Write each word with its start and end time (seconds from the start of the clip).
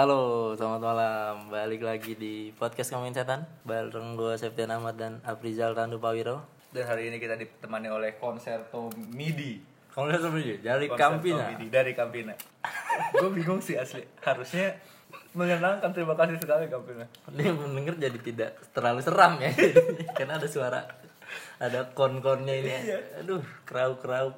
Halo, 0.00 0.56
selamat 0.56 0.80
malam. 0.80 1.52
Balik 1.52 1.84
lagi 1.84 2.16
di 2.16 2.56
podcast 2.56 2.88
Ngomongin 2.96 3.20
Setan 3.20 3.44
bareng 3.68 4.16
gue 4.16 4.32
Septian 4.40 4.72
Ahmad 4.72 4.96
dan 4.96 5.20
Aprizal 5.28 5.76
Randu 5.76 6.00
Pawiro. 6.00 6.40
Dan 6.72 6.88
hari 6.88 7.12
ini 7.12 7.20
kita 7.20 7.36
ditemani 7.36 7.92
oleh 7.92 8.16
konserto 8.16 8.88
MIDI. 8.96 9.60
Apa 9.92 10.16
sih? 10.16 10.56
Dari 10.64 10.88
Konserto 10.88 11.04
Kampina. 11.04 11.52
MIDI 11.52 11.68
dari 11.68 11.92
Campina. 11.92 12.32
Gue 13.20 13.28
bingung 13.28 13.60
sih 13.60 13.76
asli. 13.76 14.00
Harusnya 14.24 14.80
menyenangkan. 15.36 15.92
Terima 15.92 16.16
kasih 16.16 16.40
sekali 16.40 16.72
Campina. 16.72 17.04
Dia 17.36 17.52
mendengar 17.52 18.00
jadi 18.00 18.18
tidak 18.24 18.56
terlalu 18.72 19.04
seram 19.04 19.36
ya. 19.36 19.52
Karena 20.16 20.40
ada 20.40 20.48
suara 20.48 20.80
ada 21.60 21.92
kon-konnya 21.92 22.56
ini. 22.56 22.72
Iya. 22.72 23.20
Aduh, 23.20 23.44
kerau-kerau. 23.68 24.32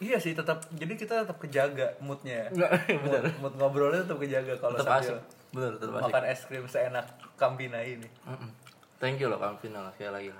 Iya 0.00 0.16
sih 0.16 0.32
tetap 0.32 0.64
jadi 0.72 0.92
kita 0.94 1.22
tetap 1.22 1.36
kejaga 1.36 1.92
moodnya. 2.00 2.48
Enggak, 2.48 2.70
benar. 3.04 3.20
Mood, 3.20 3.36
mood 3.38 3.54
ngobrolnya 3.54 4.00
tetap 4.00 4.18
kejaga 4.18 4.54
kalau 4.56 4.74
Tetap 4.74 4.88
sambil 4.96 5.12
asik. 5.12 5.18
Bener, 5.50 5.72
tetap 5.76 5.94
asik. 5.94 6.04
makan 6.06 6.22
es 6.24 6.40
krim 6.42 6.64
seenak 6.64 7.06
Campina 7.36 7.78
ini. 7.78 8.08
Mm-mm. 8.24 8.48
Thank 8.96 9.16
you 9.16 9.28
loh 9.28 9.36
Kampina 9.36 9.80
lah, 9.80 9.92
sekali 9.92 10.10
lagi. 10.10 10.30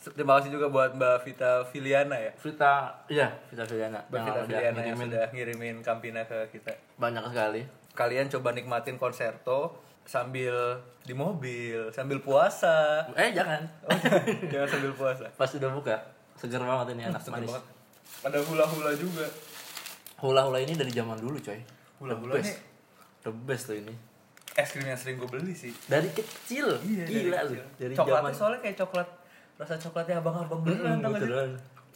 Terima 0.00 0.38
kasih 0.38 0.50
juga 0.50 0.66
buat 0.66 0.94
Mbak 0.94 1.16
Vita 1.22 1.50
Filiana 1.66 2.16
ya. 2.16 2.32
Vita, 2.34 2.74
iya, 3.06 3.28
Vita 3.46 3.62
Filiana. 3.62 4.00
Mbak 4.06 4.18
Vita 4.22 4.40
Filiana 4.46 4.80
yang 4.80 4.96
ngirimin 4.96 5.06
sudah 5.06 5.24
ngirimin 5.28 5.76
Campina 5.80 6.20
ke 6.24 6.38
kita. 6.48 6.72
banyak 6.96 7.20
sekali. 7.26 7.62
Kalian 7.92 8.26
coba 8.28 8.48
nikmatin 8.50 8.96
konserto 8.96 9.76
sambil 10.02 10.54
di 11.02 11.12
mobil, 11.12 11.90
sambil 11.90 12.18
puasa. 12.18 13.04
Eh, 13.12 13.30
jangan. 13.30 13.60
Oh, 13.82 13.92
jangan 14.46 14.68
sambil 14.70 14.92
puasa. 14.92 15.26
Pas 15.38 15.50
udah 15.50 15.70
buka, 15.70 15.96
seger 16.34 16.58
banget 16.58 16.94
ini 16.94 17.02
enak 17.04 17.20
Seger 17.20 17.34
manis. 17.36 17.50
banget. 17.50 17.64
Ada 18.20 18.38
hula-hula 18.40 18.92
juga. 18.92 19.26
Hula-hula 20.18 20.58
ini 20.58 20.74
dari 20.74 20.90
zaman 20.90 21.16
dulu, 21.16 21.36
coy. 21.36 21.60
Hula-hula 21.98 22.32
The 22.32 22.40
best. 22.40 22.48
nih 22.48 22.58
The 23.20 23.32
best 23.34 23.64
tuh 23.66 23.76
ini. 23.76 23.94
es 24.52 24.68
krim 24.68 24.82
yang 24.84 24.98
sering 24.98 25.16
gue 25.16 25.26
beli 25.26 25.54
sih. 25.54 25.70
Dari 25.86 26.10
kecil. 26.10 26.66
Iya, 26.80 27.04
Gila 27.06 27.16
dari 27.38 27.48
lu. 27.48 27.54
kecil. 27.54 27.64
Dari 27.78 27.94
Coklatnya 27.94 28.18
zaman 28.20 28.32
soalnya 28.34 28.60
kayak 28.60 28.76
coklat 28.76 29.08
rasa 29.56 29.74
coklatnya 29.78 30.16
abang-abang 30.18 30.60
beneran 30.60 30.96
Hmm, 30.96 31.06
sih? 31.06 31.12
betulan. 31.14 31.50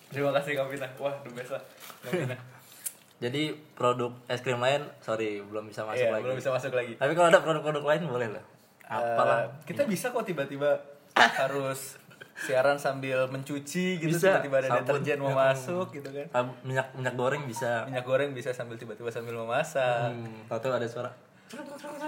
Terima 0.07 0.31
kasih 0.33 0.53
Kampina. 0.55 0.87
Wah, 0.97 1.15
the 1.19 1.31
best 1.31 1.51
lah. 1.51 1.63
Kampina. 2.01 2.37
Jadi 3.25 3.43
produk 3.73 4.13
es 4.27 4.41
krim 4.41 4.59
lain, 4.59 4.83
sorry 4.99 5.41
belum 5.41 5.67
bisa 5.67 5.83
masuk 5.83 5.99
Iya, 6.01 6.13
lagi. 6.13 6.23
belum 6.25 6.37
bisa 6.37 6.51
masuk 6.51 6.73
lagi. 6.73 6.93
Tapi 6.95 7.13
kalau 7.13 7.29
ada 7.29 7.41
produk-produk 7.41 7.85
lain 7.85 8.03
boleh 8.07 8.29
lah. 8.31 8.45
Apalah. 8.87 9.39
Eh, 9.41 9.47
kita 9.65 9.83
bisa 9.85 10.09
kok 10.09 10.23
tiba-tiba 10.23 10.71
harus 11.41 11.97
siaran 12.37 12.75
sambil 12.75 13.25
mencuci 13.27 13.97
gitu 13.97 14.11
Bisa. 14.11 14.37
tiba-tiba 14.37 14.59
ada 14.59 14.69
Sabun. 14.69 14.81
deterjen 14.99 15.19
mau 15.19 15.31
Ya. 15.31 15.39
masuk 15.49 15.87
gitu 15.91 16.09
kan. 16.09 16.27
Minyak 16.61 16.91
minyak 16.93 17.15
goreng 17.15 17.43
bisa. 17.45 17.87
Minyak 17.87 18.03
goreng 18.03 18.31
bisa 18.31 18.51
sambil 18.51 18.75
tiba-tiba 18.75 19.07
sambil 19.09 19.35
memasak. 19.37 20.11
Hmm, 20.11 20.47
tahu 20.49 20.69
ada 20.69 20.85
suara. 20.85 21.11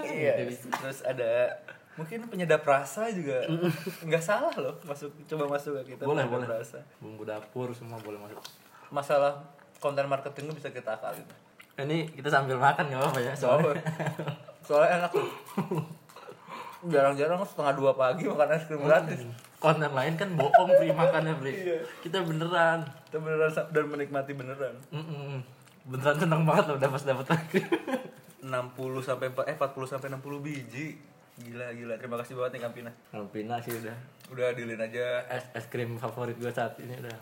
Iya. 0.03 0.45
Gitu. 0.45 0.67
Terus 0.67 0.99
ada 1.01 1.55
mungkin 1.95 2.27
penyedap 2.27 2.61
rasa 2.61 3.09
juga 3.09 3.41
nggak 4.05 4.21
salah 4.21 4.53
loh 4.53 4.75
masuk 4.83 5.09
coba 5.25 5.49
masuk 5.49 5.81
ke 5.81 5.95
kita 5.95 6.03
Boleh, 6.03 6.25
boleh. 6.25 6.45
rasa. 6.45 6.83
Bumbu 6.97 7.23
dapur 7.23 7.71
semua 7.71 7.97
boleh 7.97 8.19
masuk. 8.19 8.37
Masalah 8.89 9.39
konten 9.79 10.05
marketing 10.05 10.51
bisa 10.51 10.69
kita 10.69 10.93
akalin. 10.93 11.23
Ini 11.77 12.09
kita 12.11 12.27
sambil 12.27 12.57
makan 12.57 12.89
nggak 12.89 12.99
apa-apa 12.99 13.19
ya 13.21 13.33
Soalnya, 13.33 13.77
soalnya. 14.59 14.89
enak. 14.99 15.11
Jarang-jarang 16.85 17.41
setengah 17.41 17.73
dua 17.73 17.91
pagi 17.93 18.29
makan 18.29 18.53
es 18.53 18.63
krim 18.69 18.85
gratis. 18.85 19.25
Konten 19.57 19.89
lain 19.89 20.13
kan 20.13 20.29
bohong 20.37 20.69
free 20.77 20.93
makannya 20.93 21.33
free. 21.35 21.57
Iya. 21.57 21.77
Kita 22.05 22.21
beneran. 22.21 22.85
Kita 23.09 23.17
beneran 23.17 23.49
dan 23.49 23.85
menikmati 23.89 24.37
beneran. 24.37 24.77
Beneran 25.83 26.17
seneng 26.19 26.45
banget 26.45 26.69
loh 26.69 26.77
dapat 26.77 27.01
dapat 27.01 27.25
lagi. 27.33 27.59
60 28.45 28.53
sampai 29.01 29.33
empat- 29.33 29.49
eh 29.49 29.55
40 29.57 29.89
sampai 29.89 30.07
60 30.13 30.37
biji. 30.39 30.93
Gila 31.37 31.73
gila. 31.73 31.93
Terima 31.97 32.21
kasih 32.21 32.37
banget 32.37 32.57
nih 32.57 32.61
Kampina. 32.61 32.91
Alpina 33.09 33.57
sih 33.57 33.73
udah. 33.73 33.97
Udah 34.29 34.53
dilin 34.53 34.77
aja 34.77 35.23
Es, 35.29 35.45
es 35.53 35.65
krim 35.67 35.97
favorit 35.97 36.37
gue 36.37 36.49
saat 36.49 36.77
ini 36.77 36.93
udah. 36.93 37.17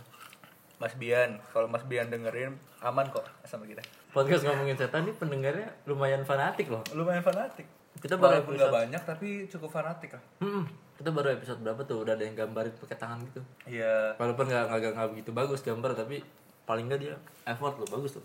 Mas 0.76 0.96
Bian. 0.96 1.40
Kalau 1.52 1.72
Mas 1.72 1.88
Bian 1.88 2.12
dengerin 2.12 2.52
aman 2.84 3.08
kok 3.08 3.24
sama 3.48 3.64
kita. 3.64 3.80
Podcast 4.16 4.48
ngomongin 4.48 4.80
setan 4.80 5.04
ini 5.04 5.12
pendengarnya 5.12 5.68
lumayan 5.84 6.24
fanatik 6.24 6.72
loh. 6.72 6.80
Lumayan 6.96 7.20
fanatik. 7.20 7.68
Kita 8.00 8.16
baru 8.16 8.40
Walaupun 8.40 8.56
episode. 8.56 8.64
nggak 8.64 8.76
banyak 8.80 9.02
tapi 9.04 9.28
cukup 9.52 9.70
fanatik 9.76 10.16
lah. 10.16 10.24
Hmm, 10.40 10.64
kita 10.96 11.12
baru 11.12 11.36
episode 11.36 11.60
berapa 11.60 11.84
tuh 11.84 12.08
udah 12.08 12.16
ada 12.16 12.24
yang 12.24 12.32
gambarin 12.32 12.72
pakai 12.80 12.96
tangan 12.96 13.20
gitu. 13.28 13.44
Iya. 13.68 14.16
Walaupun 14.16 14.48
nggak 14.48 14.64
nggak 14.72 14.92
nggak 14.96 15.10
begitu 15.12 15.32
bagus 15.36 15.60
gambar 15.68 15.92
tapi 16.00 16.24
paling 16.64 16.88
nggak 16.88 17.00
dia 17.04 17.16
effort 17.44 17.76
loh 17.76 17.88
bagus 17.92 18.16
tuh. 18.16 18.24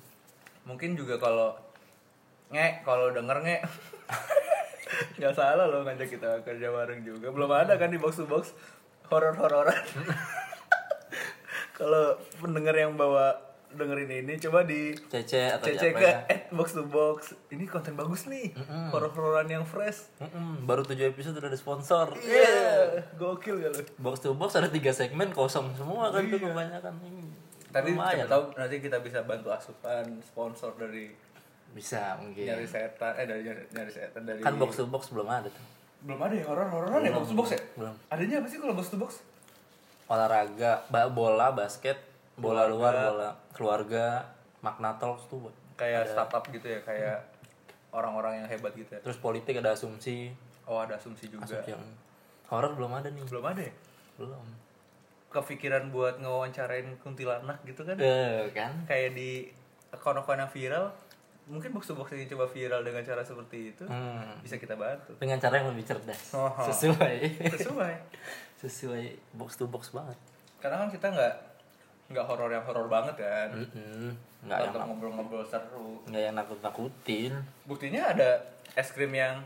Mungkin 0.62 0.94
juga 0.94 1.18
kalau 1.18 1.58
nge 2.54 2.86
kalau 2.86 3.10
denger 3.10 3.42
nge 3.42 3.58
nggak 5.18 5.34
salah 5.34 5.66
loh 5.66 5.82
ngajak 5.82 6.06
kita 6.06 6.38
kerja 6.46 6.70
bareng 6.70 7.02
juga. 7.02 7.34
Belum 7.34 7.50
ada 7.50 7.74
kan 7.74 7.90
di 7.90 7.98
box 7.98 8.22
to 8.22 8.30
box 8.30 8.54
horor-hororan. 9.10 9.74
kalau 11.78 12.14
pendengar 12.38 12.78
yang 12.78 12.94
bawa 12.94 13.49
dengerin 13.72 14.10
ini 14.20 14.34
coba 14.36 14.62
di 14.62 14.90
Cece 15.06 15.52
atau 15.52 15.66
siapa 15.68 15.94
ke 15.94 16.02
ya? 16.02 16.18
at 16.26 16.42
box 16.50 16.72
to 16.72 16.82
box. 16.84 17.18
Ini 17.48 17.64
konten 17.64 17.94
bagus 17.94 18.26
nih. 18.26 18.50
Horor-hororan 18.90 19.46
yang 19.46 19.62
fresh. 19.62 20.10
Mm-mm, 20.16 20.64
baru 20.64 20.82
7 20.82 20.98
episode 21.06 21.34
udah 21.34 21.46
ada 21.46 21.56
sponsor. 21.56 22.10
Iya, 22.16 22.98
gokil 23.14 23.56
ya 23.58 23.68
lu. 23.68 23.82
Box 23.96 24.20
to 24.20 24.32
box 24.32 24.54
ada 24.54 24.66
tiga 24.66 24.90
segmen 24.90 25.30
kosong 25.30 25.70
semua 25.72 26.08
kan 26.08 26.22
tuh 26.24 26.36
kebanyakan. 26.36 26.94
Hmm, 26.96 27.30
Tadi 27.68 27.90
lumayan. 27.92 28.16
siapa 28.18 28.28
tahu 28.28 28.42
nanti 28.56 28.76
kita 28.78 28.98
bisa 28.98 29.22
bantu 29.22 29.48
asupan 29.48 30.02
sponsor 30.20 30.74
dari 30.74 31.14
Bisa 31.70 32.18
mungkin. 32.18 32.42
nyari 32.44 32.66
setan 32.66 33.14
eh 33.14 33.24
dari 33.24 33.40
nyari, 33.40 33.62
nyari 33.70 33.88
setan 33.88 34.22
dari 34.24 34.40
Kan 34.40 34.58
box 34.58 34.74
to 34.74 34.84
box 34.84 35.08
belum 35.08 35.24
ada 35.24 35.46
tuh. 35.46 35.62
belum 36.00 36.18
ada 36.18 36.34
ya 36.34 36.44
horor-hororan 36.44 37.00
ya 37.00 37.12
box 37.12 37.24
to 37.26 37.34
box 37.34 37.48
ya? 37.50 37.60
Belum. 37.74 37.94
Adanya 38.08 38.36
apa 38.38 38.46
sih 38.46 38.58
kalau 38.58 38.74
box 38.74 38.90
to 38.90 38.98
box? 38.98 39.22
Olahraga, 40.04 40.82
bola, 41.08 41.54
basket, 41.54 41.94
bola 42.40 42.64
Keluarga. 42.64 42.72
luar, 42.72 42.94
bola 43.06 43.30
keluarga, 43.52 44.04
makna 44.60 44.96
talks 44.96 45.28
tuh. 45.28 45.52
Kayak 45.76 46.08
startup 46.08 46.44
gitu 46.48 46.66
ya, 46.66 46.80
kayak 46.80 47.20
orang-orang 47.90 48.40
yang 48.40 48.48
hebat 48.48 48.72
gitu 48.72 48.90
ya. 48.92 49.00
Terus 49.00 49.16
politik 49.16 49.56
ada 49.56 49.72
asumsi, 49.72 50.32
Oh 50.64 50.78
ada 50.78 50.96
asumsi 50.96 51.28
juga. 51.28 51.44
asumsi 51.44 51.70
yang 51.70 51.84
horor 52.46 52.72
belum 52.74 52.92
ada 52.92 53.08
nih. 53.08 53.22
Belum 53.26 53.44
ada 53.44 53.60
ya? 53.60 53.74
Belum. 54.16 54.44
Kepikiran 55.30 55.88
buat 55.88 56.18
ngewawancarain 56.18 56.90
kuntilanak 56.98 57.62
gitu 57.62 57.84
kan? 57.84 57.94
Eh, 57.96 58.50
kan? 58.50 58.74
Kayak 58.84 59.14
di 59.14 59.46
akun-akun 59.90 60.38
yang 60.38 60.50
viral, 60.50 60.90
mungkin 61.46 61.70
box 61.70 61.86
to 61.86 61.94
box 61.94 62.10
ini 62.12 62.26
coba 62.26 62.46
viral 62.46 62.82
dengan 62.82 63.02
cara 63.02 63.22
seperti 63.22 63.70
itu, 63.70 63.84
Hmm. 63.86 64.38
bisa 64.38 64.54
kita 64.54 64.74
bantu. 64.74 65.14
Dengan 65.18 65.38
cara 65.38 65.58
yang 65.58 65.70
lebih 65.70 65.82
cerdas. 65.82 66.34
Oh. 66.34 66.50
Sesuai. 66.62 67.46
Sesuai. 67.48 67.94
Sesuai 68.62 69.04
box 69.32 69.56
to 69.56 69.64
box 69.64 69.90
banget. 69.90 70.18
Karena 70.58 70.76
kan 70.78 70.90
kita 70.90 71.06
nggak 71.08 71.34
nggak 72.10 72.24
horor 72.26 72.50
yang 72.50 72.64
horor 72.66 72.86
banget 72.90 73.14
kan. 73.22 73.50
Nggak 74.42 74.58
yang 74.66 74.74
ngobrol-ngobrol 74.74 75.46
seru. 75.46 76.02
nggak 76.10 76.22
yang 76.26 76.34
nakut-nakutin. 76.34 77.32
Buktinya 77.64 78.10
ada 78.10 78.42
es 78.74 78.90
krim 78.90 79.14
yang 79.14 79.40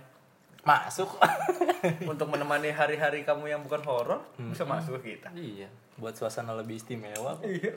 Masuk. 0.64 1.20
untuk 2.12 2.26
menemani 2.32 2.72
hari-hari 2.72 3.20
kamu 3.20 3.52
yang 3.52 3.60
bukan 3.60 3.84
horor 3.84 4.24
bisa 4.48 4.64
masuk 4.64 4.96
ke 5.04 5.14
kita. 5.20 5.28
iya. 5.36 5.68
Buat 6.00 6.16
suasana 6.16 6.56
lebih 6.56 6.80
istimewa. 6.80 7.36
kok. 7.36 7.44
Iya, 7.44 7.70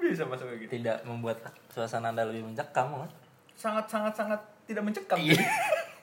bisa 0.00 0.24
masuk 0.24 0.48
ke 0.56 0.66
kita. 0.66 0.70
Tidak 0.80 0.98
membuat 1.04 1.44
suasana 1.68 2.10
anda 2.10 2.24
lebih 2.24 2.48
mencekam 2.48 3.04
kan? 3.04 3.10
Sangat 3.54 3.92
sangat 3.92 4.16
sangat 4.16 4.40
tidak 4.64 4.88
mencekam. 4.88 5.20
Iya. 5.20 5.36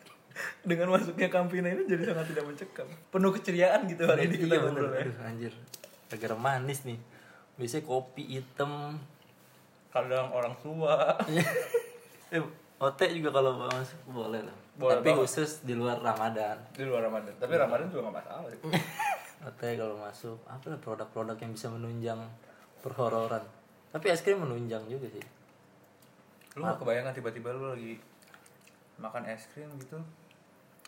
Dengan 0.69 0.93
masuknya 0.93 1.27
Campina 1.33 1.73
ini 1.73 1.89
jadi 1.89 2.13
sangat 2.13 2.29
tidak 2.29 2.45
mencekam. 2.45 2.87
Penuh 3.09 3.31
keceriaan 3.33 3.89
gitu 3.89 4.05
hari 4.05 4.29
ini 4.29 4.35
iya 4.37 4.41
kita 4.45 4.55
bener. 4.61 4.69
ngobrol 4.69 4.93
ya. 4.93 5.05
Anjir. 5.25 5.53
Gara-gara 6.07 6.35
manis 6.37 6.85
nih. 6.85 7.01
Biasanya 7.57 7.83
kopi 7.89 8.23
hitam. 8.37 8.97
Kadang 9.89 10.29
orang 10.29 10.53
tua. 10.61 11.17
eh, 12.33 12.41
ote 12.77 13.05
juga 13.09 13.33
kalau 13.33 13.57
masuk 13.57 13.97
boleh 14.13 14.45
lah. 14.45 14.57
Boleh 14.77 15.01
Tapi 15.01 15.09
banget. 15.09 15.21
khusus 15.25 15.65
di 15.65 15.73
luar 15.73 15.97
Ramadan. 15.97 16.57
di 16.77 16.85
luar 16.85 17.09
Ramadan. 17.09 17.33
Tapi 17.41 17.53
Ramadan 17.57 17.89
juga 17.89 18.13
gak 18.13 18.15
masalah. 18.21 18.45
sih. 18.53 18.61
Ote 19.47 19.69
kalau 19.77 19.95
masuk 20.01 20.37
apa 20.49 20.65
lah 20.73 20.79
produk-produk 20.81 21.37
yang 21.37 21.51
bisa 21.53 21.69
menunjang 21.69 22.17
perhororan. 22.81 23.41
Tapi 23.93 24.05
es 24.09 24.21
krim 24.21 24.41
menunjang 24.41 24.85
juga 24.89 25.09
sih. 25.09 25.25
Lu 26.57 26.65
gak 26.65 26.81
kebayang 26.81 27.05
kan 27.09 27.13
tiba-tiba 27.13 27.53
lu 27.53 27.73
lagi 27.73 28.01
makan 28.97 29.29
es 29.29 29.45
krim 29.53 29.69
gitu. 29.77 29.97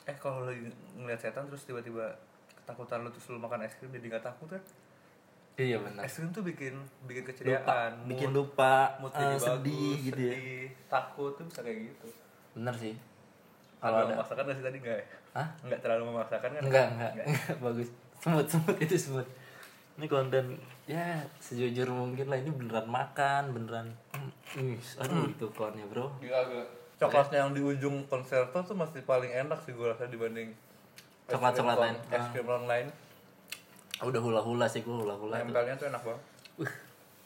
Eh 0.10 0.18
kalau 0.18 0.50
lagi 0.50 0.66
ngeliat 0.98 1.22
setan 1.22 1.46
terus 1.46 1.66
tiba-tiba 1.66 2.10
ketakutan 2.58 3.06
lu 3.06 3.10
terus 3.14 3.30
lu 3.30 3.38
makan 3.38 3.66
es 3.66 3.74
krim 3.78 3.94
jadi 3.94 4.18
gak 4.18 4.26
takut 4.34 4.50
kan? 4.50 4.62
Iya 5.62 5.78
benar. 5.78 6.02
Es 6.02 6.16
krim 6.16 6.32
tuh 6.32 6.40
bikin 6.42 6.74
bikin 7.04 7.22
Lupa, 7.22 7.30
keceriaan, 7.30 7.92
bikin 8.08 8.30
mood- 8.30 8.38
lupa, 8.50 8.76
mood 8.98 9.12
jadi 9.12 9.28
bagus, 9.30 9.44
sedih 9.44 9.96
gitu 10.02 10.22
ya. 10.22 10.34
sedih, 10.34 10.64
takut 10.88 11.32
tuh 11.34 11.44
bisa 11.46 11.60
kayak 11.60 11.80
gitu. 11.86 12.08
Bener 12.54 12.76
sih. 12.76 12.94
Kalau 13.78 13.98
ada 13.98 14.12
memaksakan 14.14 14.44
gak 14.46 14.56
sih 14.56 14.66
tadi 14.66 14.78
enggak 14.80 14.98
ya? 14.98 15.06
Hah? 15.34 15.48
Enggak 15.62 15.80
terlalu 15.82 16.04
memaksakan 16.10 16.50
kan? 16.50 16.62
Enggak, 16.62 16.86
enggak, 16.90 17.12
enggak, 17.14 17.28
bagus. 17.66 17.90
Semut, 18.18 18.46
semut 18.46 18.76
itu 18.78 18.96
semut. 18.96 19.28
Ini 19.96 20.08
konten 20.08 20.46
ya 20.86 21.06
sejujur 21.38 21.88
mungkin 21.90 22.28
lah 22.28 22.38
ini 22.38 22.50
beneran 22.50 22.88
makan, 22.88 23.52
beneran. 23.52 23.88
Hmm, 24.12 24.32
wih, 24.58 24.80
aduh 24.98 25.28
itu 25.28 25.46
konnya 25.50 25.84
bro. 25.86 26.08
Gila, 26.18 26.40
gila. 26.46 26.66
coklatnya 26.96 27.38
yang 27.42 27.52
di 27.52 27.62
ujung 27.62 28.04
konserto 28.06 28.60
tuh 28.60 28.76
masih 28.76 29.04
paling 29.04 29.28
enak 29.30 29.60
sih 29.62 29.72
gue 29.72 29.88
rasa 29.88 30.04
dibanding 30.06 30.52
es 30.52 31.32
Coklat-coklat 31.32 31.76
krim 31.76 31.84
lain. 31.86 31.96
es 32.12 32.26
krim 32.30 32.48
lain 32.66 32.88
udah 34.00 34.22
hula 34.24 34.40
hula 34.40 34.66
sih 34.70 34.80
gue 34.80 34.96
hula 34.96 35.16
hula 35.16 35.40
tuh. 35.40 35.48
Nempelnya 35.52 35.76
tuh 35.76 35.88
enak 35.92 36.02
banget. 36.04 36.24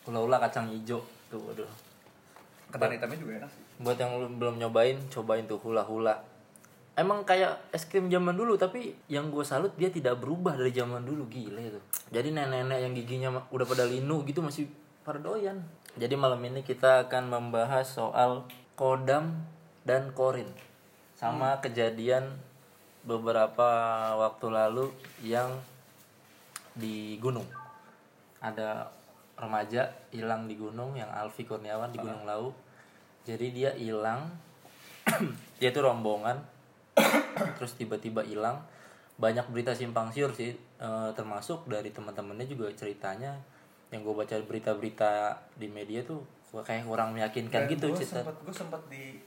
Hula 0.10 0.20
hula 0.20 0.38
kacang 0.42 0.68
hijau 0.74 1.02
tuh 1.30 1.42
aduh 1.54 1.70
ketan 2.74 2.90
hitamnya 2.90 3.18
juga 3.22 3.34
enak 3.46 3.50
sih. 3.54 3.62
Buat 3.86 3.98
yang 4.02 4.12
lu 4.18 4.28
belum 4.34 4.56
nyobain 4.58 4.98
cobain 5.14 5.46
tuh 5.46 5.62
hula 5.62 5.86
hula 5.86 6.18
emang 6.94 7.26
kayak 7.26 7.74
es 7.74 7.86
krim 7.90 8.10
zaman 8.10 8.38
dulu 8.38 8.54
tapi 8.58 8.94
yang 9.10 9.34
gue 9.34 9.42
salut 9.42 9.74
dia 9.78 9.90
tidak 9.90 10.22
berubah 10.22 10.58
dari 10.58 10.74
zaman 10.74 11.06
dulu. 11.06 11.30
Gila 11.30 11.62
itu. 11.62 11.82
Jadi 12.14 12.34
nenek-nenek 12.34 12.80
yang 12.82 12.94
giginya 12.94 13.30
udah 13.50 13.66
pada 13.66 13.86
linu 13.86 14.22
gitu 14.26 14.42
masih 14.42 14.70
pada 15.02 15.18
doyan. 15.22 15.62
Jadi 15.98 16.18
malam 16.18 16.42
ini 16.42 16.66
kita 16.66 17.06
akan 17.10 17.30
membahas 17.30 17.86
soal 17.86 18.46
kodam 18.74 19.46
dan 19.86 20.14
korin. 20.14 20.50
Sama 21.18 21.62
kejadian 21.62 22.34
beberapa 23.06 23.70
waktu 24.18 24.48
lalu 24.50 24.90
yang 25.22 25.62
di 26.78 27.18
gunung. 27.22 27.46
Ada 28.44 28.90
remaja 29.38 29.90
hilang 30.14 30.46
di 30.46 30.56
gunung 30.58 30.94
yang 30.94 31.10
Alfi 31.10 31.46
Kurniawan 31.48 31.90
di 31.90 32.00
Gunung 32.00 32.26
Lau. 32.28 32.54
Jadi 33.24 33.56
dia 33.56 33.72
hilang 33.74 34.30
dia 35.60 35.72
tuh 35.72 35.84
rombongan 35.88 36.44
terus 37.58 37.74
tiba-tiba 37.80 38.22
hilang. 38.22 38.62
Banyak 39.18 39.50
berita 39.54 39.78
simpang 39.78 40.10
siur 40.10 40.34
sih 40.34 40.54
eh, 40.58 41.10
termasuk 41.16 41.66
dari 41.70 41.90
teman-temannya 41.90 42.46
juga 42.46 42.70
ceritanya. 42.74 43.40
Yang 43.94 44.10
gue 44.10 44.16
baca 44.26 44.36
berita-berita 44.42 45.12
di 45.58 45.68
media 45.70 46.02
tuh 46.02 46.22
kayak 46.62 46.86
kurang 46.86 47.18
meyakinkan 47.18 47.66
gitu 47.66 47.90
gue 47.90 47.98
cerita. 47.98 48.22
gue 48.22 48.54
sempet 48.54 48.82
di 48.86 49.18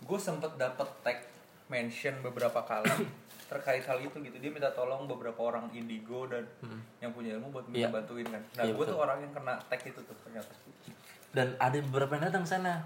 gue 0.00 0.16
sempet 0.16 0.56
dapet 0.56 0.88
tag 1.04 1.20
mention 1.68 2.16
beberapa 2.24 2.64
kali 2.64 2.88
terkait 3.52 3.84
hal 3.84 4.00
itu 4.00 4.16
gitu. 4.18 4.36
Dia 4.40 4.48
minta 4.48 4.72
tolong 4.72 5.04
beberapa 5.04 5.36
orang 5.44 5.68
indigo 5.70 6.24
dan 6.24 6.48
yang 6.98 7.12
punya 7.12 7.36
ilmu 7.36 7.52
buat 7.52 7.68
minta 7.68 7.84
Iya. 7.84 7.88
bantuin 7.92 8.24
kan. 8.24 8.42
Nah 8.56 8.64
Iya, 8.64 8.72
gue 8.72 8.86
tuh 8.88 8.96
orang 8.96 9.18
yang 9.20 9.32
kena 9.32 9.54
tag 9.68 9.80
itu 9.84 10.00
tuh 10.00 10.16
ternyata. 10.24 10.52
Dan 11.32 11.52
ada 11.56 11.76
beberapa 11.78 12.16
yang 12.16 12.24
datang 12.28 12.44
sana. 12.44 12.80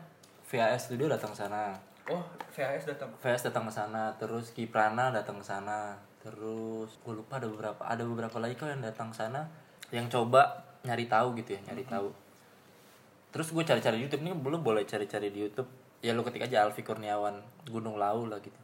VAS 0.46 0.86
Studio 0.86 1.06
datang 1.06 1.34
sana. 1.34 1.74
Oh 2.06 2.22
VHS 2.54 2.86
datang? 2.86 3.10
VS 3.18 3.50
datang 3.50 3.66
ke 3.66 3.72
sana, 3.74 4.14
terus 4.14 4.54
Kiprana 4.54 5.10
datang 5.10 5.42
ke 5.42 5.46
sana, 5.46 5.98
terus 6.22 6.94
gue 7.02 7.14
lupa 7.14 7.42
ada 7.42 7.50
beberapa 7.50 7.82
ada 7.82 8.06
beberapa 8.06 8.38
lagi 8.38 8.54
kok 8.54 8.70
yang 8.70 8.78
datang 8.78 9.10
sana. 9.10 9.42
Yang 9.90 10.14
coba 10.14 10.62
nyari 10.86 11.10
tahu 11.10 11.34
gitu 11.34 11.58
ya, 11.58 11.60
nyari 11.66 11.82
tahu. 11.82 12.14
Terus 13.34 13.50
gue 13.50 13.64
cari-cari 13.66 13.98
YouTube. 13.98 14.22
Nih 14.22 14.38
belum 14.38 14.62
boleh 14.62 14.86
cari-cari 14.86 15.34
di 15.34 15.42
YouTube. 15.42 15.66
Ya 15.98 16.14
lu 16.14 16.22
ketik 16.22 16.46
aja 16.46 16.62
Alfi 16.62 16.86
Kurniawan 16.86 17.42
Gunung 17.66 17.98
Lau 17.98 18.30
lah 18.30 18.38
gitu. 18.38 18.54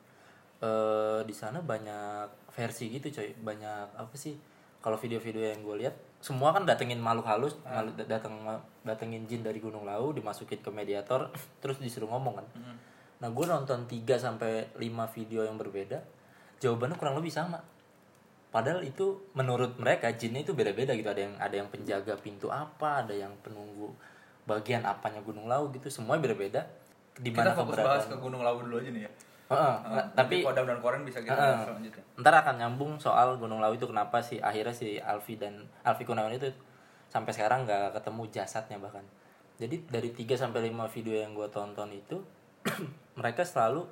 Eh 0.63 1.21
di 1.27 1.35
sana 1.35 1.59
banyak 1.59 2.55
versi 2.55 2.87
gitu 2.87 3.11
coy, 3.11 3.35
banyak 3.35 3.99
apa 3.99 4.15
sih? 4.15 4.39
Kalau 4.79 4.95
video-video 4.95 5.51
yang 5.51 5.67
gue 5.67 5.77
lihat 5.83 5.95
semua 6.23 6.55
kan 6.55 6.63
datengin 6.63 7.03
makhluk 7.03 7.27
halus, 7.27 7.59
makhluk 7.67 7.99
dateng 8.07 8.39
datengin 8.87 9.27
jin 9.27 9.43
dari 9.43 9.59
Gunung 9.59 9.83
Lau 9.83 10.15
dimasukin 10.15 10.63
ke 10.63 10.71
mediator 10.71 11.35
terus 11.63 11.83
disuruh 11.83 12.07
ngomong 12.15 12.39
kan. 12.39 12.47
Nah, 13.19 13.29
gue 13.31 13.47
nonton 13.47 13.87
3 13.91 14.07
sampai 14.19 14.71
5 14.79 15.15
video 15.15 15.47
yang 15.47 15.59
berbeda, 15.59 15.99
jawabannya 16.63 16.95
kurang 16.99 17.19
lebih 17.19 17.35
sama. 17.35 17.59
Padahal 18.55 18.87
itu 18.87 19.19
menurut 19.35 19.79
mereka 19.83 20.15
jinnya 20.15 20.47
itu 20.47 20.55
beda-beda 20.55 20.95
gitu. 20.95 21.11
Ada 21.11 21.23
yang 21.27 21.35
ada 21.43 21.55
yang 21.59 21.69
penjaga 21.75 22.15
pintu 22.19 22.55
apa, 22.55 23.03
ada 23.03 23.15
yang 23.15 23.35
penunggu 23.43 23.91
bagian 24.47 24.87
apanya 24.87 25.19
Gunung 25.27 25.51
Lau 25.51 25.75
gitu. 25.75 25.91
Semua 25.91 26.23
beda-beda. 26.23 26.71
Di 27.19 27.35
kita 27.35 27.51
mana 27.51 27.59
fokus 27.59 27.83
bahas 27.83 28.07
ke. 28.07 28.15
Gunung 28.15 28.47
Lawu 28.47 28.63
dulu 28.63 28.79
aja 28.79 28.91
nih 28.95 29.11
ya 29.11 29.13
Tapi 30.17 30.45
kodam 30.45 30.65
dan 30.69 30.79
koren 30.81 31.03
bisa 31.05 31.21
kita 31.21 31.33
Heeh. 31.35 31.55
bahas 31.55 31.67
selanjutnya 31.69 32.05
ntar 32.21 32.35
akan 32.45 32.55
nyambung 32.61 32.93
soal 33.01 33.37
Gunung 33.41 33.59
Lau 33.59 33.73
itu 33.75 33.89
kenapa 33.89 34.23
sih 34.23 34.39
akhirnya 34.39 34.75
si 34.75 35.01
Alfi 35.01 35.41
dan 35.41 35.67
Alfi 35.83 36.05
Kurniawan 36.07 36.35
itu 36.37 36.53
sampai 37.09 37.33
sekarang 37.35 37.69
nggak 37.69 37.99
ketemu 38.01 38.23
jasadnya 38.33 38.79
bahkan. 38.81 39.05
Jadi 39.61 39.85
dari 39.87 40.11
3 40.11 40.33
sampai 40.35 40.73
5 40.73 40.95
video 40.97 41.15
yang 41.21 41.37
gue 41.37 41.49
tonton 41.53 41.93
itu 41.93 42.19
mereka 43.21 43.45
selalu 43.45 43.85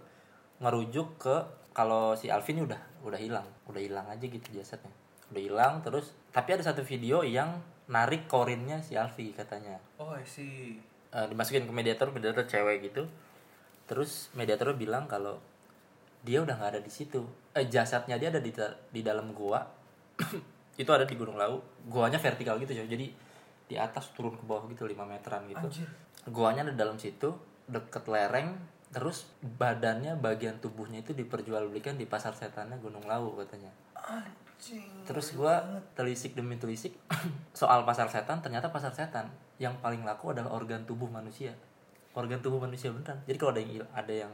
ngerujuk 0.60 1.20
ke 1.20 1.36
kalau 1.76 2.16
si 2.16 2.32
Alfi 2.32 2.56
ini 2.56 2.64
udah 2.64 2.80
udah 3.04 3.20
hilang, 3.20 3.46
udah 3.68 3.80
hilang 3.80 4.06
aja 4.08 4.24
gitu 4.24 4.48
jasadnya. 4.52 4.92
Udah 5.30 5.42
hilang 5.42 5.74
terus 5.84 6.16
tapi 6.32 6.56
ada 6.56 6.64
satu 6.64 6.82
video 6.82 7.22
yang 7.26 7.60
narik 7.90 8.30
korinnya 8.30 8.80
si 8.80 8.94
Alfi 8.94 9.34
katanya. 9.34 9.82
oh 9.98 10.14
I 10.14 10.22
see 10.22 10.90
Eh, 11.10 11.26
dimasukin 11.26 11.66
ke 11.66 11.72
mediator, 11.74 12.14
mediator 12.14 12.46
cewek 12.46 12.86
gitu. 12.86 13.10
Terus 13.90 14.30
mediator 14.38 14.70
bilang 14.78 15.10
kalau 15.10 15.42
dia 16.20 16.38
udah 16.44 16.54
nggak 16.56 16.70
ada 16.76 16.80
di 16.82 16.92
situ. 16.92 17.24
Eh 17.56 17.66
jasadnya 17.66 18.20
dia 18.20 18.28
ada 18.28 18.40
di 18.40 18.52
di 18.92 19.00
dalam 19.00 19.32
gua. 19.32 19.64
itu 20.80 20.90
ada 20.92 21.04
di 21.08 21.14
Gunung 21.16 21.40
Lau. 21.40 21.60
Guanya 21.88 22.20
vertikal 22.20 22.60
gitu 22.60 22.72
coy. 22.76 22.88
Jadi 22.88 23.06
di 23.70 23.76
atas 23.78 24.10
turun 24.10 24.34
ke 24.34 24.42
bawah 24.42 24.66
gitu 24.66 24.82
5 24.82 24.98
meteran 25.06 25.46
gitu. 25.46 25.62
anjir 25.62 25.88
Guanya 26.26 26.66
ada 26.66 26.74
dalam 26.74 26.98
situ, 27.00 27.32
deket 27.70 28.04
lereng, 28.10 28.58
terus 28.90 29.30
badannya 29.40 30.18
bagian 30.18 30.58
tubuhnya 30.58 31.00
itu 31.00 31.14
diperjualbelikan 31.14 31.94
di 31.94 32.04
pasar 32.04 32.34
setannya 32.34 32.76
Gunung 32.82 33.06
Lau 33.06 33.38
katanya. 33.38 33.70
anjing 33.94 35.06
Terus 35.06 35.32
gua 35.32 35.62
telisik 35.96 36.36
demi 36.36 36.58
telisik 36.58 36.92
soal 37.60 37.86
pasar 37.86 38.10
setan, 38.10 38.44
ternyata 38.44 38.68
pasar 38.68 38.92
setan 38.92 39.30
yang 39.62 39.78
paling 39.80 40.04
laku 40.04 40.34
adalah 40.34 40.52
organ 40.52 40.84
tubuh 40.84 41.08
manusia. 41.08 41.54
Organ 42.12 42.42
tubuh 42.42 42.58
manusia 42.58 42.90
beneran. 42.90 43.22
Jadi 43.24 43.38
kalau 43.38 43.54
ada 43.54 43.62
yang 43.62 43.86
ada 43.94 44.12
yang 44.26 44.32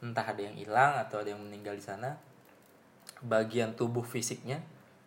entah 0.00 0.26
ada 0.26 0.42
yang 0.44 0.56
hilang 0.56 0.98
atau 1.00 1.22
ada 1.22 1.32
yang 1.32 1.42
meninggal 1.42 1.76
di 1.76 1.84
sana, 1.84 2.16
bagian 3.24 3.72
tubuh 3.74 4.04
fisiknya 4.04 4.60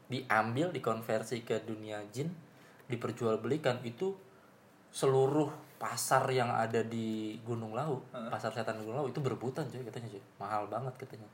diambil 0.09 0.73
dikonversi 0.73 1.45
ke 1.45 1.61
dunia 1.61 2.01
jin, 2.09 2.33
diperjualbelikan 2.89 3.85
itu 3.85 4.17
seluruh 4.89 5.53
pasar 5.77 6.25
yang 6.33 6.49
ada 6.49 6.81
di 6.81 7.37
Gunung 7.45 7.77
Lau, 7.77 8.01
pasar 8.33 8.51
setan 8.51 8.81
Gunung 8.81 9.05
Lau 9.05 9.07
itu 9.07 9.21
berebutan 9.21 9.69
coy 9.69 9.85
katanya 9.85 10.09
coy. 10.11 10.23
Mahal 10.41 10.65
banget 10.67 10.93
katanya. 10.97 11.29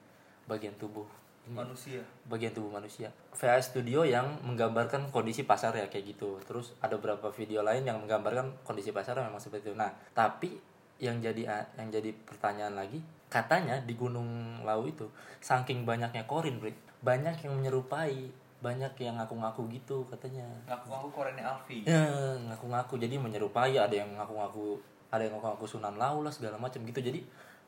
Bagian 0.45 0.75
tubuh 0.77 1.07
ini 1.45 1.53
manusia 1.53 2.01
bagian 2.25 2.57
tubuh 2.57 2.73
manusia. 2.73 3.13
VA 3.37 3.61
Studio 3.61 4.01
yang 4.01 4.41
menggambarkan 4.41 5.13
kondisi 5.13 5.45
pasar 5.45 5.77
ya 5.77 5.85
kayak 5.93 6.17
gitu. 6.17 6.41
Terus 6.41 6.73
ada 6.81 6.97
beberapa 6.97 7.29
video 7.29 7.61
lain 7.61 7.85
yang 7.85 8.01
menggambarkan 8.01 8.65
kondisi 8.65 8.89
pasar 8.89 9.21
memang 9.21 9.37
seperti 9.37 9.69
itu. 9.69 9.77
Nah, 9.77 9.93
tapi 10.17 10.57
yang 10.99 11.19
jadi 11.19 11.67
yang 11.75 11.89
jadi 11.91 12.11
pertanyaan 12.23 12.75
lagi, 12.79 13.03
katanya 13.27 13.79
di 13.83 13.93
Gunung 13.95 14.61
Lau 14.63 14.87
itu 14.87 15.07
saking 15.43 15.83
banyaknya 15.83 16.23
korin, 16.23 16.57
Brit, 16.57 16.77
banyak 17.03 17.35
yang 17.43 17.53
menyerupai, 17.59 18.31
banyak 18.63 18.93
yang 18.97 19.19
ngaku-ngaku 19.19 19.67
gitu 19.75 20.07
katanya. 20.07 20.47
ngaku-ngaku 20.65 21.07
korennya 21.11 21.43
Alfi 21.43 21.83
Ya, 21.83 22.07
ngaku-ngaku 22.49 22.97
jadi 22.97 23.19
menyerupai, 23.19 23.75
ada 23.75 23.93
yang 23.93 24.09
ngaku-ngaku 24.15 24.79
ada 25.11 25.21
yang 25.23 25.35
ngaku-ngaku 25.37 25.65
Sunan 25.67 25.95
Lau 25.95 26.23
lah 26.23 26.33
segala 26.33 26.55
macam 26.55 26.81
gitu. 26.83 26.99
Jadi 26.99 27.23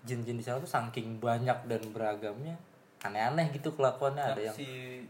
jin-jin 0.08 0.40
di 0.40 0.44
sana 0.46 0.64
tuh 0.64 0.70
saking 0.70 1.20
banyak 1.20 1.68
dan 1.68 1.82
beragamnya 1.92 2.56
aneh-aneh 3.04 3.54
gitu 3.54 3.70
kelakuannya 3.78 4.24
ada 4.24 4.42
yang 4.42 4.56
si 4.56 5.02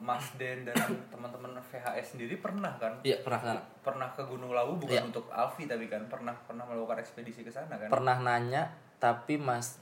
Mas 0.00 0.32
Den 0.40 0.64
dan 0.64 0.72
teman-teman 1.12 1.52
VHS 1.60 2.16
sendiri 2.16 2.40
pernah 2.40 2.72
kan 2.80 2.96
Iya 3.04 3.20
pernah 3.20 3.40
ke 3.40 3.46
sana. 3.52 3.62
pernah 3.84 4.08
ke 4.12 4.22
Gunung 4.24 4.56
Lawu 4.56 4.80
bukan 4.80 4.96
Iya. 4.96 5.04
untuk 5.04 5.28
Alfi 5.28 5.68
tapi 5.68 5.86
kan 5.86 6.08
pernah 6.08 6.32
pernah 6.44 6.64
melakukan 6.64 6.96
ekspedisi 6.98 7.44
ke 7.44 7.52
sana 7.52 7.76
kan 7.76 7.92
Pernah 7.92 8.16
nanya 8.18 8.72
tapi 8.96 9.36
Mas 9.36 9.76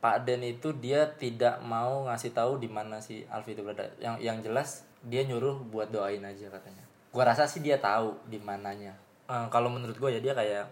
Pak 0.00 0.24
Den 0.24 0.40
itu 0.40 0.72
dia 0.72 1.04
tidak 1.12 1.60
mau 1.60 2.04
ngasih 2.04 2.32
tahu 2.32 2.56
di 2.56 2.68
mana 2.68 3.00
si 3.00 3.20
Alfi 3.28 3.52
itu 3.52 3.60
berada. 3.60 3.84
Yang 4.00 4.16
yang 4.20 4.38
jelas 4.40 4.68
dia 5.00 5.24
nyuruh 5.24 5.60
buat 5.68 5.88
doain 5.88 6.20
aja 6.20 6.48
katanya. 6.48 6.80
Gua 7.12 7.24
rasa 7.24 7.44
sih 7.44 7.60
dia 7.60 7.76
tahu 7.76 8.16
di 8.24 8.40
mananya. 8.40 8.96
Eh, 9.28 9.46
kalau 9.48 9.68
menurut 9.68 9.94
gue 9.94 10.10
ya 10.10 10.20
dia 10.20 10.32
kayak 10.32 10.64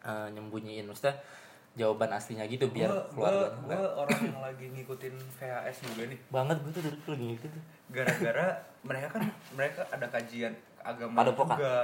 eh, 0.00 0.28
nyembunyiin 0.32 0.88
maksudnya 0.88 1.20
jawaban 1.72 2.10
aslinya 2.10 2.44
gitu 2.44 2.66
biar 2.68 2.90
gue 2.90 3.02
keluarganya 3.14 3.62
nggak- 3.64 3.94
orang 3.96 4.18
yang 4.22 4.40
lagi 4.46 4.66
ngikutin 4.68 5.14
VHS 5.32 5.76
juga 5.84 6.02
nih 6.06 6.18
banget 6.28 6.56
gue 6.58 6.70
tuh 6.70 6.82
dari 6.82 6.96
dulu 6.96 7.10
lagi 7.12 7.26
gitu 7.32 7.46
tuh. 7.48 7.62
gara-gara 7.88 8.46
mereka 8.82 9.06
kan 9.10 9.22
mereka 9.52 9.80
ada 9.86 10.06
kajian 10.08 10.52
agama 10.80 11.14
Padepokan. 11.16 11.54
juga 11.54 11.74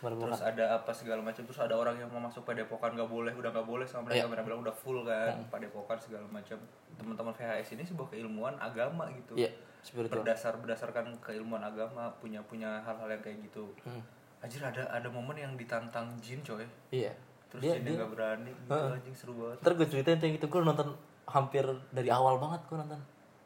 Padepokan. 0.00 0.26
terus 0.26 0.42
ada 0.42 0.64
apa 0.74 0.90
segala 0.90 1.20
macam 1.20 1.42
terus 1.42 1.60
ada 1.60 1.74
orang 1.74 1.94
yang 1.96 2.08
mau 2.08 2.18
masuk 2.20 2.42
padepokan 2.42 2.90
nggak 2.92 3.06
boleh 3.06 3.30
udah 3.32 3.50
nggak 3.50 3.62
boleh 3.64 3.84
sama 3.84 4.02
mereka 4.04 4.18
Iya. 4.18 4.26
mereka 4.26 4.44
bilang 4.44 4.60
udah 4.60 4.74
full 4.74 4.98
kan 5.02 5.34
padepokan 5.46 5.96
segala 5.96 6.26
macam 6.26 6.58
teman-teman 6.92 7.32
VHS 7.32 7.68
ini 7.72 7.82
sebuah 7.84 8.08
keilmuan 8.08 8.54
agama 8.56 9.06
gitu 9.12 9.34
Iya, 9.34 9.54
spiritual. 9.78 10.20
berdasar 10.20 10.52
berdasarkan 10.56 11.14
keilmuan 11.18 11.62
agama 11.62 12.10
punya 12.16 12.42
punya 12.42 12.82
hal-hal 12.82 13.06
yang 13.08 13.20
kayak 13.20 13.38
gitu 13.44 13.70
Hmm. 13.82 14.02
Anjir 14.40 14.58
ada 14.60 14.82
ada 14.84 15.06
momen 15.06 15.38
yang 15.38 15.54
ditantang 15.54 16.10
jin 16.18 16.42
coy 16.42 16.66
Iya. 16.90 17.14
Terus 17.52 17.60
Dia, 17.60 17.76
dia, 17.84 18.00
nggak 18.00 18.10
berani 18.16 18.50
gitu 18.50 18.70
anjing 18.72 19.14
seru 19.14 19.32
banget. 19.36 19.58
Ntar 19.60 19.72
gue 19.76 19.86
ceritain 19.92 20.16
tuh 20.16 20.26
yang 20.32 20.36
itu 20.40 20.46
gue 20.48 20.60
nonton 20.64 20.88
hampir 21.28 21.64
dari 21.92 22.08
awal 22.08 22.40
banget 22.40 22.64
gue 22.64 22.76
nonton. 22.80 23.00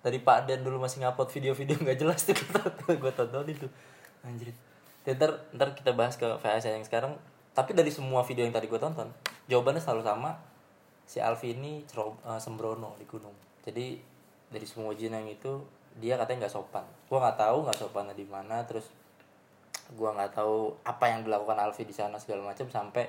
Dari 0.07 0.23
Pak 0.23 0.47
Dan 0.47 0.63
dulu 0.63 0.79
masih 0.79 1.03
ngupload 1.03 1.29
video-video 1.35 1.75
nggak 1.83 1.99
jelas 1.99 2.23
tuh 2.23 2.39
gue 2.95 3.13
tontonin 3.13 3.57
tuh. 3.59 3.71
Anjir. 4.23 4.55
Dan 5.03 5.19
ntar 5.19 5.31
ntar 5.51 5.69
kita 5.75 5.91
bahas 5.91 6.15
ke 6.15 6.25
VHS 6.25 6.71
yang 6.71 6.87
sekarang. 6.87 7.19
Tapi 7.51 7.75
dari 7.75 7.91
semua 7.91 8.23
video 8.23 8.47
yang 8.47 8.55
tadi 8.55 8.71
gue 8.71 8.79
tonton 8.79 9.11
jawabannya 9.51 9.83
selalu 9.83 10.07
sama. 10.07 10.31
Si 11.07 11.23
Alfi 11.23 11.55
ini 11.55 11.87
cero- 11.87 12.19
eh, 12.27 12.39
sembrono 12.39 12.99
di 12.99 13.07
gunung. 13.07 13.35
Jadi 13.63 13.99
dari 14.51 14.67
semua 14.67 14.95
jin 14.95 15.15
yang 15.15 15.27
itu 15.27 15.63
dia 15.97 16.15
katanya 16.21 16.47
nggak 16.47 16.55
sopan. 16.55 16.85
Gua 17.09 17.19
nggak 17.25 17.39
tahu 17.41 17.57
nggak 17.67 17.79
sopannya 17.79 18.15
di 18.15 18.27
mana 18.29 18.63
terus 18.69 18.91
gua 19.95 20.13
nggak 20.13 20.35
tahu 20.35 20.75
apa 20.83 21.05
yang 21.09 21.23
dilakukan 21.25 21.57
Alfi 21.57 21.87
di 21.87 21.95
sana 21.95 22.19
segala 22.19 22.43
macam 22.53 22.67
sampai 22.69 23.07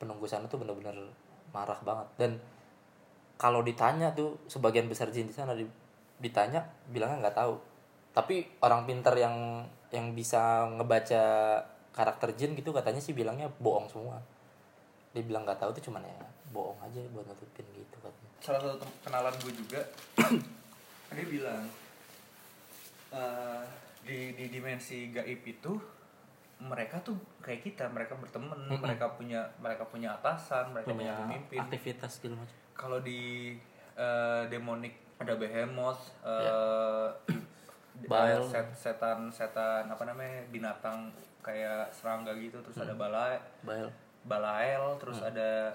penunggu 0.00 0.24
sana 0.24 0.48
tuh 0.48 0.64
bener-bener 0.64 0.96
marah 1.52 1.76
banget. 1.84 2.08
Dan 2.16 2.32
kalau 3.36 3.60
ditanya 3.60 4.16
tuh 4.16 4.40
sebagian 4.48 4.88
besar 4.88 5.12
jin 5.12 5.28
di 5.28 5.36
sana 5.36 5.52
di- 5.52 5.68
ditanya 6.16 6.64
bilangnya 6.88 7.28
nggak 7.28 7.36
tahu. 7.36 7.54
Tapi 8.16 8.58
orang 8.64 8.88
pinter 8.88 9.12
yang 9.14 9.62
yang 9.92 10.16
bisa 10.16 10.64
ngebaca 10.80 11.22
karakter 11.92 12.32
jin 12.34 12.56
gitu 12.56 12.72
katanya 12.72 12.98
sih 12.98 13.12
bilangnya 13.12 13.52
bohong 13.60 13.86
semua. 13.92 14.16
Dia 15.12 15.20
bilang 15.20 15.44
nggak 15.44 15.60
tahu 15.60 15.70
tuh 15.76 15.92
cuman 15.92 16.02
ya 16.02 16.24
bohong 16.50 16.80
aja 16.80 16.98
buat 17.12 17.28
nutupin 17.28 17.66
gitu 17.76 17.96
katanya. 18.00 18.32
Salah 18.40 18.60
satu 18.64 18.88
kenalan 19.04 19.34
gue 19.44 19.52
juga 19.52 19.80
dia 21.14 21.26
bilang 21.26 21.64
eh, 23.12 23.62
di 24.06 24.32
di 24.38 24.44
dimensi 24.48 25.12
gaib 25.12 25.42
itu 25.44 25.72
mereka 26.60 27.00
tuh 27.00 27.16
kayak 27.40 27.64
kita 27.64 27.88
mereka 27.88 28.12
berteman 28.14 28.52
Mm-mm. 28.68 28.76
mereka 28.78 29.08
punya 29.10 29.40
mereka 29.56 29.84
punya 29.84 30.12
atasan 30.14 30.70
mereka 30.70 30.92
punya, 30.92 31.12
punya 31.12 31.14
pemimpin. 31.24 31.58
aktivitas 31.58 32.10
segala 32.12 32.34
macam. 32.38 32.56
Kalau 32.76 32.98
di 33.00 33.56
eh, 33.96 34.42
demonic 34.46 34.92
ada 35.16 35.34
behemoth 35.34 36.12
eh, 36.22 37.08
i- 37.32 38.08
Bael. 38.08 38.40
eh, 38.40 38.44
set, 38.46 38.68
setan 38.72 39.28
setan 39.28 39.84
apa 39.84 40.04
namanya 40.04 40.40
binatang 40.48 41.08
kayak 41.40 41.88
serangga 41.90 42.32
gitu 42.36 42.60
terus 42.60 42.76
ada 42.78 42.92
balai 42.92 43.36
Bael 43.60 43.88
balael 44.22 44.84
terus 44.96 45.20
ada 45.20 45.72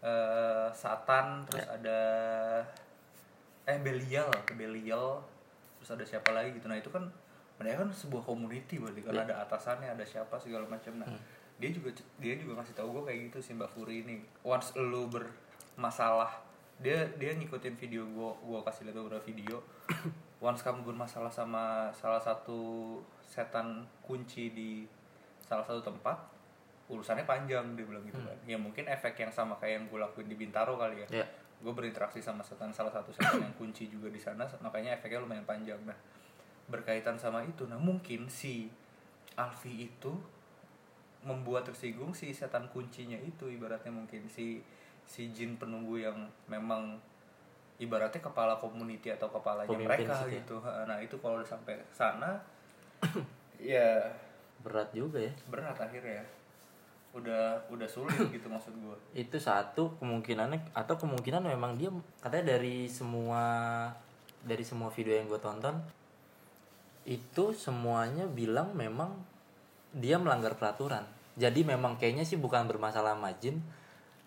eh, 0.00 0.68
satan 0.70 1.44
terus 1.44 1.64
ada 1.66 2.00
eh 3.64 3.78
belial 3.78 4.28
belial 4.50 5.20
terus 5.76 5.90
ada 5.90 6.04
siapa 6.04 6.30
lagi 6.30 6.52
gitu. 6.52 6.66
Nah 6.66 6.76
itu 6.76 6.88
kan 6.88 7.08
mereka 7.60 7.84
kan 7.84 7.90
sebuah 7.92 8.24
community 8.24 8.80
berarti 8.80 9.04
kan 9.04 9.20
ada 9.20 9.44
atasannya 9.44 9.92
ada 9.92 10.04
siapa 10.08 10.40
segala 10.40 10.64
macam. 10.64 10.96
Nah 10.96 11.12
dia 11.60 11.68
juga 11.68 11.92
dia 12.16 12.40
juga 12.40 12.56
ngasih 12.56 12.72
tahu 12.72 12.88
gue 12.96 13.12
kayak 13.12 13.18
gitu 13.28 13.38
sih 13.44 13.52
mbak 13.52 13.68
Furi 13.68 14.00
ini. 14.00 14.24
Once 14.40 14.72
lu 14.80 15.12
bermasalah 15.12 16.40
dia 16.80 17.04
dia 17.20 17.36
ngikutin 17.36 17.76
video 17.76 18.08
gue 18.08 18.30
gue 18.48 18.60
kasih 18.64 18.88
lihat 18.88 18.96
beberapa 18.96 19.20
video. 19.28 19.60
Once 20.40 20.64
kamu 20.64 20.88
bermasalah 20.88 21.28
sama 21.28 21.92
salah 21.92 22.16
satu 22.16 22.96
setan 23.28 23.84
kunci 24.00 24.56
di 24.56 24.88
salah 25.44 25.62
satu 25.68 25.84
tempat 25.84 26.16
urusannya 26.88 27.28
panjang 27.28 27.76
dia 27.76 27.84
bilang 27.84 28.08
gitu 28.08 28.24
kan. 28.24 28.40
Ya 28.48 28.56
mungkin 28.56 28.88
efek 28.88 29.20
yang 29.20 29.28
sama 29.28 29.60
kayak 29.60 29.78
yang 29.78 29.84
gue 29.92 30.00
lakuin 30.00 30.32
di 30.32 30.36
Bintaro 30.40 30.80
kali 30.80 31.04
ya. 31.04 31.22
Ya 31.22 31.26
gue 31.60 31.72
berinteraksi 31.76 32.24
sama 32.24 32.40
setan 32.40 32.72
salah 32.72 32.88
satu 32.88 33.12
setan 33.12 33.36
yang 33.44 33.52
kunci 33.60 33.92
juga 33.92 34.08
di 34.08 34.16
sana 34.16 34.48
makanya 34.64 34.96
efeknya 34.96 35.20
lumayan 35.20 35.44
panjang. 35.44 35.76
Nah 35.84 35.96
berkaitan 36.70 37.18
sama 37.18 37.42
itu. 37.42 37.66
Nah 37.66 37.76
mungkin 37.76 38.30
si 38.30 38.70
Alfi 39.34 39.90
itu 39.90 40.14
membuat 41.20 41.68
tersinggung 41.68 42.14
si 42.16 42.32
setan 42.32 42.70
kuncinya 42.70 43.18
itu. 43.20 43.50
Ibaratnya 43.50 43.92
mungkin 43.92 44.24
si 44.30 44.62
si 45.04 45.34
jin 45.34 45.58
penunggu 45.58 45.98
yang 46.00 46.16
memang 46.46 46.96
ibaratnya 47.82 48.22
kepala 48.22 48.54
community 48.56 49.10
atau 49.10 49.26
kepalanya 49.26 49.66
Pemimpin 49.66 50.06
mereka 50.06 50.14
sih, 50.22 50.38
ya. 50.38 50.40
gitu. 50.40 50.56
Nah 50.62 50.98
itu 51.02 51.16
kalau 51.18 51.42
udah 51.42 51.48
sampai 51.48 51.74
sana 51.90 52.38
ya 53.58 54.06
berat 54.62 54.88
juga 54.94 55.18
ya. 55.18 55.32
Berat 55.50 55.76
akhirnya. 55.76 56.22
Udah 57.10 57.58
udah 57.66 57.88
sulit 57.90 58.14
gitu 58.36 58.46
maksud 58.46 58.70
gue 58.70 58.96
itu 59.18 59.34
satu 59.34 59.98
kemungkinannya 59.98 60.70
atau 60.70 60.94
kemungkinan 60.94 61.42
memang 61.42 61.74
dia 61.74 61.90
katanya 62.22 62.54
dari 62.54 62.86
semua 62.86 63.42
dari 64.46 64.62
semua 64.62 64.88
video 64.94 65.18
yang 65.18 65.26
gue 65.26 65.40
tonton 65.42 65.74
itu 67.08 67.56
semuanya 67.56 68.28
bilang 68.28 68.76
memang 68.76 69.16
dia 69.90 70.20
melanggar 70.20 70.54
peraturan. 70.54 71.02
Jadi 71.40 71.64
memang 71.64 71.96
kayaknya 71.96 72.22
sih 72.22 72.36
bukan 72.36 72.68
bermasalah 72.68 73.16
sama 73.16 73.32
jin 73.40 73.58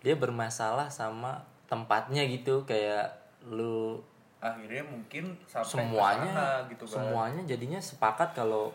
dia 0.04 0.12
bermasalah 0.20 0.92
sama 0.92 1.40
tempatnya 1.64 2.28
gitu 2.28 2.68
kayak 2.68 3.08
lu 3.48 3.96
akhirnya 4.44 4.84
mungkin 4.84 5.32
sampai 5.48 5.88
semuanya 5.88 6.32
sana 6.36 6.68
gitu 6.68 6.84
kan. 6.84 6.92
semuanya 7.00 7.40
jadinya 7.48 7.80
sepakat 7.80 8.36
kalau 8.36 8.68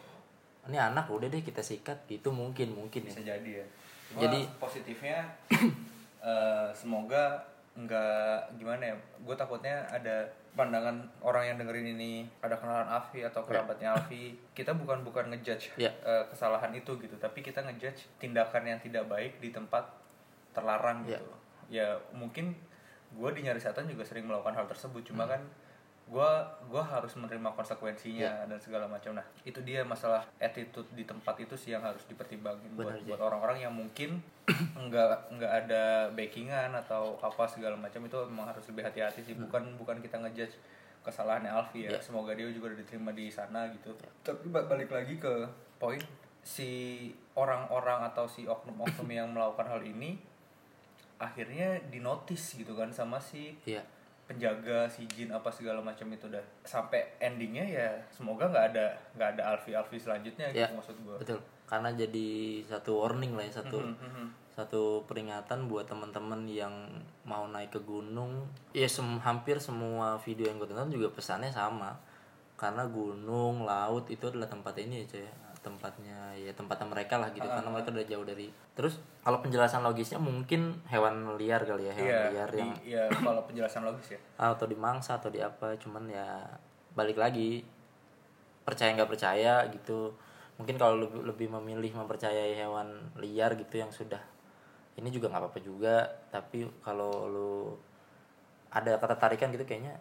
ini 0.65 0.81
anak 0.81 1.05
udah 1.05 1.29
deh 1.29 1.45
kita 1.45 1.61
sikat. 1.61 2.09
Gitu 2.09 2.33
mungkin 2.33 2.73
mungkin 2.73 3.05
ya. 3.05 3.13
Bisa 3.13 3.21
jadi 3.21 3.51
ya. 3.61 3.65
Jadi- 4.09 4.21
jadi 4.25 4.39
positifnya 4.57 5.21
eh, 6.25 6.67
semoga 6.73 7.37
nggak 7.75 8.55
gimana 8.55 8.81
ya 8.83 8.95
gue 9.19 9.35
takutnya 9.35 9.85
ada 9.85 10.25
pandangan 10.51 10.99
orang 11.21 11.43
yang 11.45 11.57
dengerin 11.57 11.93
ini 11.93 12.11
ada 12.39 12.53
kenalan 12.53 12.85
Alfi 12.85 13.21
atau 13.21 13.41
kerabatnya 13.41 13.93
Alfi 13.93 14.35
kita 14.51 14.73
bukan 14.73 15.01
bukan 15.01 15.29
ngejudge 15.29 15.71
Ya. 15.75 15.93
eh, 16.01 16.23
kesalahan 16.27 16.71
itu 16.71 16.97
gitu 16.97 17.15
tapi 17.15 17.39
kita 17.39 17.61
ngejudge 17.61 18.09
tindakan 18.17 18.65
yang 18.65 18.79
tidak 18.79 19.05
baik 19.05 19.38
di 19.38 19.49
tempat 19.49 19.85
terlarang 20.51 21.05
Ya. 21.05 21.15
gitu 21.15 21.31
ya 21.69 21.88
mungkin 22.11 22.57
gue 23.09 23.29
di 23.31 23.41
nyari 23.41 23.57
setan 23.57 23.85
juga 23.85 24.01
sering 24.01 24.25
melakukan 24.25 24.53
hal 24.53 24.65
tersebut 24.65 25.01
cuma 25.03 25.23
Hmm. 25.23 25.31
kan 25.31 25.41
gue 26.09 26.31
gua 26.65 26.81
harus 26.81 27.13
menerima 27.13 27.53
konsekuensinya 27.53 28.25
Ya. 28.25 28.49
dan 28.49 28.57
segala 28.57 28.89
macam. 28.89 29.13
Nah 29.13 29.21
itu 29.45 29.61
dia 29.61 29.85
masalah 29.85 30.25
attitude 30.41 30.89
di 30.91 31.05
tempat 31.05 31.37
itu 31.37 31.53
sih 31.53 31.69
yang 31.69 31.85
harus 31.85 32.01
dipertimbangin 32.09 32.73
buat 32.73 32.89
Benar, 32.89 33.05
buat 33.05 33.21
orang-orang 33.21 33.57
yang 33.61 33.73
mungkin 33.73 34.17
nggak 34.89 35.37
nggak 35.37 35.51
ada 35.65 36.09
backingan 36.09 36.73
atau 36.73 37.13
apa 37.21 37.45
segala 37.45 37.77
macam. 37.77 38.01
Itu 38.01 38.25
memang 38.25 38.49
harus 38.49 38.65
lebih 38.65 38.89
hati-hati 38.89 39.21
sih. 39.21 39.37
Bukan 39.37 39.77
bukan 39.77 40.01
kita 40.01 40.17
ngejudge 40.17 40.57
kesalahannya 41.05 41.53
Alfi 41.53 41.85
ya. 41.85 41.93
Ya. 41.93 42.01
semoga 42.01 42.33
dia 42.33 42.49
juga 42.49 42.73
udah 42.73 42.79
diterima 42.81 43.13
di 43.13 43.29
sana 43.29 43.69
gitu. 43.69 43.93
Tapi 44.25 44.49
ba- 44.49 44.65
balik 44.65 44.89
lagi 44.89 45.15
ke 45.15 45.45
poin 45.77 46.01
si 46.41 47.07
orang-orang 47.33 48.01
atau 48.03 48.25
si 48.25 48.49
oknum-oknum 48.49 49.05
yang 49.13 49.29
melakukan 49.29 49.69
hal 49.69 49.81
ini 49.85 50.17
akhirnya 51.19 51.77
dinotis 51.91 52.55
gitu 52.55 52.73
kan 52.73 52.87
sama 52.89 53.19
si 53.19 53.51
iya 53.67 53.83
penjaga 54.29 54.86
si 54.86 55.09
jin 55.09 55.33
apa 55.33 55.50
segala 55.50 55.81
macam 55.81 56.05
itu 56.07 56.29
dah. 56.29 56.45
Sampai 56.62 57.17
endingnya 57.17 57.65
ya 57.65 57.89
semoga 58.07 58.45
nggak 58.45 58.65
ada 58.69 58.86
nggak 59.17 59.29
ada 59.33 59.43
Alfi 59.50 59.74
Alfi 59.74 59.98
selanjutnya 59.98 60.53
gitu 60.53 60.62
Ya. 60.62 60.69
maksud 60.69 60.93
gue 61.00 61.17
betul. 61.17 61.41
Karena 61.65 61.89
jadi 61.91 62.29
satu 62.63 63.01
warning 63.01 63.33
lah 63.33 63.41
ya 63.43 63.53
satu 63.55 63.81
Mhm, 63.81 64.25
satu 64.50 65.01
peringatan 65.03 65.65
buat 65.65 65.86
teman-teman 65.86 66.45
yang 66.45 66.74
mau 67.24 67.45
naik 67.48 67.71
ke 67.71 67.81
gunung. 67.81 68.45
Ya 68.71 68.86
sem- 68.86 69.17
hampir 69.19 69.57
semua 69.57 70.17
video 70.19 70.45
yang 70.45 70.57
gue 70.57 70.67
tonton 70.67 70.89
juga 70.91 71.09
pesannya 71.09 71.50
sama. 71.50 71.98
Karena 72.53 72.83
gunung 72.86 73.63
laut 73.63 74.05
itu 74.07 74.27
adalah 74.27 74.45
tempat 74.45 74.75
ini 74.77 75.01
ya 75.01 75.05
cuy 75.07 75.24
ya. 75.24 75.33
Tempatnya 75.69 76.33
ya 76.33 76.49
tempatnya 76.51 76.89
mereka 76.89 77.15
lah 77.15 77.29
gitu 77.29 77.45
karena 77.45 77.69
mereka 77.69 77.93
udah 77.93 78.03
jauh 78.03 78.25
dari 78.25 78.47
terus 78.73 78.97
kalau 79.21 79.38
penjelasan 79.39 79.79
logisnya 79.79 80.17
mungkin 80.17 80.81
hewan 80.85 81.38
liar 81.38 81.61
kali 81.61 81.85
ya 81.85 81.93
hewan 81.93 82.09
Iya, 82.09 82.29
liar 82.33 82.49
di- 82.49 82.57
yang 82.57 82.71
iya 82.81 83.03
kalau 83.13 83.45
penjelasan 83.45 83.85
logis 83.85 84.17
ya. 84.17 84.19
Atau 84.35 84.65
di 84.65 84.73
mangsa 84.73 85.15
atau 85.15 85.29
di 85.29 85.38
apa 85.38 85.77
cuman 85.77 86.09
ya 86.09 86.41
balik 86.91 87.15
lagi 87.15 87.61
percaya 88.61 88.93
nggak 88.93 89.09
percaya 89.09 89.65
gitu. 89.69 90.13
Mungkin 90.57 90.75
kalau 90.75 90.99
lebih 90.99 91.23
lebih 91.23 91.47
memilih 91.53 91.95
mempercayai 91.95 92.57
hewan 92.57 92.89
liar 93.15 93.55
gitu 93.55 93.77
yang 93.77 93.89
sudah 93.89 94.19
ini 94.95 95.07
juga 95.07 95.31
nggak 95.31 95.39
apa-apa 95.39 95.59
juga 95.61 95.95
tapi 96.27 96.67
kalau 96.81 97.25
lu 97.25 97.53
ada 98.69 98.99
ketertarikan 98.99 99.47
gitu 99.49 99.63
kayaknya 99.63 99.95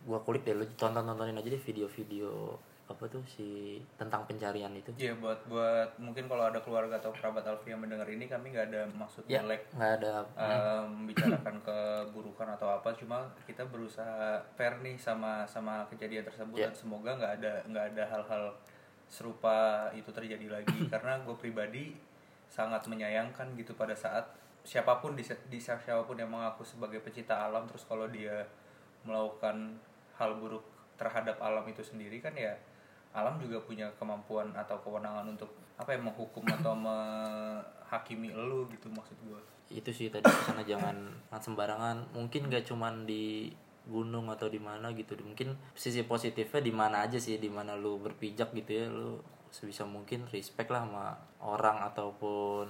gua 0.00 0.22
kulik 0.22 0.46
deh 0.46 0.54
lu 0.54 0.64
tonton 0.74 1.02
tontonin 1.02 1.34
aja 1.34 1.50
deh 1.50 1.58
video-video 1.58 2.54
apa 2.90 3.06
tuh 3.06 3.22
si 3.22 3.78
tentang 3.94 4.26
pencarian 4.26 4.74
itu? 4.74 4.90
Iya 4.98 5.14
buat 5.16 5.46
buat 5.46 5.94
mungkin 6.02 6.26
kalau 6.26 6.50
ada 6.50 6.58
keluarga 6.58 6.98
atau 6.98 7.14
kerabat 7.14 7.46
Alfi 7.46 7.70
yang 7.70 7.78
mendengar 7.78 8.10
ini 8.10 8.26
kami 8.26 8.50
nggak 8.50 8.66
ada 8.74 8.82
maksud 8.90 9.22
ya 9.30 9.40
jelek 9.40 9.62
nggak 9.78 9.92
ada 10.02 10.12
membicarakan 10.90 11.56
keburukan 11.62 12.48
atau 12.58 12.68
apa 12.74 12.90
cuma 12.98 13.30
kita 13.46 13.62
berusaha 13.70 14.42
fair 14.58 14.82
nih 14.82 14.98
sama 14.98 15.46
sama 15.46 15.86
kejadian 15.86 16.26
tersebut 16.26 16.58
Ya. 16.58 16.66
dan 16.66 16.74
semoga 16.74 17.14
nggak 17.14 17.32
ada 17.38 17.52
nggak 17.70 17.84
ada 17.94 18.04
hal-hal 18.10 18.44
serupa 19.10 19.90
itu 19.94 20.10
terjadi 20.10 20.46
lagi. 20.50 20.74
Karena 20.92 21.22
gue 21.22 21.34
pribadi 21.38 21.94
sangat 22.50 22.86
menyayangkan 22.90 23.54
gitu 23.54 23.78
pada 23.78 23.94
saat 23.94 24.26
siapa 24.66 24.98
pun 24.98 25.14
di, 25.14 25.22
di 25.22 25.58
siapa 25.62 26.02
pun 26.02 26.18
yang 26.18 26.30
mengaku 26.30 26.66
sebagai 26.66 27.00
pecinta 27.00 27.46
alam 27.46 27.64
terus 27.64 27.86
kalau 27.86 28.10
dia 28.10 28.44
melakukan 29.06 29.78
hal 30.20 30.36
buruk 30.36 30.60
terhadap 31.00 31.40
alam 31.40 31.64
itu 31.64 31.80
sendiri 31.80 32.20
kan 32.20 32.36
ya 32.36 32.52
alam 33.10 33.38
juga 33.42 33.58
punya 33.62 33.90
kemampuan 33.98 34.54
atau 34.54 34.78
kewenangan 34.82 35.26
untuk 35.26 35.50
apa 35.74 35.94
ya 35.94 35.98
menghukum 35.98 36.44
atau 36.60 36.72
menghakimi 36.76 38.30
elu 38.30 38.68
gitu 38.70 38.86
maksud 38.92 39.18
gue 39.26 39.40
itu 39.70 39.90
sih 39.94 40.10
tadi 40.10 40.26
ke 40.26 40.42
sana 40.42 40.66
jangan 40.66 40.96
sembarangan. 41.46 42.10
Mungkin 42.12 42.50
gak 42.50 42.66
cuman 42.66 43.06
di 43.06 43.54
gunung 43.86 44.28
atau 44.28 44.50
di 44.50 44.58
mana 44.58 44.90
gitu. 44.92 45.14
Mungkin 45.22 45.54
sisi 45.78 46.02
positifnya 46.02 46.60
di 46.60 46.74
mana 46.74 47.06
aja 47.06 47.16
sih 47.22 47.38
di 47.38 47.48
mana 47.48 47.78
lu 47.78 48.02
berpijak 48.02 48.50
gitu 48.52 48.70
ya. 48.70 48.86
Lu 48.90 49.22
sebisa 49.50 49.86
mungkin 49.86 50.26
respect 50.30 50.70
lah 50.70 50.86
sama 50.86 51.06
orang 51.42 51.82
ataupun 51.90 52.66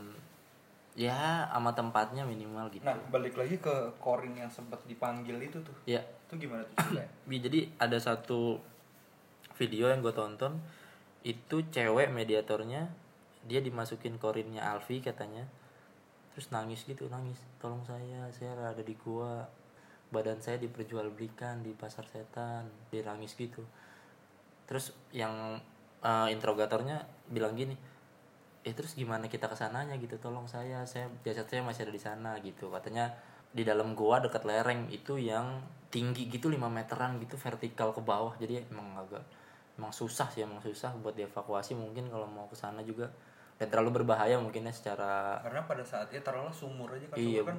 ya 0.97 1.49
sama 1.49 1.73
tempatnya 1.73 2.29
minimal 2.29 2.69
gitu. 2.69 2.85
Nah, 2.85 2.97
balik 3.09 3.37
lagi 3.41 3.57
ke 3.57 3.97
Korin 3.97 4.37
yang 4.37 4.53
sempat 4.53 4.85
dipanggil 4.85 5.41
itu 5.41 5.57
tuh. 5.65 5.77
ya. 5.89 6.05
Itu 6.29 6.37
gimana 6.37 6.63
tuh 6.69 6.77
ceritanya? 6.85 7.41
Jadi 7.49 7.61
ada 7.81 7.97
satu 7.97 8.61
video 9.61 9.93
yang 9.93 10.01
gue 10.01 10.17
tonton 10.17 10.57
itu 11.21 11.61
cewek 11.69 12.09
mediatornya 12.09 12.89
dia 13.45 13.61
dimasukin 13.61 14.21
korinnya 14.21 14.65
Alfi 14.65 15.01
katanya. 15.01 15.45
Terus 16.37 16.53
nangis 16.53 16.85
gitu 16.85 17.09
nangis. 17.09 17.41
Tolong 17.61 17.85
saya 17.85 18.29
saya 18.33 18.57
ada 18.57 18.83
di 18.85 18.97
gua. 18.97 19.49
Badan 20.11 20.43
saya 20.43 20.59
diperjualbelikan 20.59 21.63
di 21.63 21.71
pasar 21.73 22.05
setan. 22.11 22.67
Dia 22.91 23.07
nangis 23.07 23.37
gitu. 23.39 23.63
Terus 24.67 24.93
yang 25.15 25.61
eh, 26.05 26.29
interrogatornya 26.33 27.07
bilang 27.31 27.55
gini 27.57 27.77
eh 28.61 28.77
terus 28.77 28.93
gimana 28.93 29.25
kita 29.25 29.49
ke 29.49 29.57
sananya 29.57 29.97
gitu? 29.97 30.21
Tolong 30.21 30.45
saya 30.45 30.85
saya 30.85 31.09
jasad 31.25 31.49
saya 31.49 31.65
masih 31.65 31.89
ada 31.89 31.95
di 31.97 32.03
sana 32.03 32.31
gitu. 32.45 32.69
Katanya 32.69 33.09
di 33.51 33.65
dalam 33.65 33.97
gua 33.97 34.21
dekat 34.21 34.45
lereng 34.45 34.93
itu 34.93 35.17
yang 35.17 35.65
tinggi 35.91 36.31
gitu 36.31 36.47
5 36.47 36.61
meteran 36.71 37.19
gitu 37.19 37.41
vertikal 37.41 37.97
ke 37.97 38.05
bawah. 38.05 38.37
Jadi 38.37 38.63
emang 38.69 39.01
agak 39.01 39.25
emang 39.81 39.89
susah 39.91 40.29
sih 40.29 40.45
emang 40.45 40.61
susah 40.61 40.93
buat 40.95 41.17
dievakuasi 41.17 41.73
mungkin 41.73 42.07
kalau 42.07 42.29
mau 42.29 42.45
ke 42.45 42.55
sana 42.55 42.81
juga 42.83 43.09
dan 43.57 43.67
terlalu 43.67 43.91
berbahaya 43.99 44.37
mungkin 44.37 44.63
ya 44.63 44.73
secara 44.73 45.41
Karena 45.41 45.65
pada 45.65 45.81
saat 45.83 46.09
ya 46.09 46.21
taruhlah 46.21 46.53
sumur 46.53 46.89
aja 46.91 47.09
kan 47.09 47.17
Iya. 47.17 47.41
sumur 47.41 47.49
kan 47.49 47.59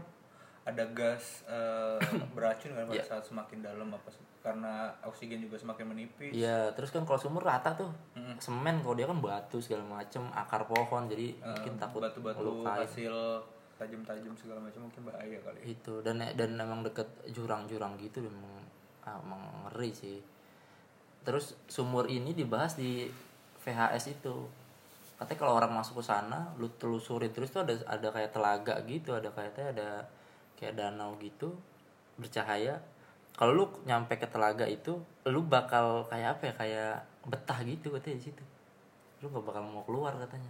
ada 0.62 0.84
gas 0.88 1.42
eh, 1.48 1.98
beracun 2.36 2.72
kan 2.72 2.86
pada 2.86 2.94
Iya. 2.96 3.04
saat 3.04 3.24
semakin 3.24 3.60
dalam 3.60 3.90
apa 3.90 4.10
karena 4.42 4.90
oksigen 5.04 5.38
juga 5.38 5.54
semakin 5.56 5.86
menipis. 5.88 6.34
Iya, 6.34 6.74
terus 6.74 6.90
kan 6.90 7.01
kalau 7.04 7.18
sumur 7.18 7.42
rata 7.42 7.78
tuh. 7.78 7.94
Mm-mm. 8.18 8.38
Semen 8.38 8.82
kalau 8.82 8.94
dia 8.94 9.06
kan 9.06 9.22
batu 9.22 9.62
segala 9.62 9.86
macem, 9.92 10.25
akar 10.32 10.66
pohon 10.66 11.06
jadi 11.06 11.34
Eh, 11.36 11.46
mungkin 11.48 11.78
takut 11.78 12.01
batu-batu 12.01 12.66
hasil 12.66 13.13
tajam-tajam 13.78 14.34
segala 14.34 14.58
macam 14.60 14.82
mungkin 14.84 15.01
bahaya 15.04 15.38
kali. 15.40 15.58
ya. 15.60 15.66
itu 15.68 15.94
dan 16.01 16.22
dan 16.34 16.54
emang 16.56 16.82
deket 16.82 17.06
jurang-jurang 17.30 17.98
gitu 17.98 18.22
emang, 18.22 18.66
ah, 19.01 19.18
emang 19.20 19.42
ngeri 19.66 19.90
sih 19.92 20.18
terus 21.22 21.54
sumur 21.70 22.10
ini 22.10 22.34
dibahas 22.34 22.77
di 22.77 23.05
VHS 23.62 24.18
itu. 24.18 24.36
Katanya 25.22 25.38
kalau 25.38 25.53
orang 25.53 25.72
masuk 25.77 26.01
ke 26.01 26.03
sana 26.10 26.50
lu 26.57 26.66
telusurin 26.81 27.29
terus 27.29 27.53
tuh 27.53 27.62
ada 27.62 27.77
ada 27.86 28.10
kayak 28.10 28.34
telaga 28.34 28.74
gitu 28.90 29.14
ada 29.14 29.29
kayaknya 29.29 29.66
ada 29.77 29.90
kayak 30.57 30.74
danau 30.77 31.14
gitu 31.22 31.53
bercahaya. 32.18 32.81
Kalau 33.38 33.53
lu 33.53 33.66
nyampe 33.86 34.18
ke 34.18 34.25
telaga 34.25 34.66
itu 34.66 34.98
lu 35.29 35.46
bakal 35.46 36.10
kayak 36.10 36.38
apa 36.38 36.44
ya 36.50 36.53
kayak 36.57 36.94
betah 37.29 37.60
gitu 37.66 37.94
katanya 37.94 38.18
di 38.18 38.25
situ. 38.34 38.44
Lu 39.22 39.29
gak 39.29 39.46
bakal 39.46 39.62
mau 39.62 39.86
keluar 39.86 40.18
katanya. 40.18 40.50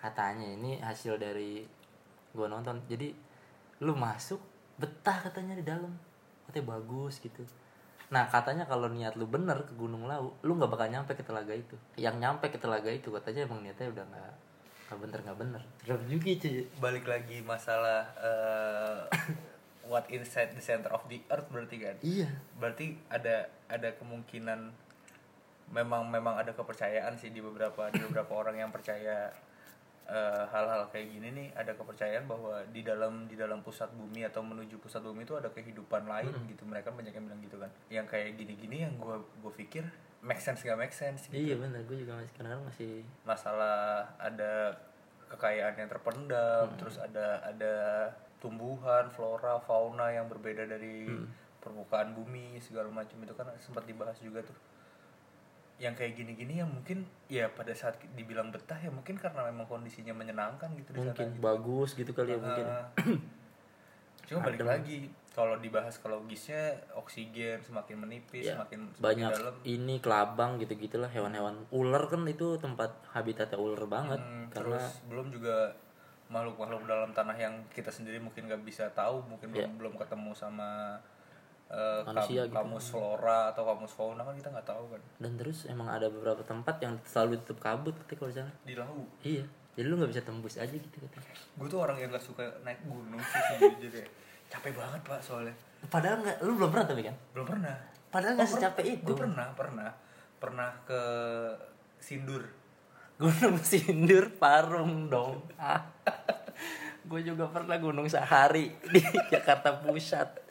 Katanya 0.00 0.48
ini 0.48 0.80
hasil 0.80 1.20
dari 1.20 1.62
gua 2.32 2.48
nonton. 2.48 2.80
Jadi 2.88 3.12
lu 3.84 3.92
masuk 3.92 4.40
betah 4.80 5.20
katanya 5.20 5.52
di 5.52 5.64
dalam. 5.64 5.92
Katanya 6.48 6.80
bagus 6.80 7.20
gitu 7.20 7.44
nah 8.12 8.28
katanya 8.28 8.68
kalau 8.68 8.92
niat 8.92 9.16
lu 9.16 9.24
bener 9.24 9.64
ke 9.64 9.72
Gunung 9.72 10.04
Lau 10.04 10.36
lu 10.44 10.52
nggak 10.60 10.68
bakal 10.68 10.92
nyampe 10.92 11.16
ke 11.16 11.24
telaga 11.24 11.56
itu. 11.56 11.80
Yang 11.96 12.16
nyampe 12.20 12.52
ke 12.52 12.60
telaga 12.60 12.92
itu 12.92 13.08
katanya 13.08 13.48
emang 13.48 13.64
niatnya 13.64 13.88
udah 13.88 14.04
nggak 14.04 14.32
nggak 14.92 14.98
bener 15.00 15.18
nggak 15.24 15.38
bener. 15.40 15.62
Serem 15.80 16.04
juga 16.04 16.30
cuy 16.36 16.56
Balik 16.76 17.04
lagi 17.08 17.36
masalah 17.40 18.12
eh, 18.20 19.00
what 19.88 20.04
inside 20.12 20.52
the 20.52 20.60
center 20.60 20.92
of 20.92 21.08
the 21.08 21.24
earth 21.32 21.48
berarti 21.48 21.76
kan. 21.80 21.96
iya. 22.04 22.28
Berarti 22.60 23.00
ada 23.08 23.48
ada 23.72 23.88
kemungkinan 23.96 24.60
memang 25.72 26.04
memang 26.12 26.36
ada 26.36 26.52
kepercayaan 26.52 27.16
sih 27.16 27.32
di 27.32 27.40
beberapa 27.40 27.88
di 27.88 28.04
beberapa 28.04 28.36
orang 28.36 28.60
yang 28.60 28.68
percaya 28.68 29.32
eh, 30.12 30.44
hal-hal 30.52 30.92
kayak 30.92 31.08
gini 31.08 31.28
nih 31.32 31.48
ada 31.56 31.72
kepercayaan 31.72 32.28
bahwa 32.28 32.60
di 32.68 32.84
dalam 32.84 33.24
di 33.24 33.34
dalam 33.34 33.64
pusat 33.64 33.88
bumi 33.96 34.28
atau 34.28 34.44
menuju 34.44 34.76
pusat 34.76 35.00
bumi 35.00 35.24
itu 35.24 35.32
ada 35.32 35.48
kehidupan 35.48 36.04
lain 36.04 36.32
gitu. 36.52 36.68
Mereka 36.68 36.92
banyak 36.92 37.16
yang 37.16 37.24
bilang 37.24 37.40
gitu 37.40 37.56
kan. 37.56 37.70
Yang 37.88 38.06
kayak 38.12 38.28
gini-gini 38.36 38.84
yang 38.84 38.94
gue 39.00 39.16
gue 39.40 39.52
pikir 39.56 39.84
make 40.20 40.38
sense 40.38 40.60
gak 40.60 40.76
make 40.76 40.92
sense 40.92 41.26
gitu. 41.32 41.40
Iya 41.40 41.56
bener. 41.56 41.80
Gue 41.88 42.04
juga 42.04 42.20
masih 42.20 42.34
kadang 42.36 42.60
masih 42.68 42.92
masalah 43.24 44.04
ada 44.20 44.76
kekayaan 45.32 45.74
yang 45.80 45.88
terpendam 45.88 46.66
terus 46.76 47.00
ada 47.00 47.40
ada 47.40 47.74
tumbuhan 48.36 49.08
flora 49.08 49.56
fauna 49.64 50.12
yang 50.12 50.28
berbeda 50.28 50.68
dari 50.68 51.08
permukaan 51.62 52.12
bumi 52.12 52.60
segala 52.60 52.90
macam 52.92 53.16
itu 53.22 53.32
kan 53.32 53.48
sempat 53.62 53.86
dibahas 53.88 54.18
juga 54.20 54.44
tuh 54.44 54.58
yang 55.80 55.94
kayak 55.96 56.14
gini-gini 56.14 56.60
yang 56.62 56.70
mungkin 56.70 57.02
ya 57.26 57.48
pada 57.50 57.72
saat 57.72 57.98
dibilang 58.14 58.52
betah 58.52 58.78
ya 58.78 58.92
mungkin 58.92 59.18
karena 59.18 59.46
memang 59.50 59.66
kondisinya 59.66 60.14
menyenangkan 60.14 60.70
gitu 60.78 60.94
di 60.94 61.00
sana 61.02 61.10
mungkin 61.10 61.28
gitu. 61.32 61.42
bagus 61.42 61.90
gitu 61.96 62.10
kali 62.12 62.30
ya 62.34 62.38
mungkin. 62.38 62.66
Ah. 62.66 62.86
cuma 64.28 64.38
balik 64.46 64.62
lagi 64.62 65.10
kalau 65.32 65.56
dibahas 65.58 65.96
kalau 65.98 66.20
logisnya 66.22 66.76
oksigen 66.92 67.58
semakin 67.64 68.04
menipis 68.04 68.46
Ya, 68.46 68.54
semakin 68.54 68.92
semakin 68.92 69.00
banyak 69.02 69.30
dalam. 69.32 69.54
ini 69.64 69.94
kelabang 69.98 70.60
gitu 70.60 70.76
gitulah 70.76 71.08
hewan-hewan 71.08 71.56
ular 71.72 72.04
kan 72.06 72.22
itu 72.28 72.60
tempat 72.60 72.92
habitatnya 73.10 73.56
ular 73.58 73.82
banget. 73.88 74.20
Hmm, 74.20 74.46
karena 74.52 74.76
terus 74.78 75.02
belum 75.08 75.32
juga 75.32 75.72
makhluk-makhluk 76.28 76.88
dalam 76.88 77.10
tanah 77.12 77.36
yang 77.36 77.54
kita 77.68 77.92
sendiri 77.92 78.16
mungkin 78.16 78.48
nggak 78.48 78.62
bisa 78.64 78.88
tahu 78.92 79.20
mungkin 79.26 79.52
belum 79.52 79.72
belum 79.76 79.94
ketemu 80.00 80.32
sama 80.32 80.96
kam- 81.72 82.20
Manusia 82.20 82.44
gitu. 82.44 82.52
kamus 82.52 82.86
flora 82.92 83.40
atau 83.48 83.62
kamus 83.64 83.92
fauna 83.96 84.20
kan 84.20 84.36
kita 84.36 84.52
nggak 84.52 84.68
tahu 84.68 84.84
kan. 84.92 85.00
Dan 85.16 85.32
terus 85.40 85.64
emang 85.64 85.88
ada 85.88 86.12
beberapa 86.12 86.44
tempat 86.44 86.76
yang 86.84 87.00
selalu 87.08 87.40
tutup 87.42 87.64
kabut 87.64 87.96
ketika 88.04 88.20
kalau 88.20 88.30
di 88.30 88.36
sana. 88.36 88.52
Di 88.62 88.74
laut 88.76 89.08
iya. 89.24 89.44
Jadi 89.72 89.86
lu 89.88 89.96
nggak 89.96 90.12
bisa 90.12 90.20
tembus 90.20 90.60
aja 90.60 90.68
gitu 90.68 90.96
katanya. 91.00 91.32
Gue 91.56 91.66
tuh 91.72 91.80
orang 91.80 91.96
yang 91.96 92.12
nggak 92.12 92.20
suka 92.20 92.44
naik 92.60 92.84
gunung 92.84 93.16
sih 93.24 93.40
ya. 93.88 94.04
capek 94.52 94.76
banget 94.76 95.00
pak 95.00 95.20
soalnya. 95.24 95.54
Padahal 95.88 96.20
nggak 96.20 96.36
lu 96.44 96.52
belum 96.60 96.68
pernah 96.68 96.86
tapi 96.92 97.02
kan? 97.08 97.16
Belum 97.32 97.46
pernah. 97.48 97.76
Padahal 98.12 98.32
nggak 98.36 98.50
secapek 98.52 98.84
itu. 99.00 99.08
gue 99.08 99.16
pernah 99.16 99.48
pernah. 99.56 99.88
Pernah 100.36 100.70
ke 100.84 101.00
Sindur. 101.96 102.44
Gunung 103.16 103.56
sindur 103.64 104.28
parung 104.36 105.08
dong. 105.08 105.40
Ah 105.56 105.80
gue 107.02 107.20
juga 107.28 107.44
pernah 107.50 107.76
gunung 107.76 108.06
sehari 108.08 108.72
di 108.88 109.02
Jakarta 109.28 109.84
Pusat 109.84 110.41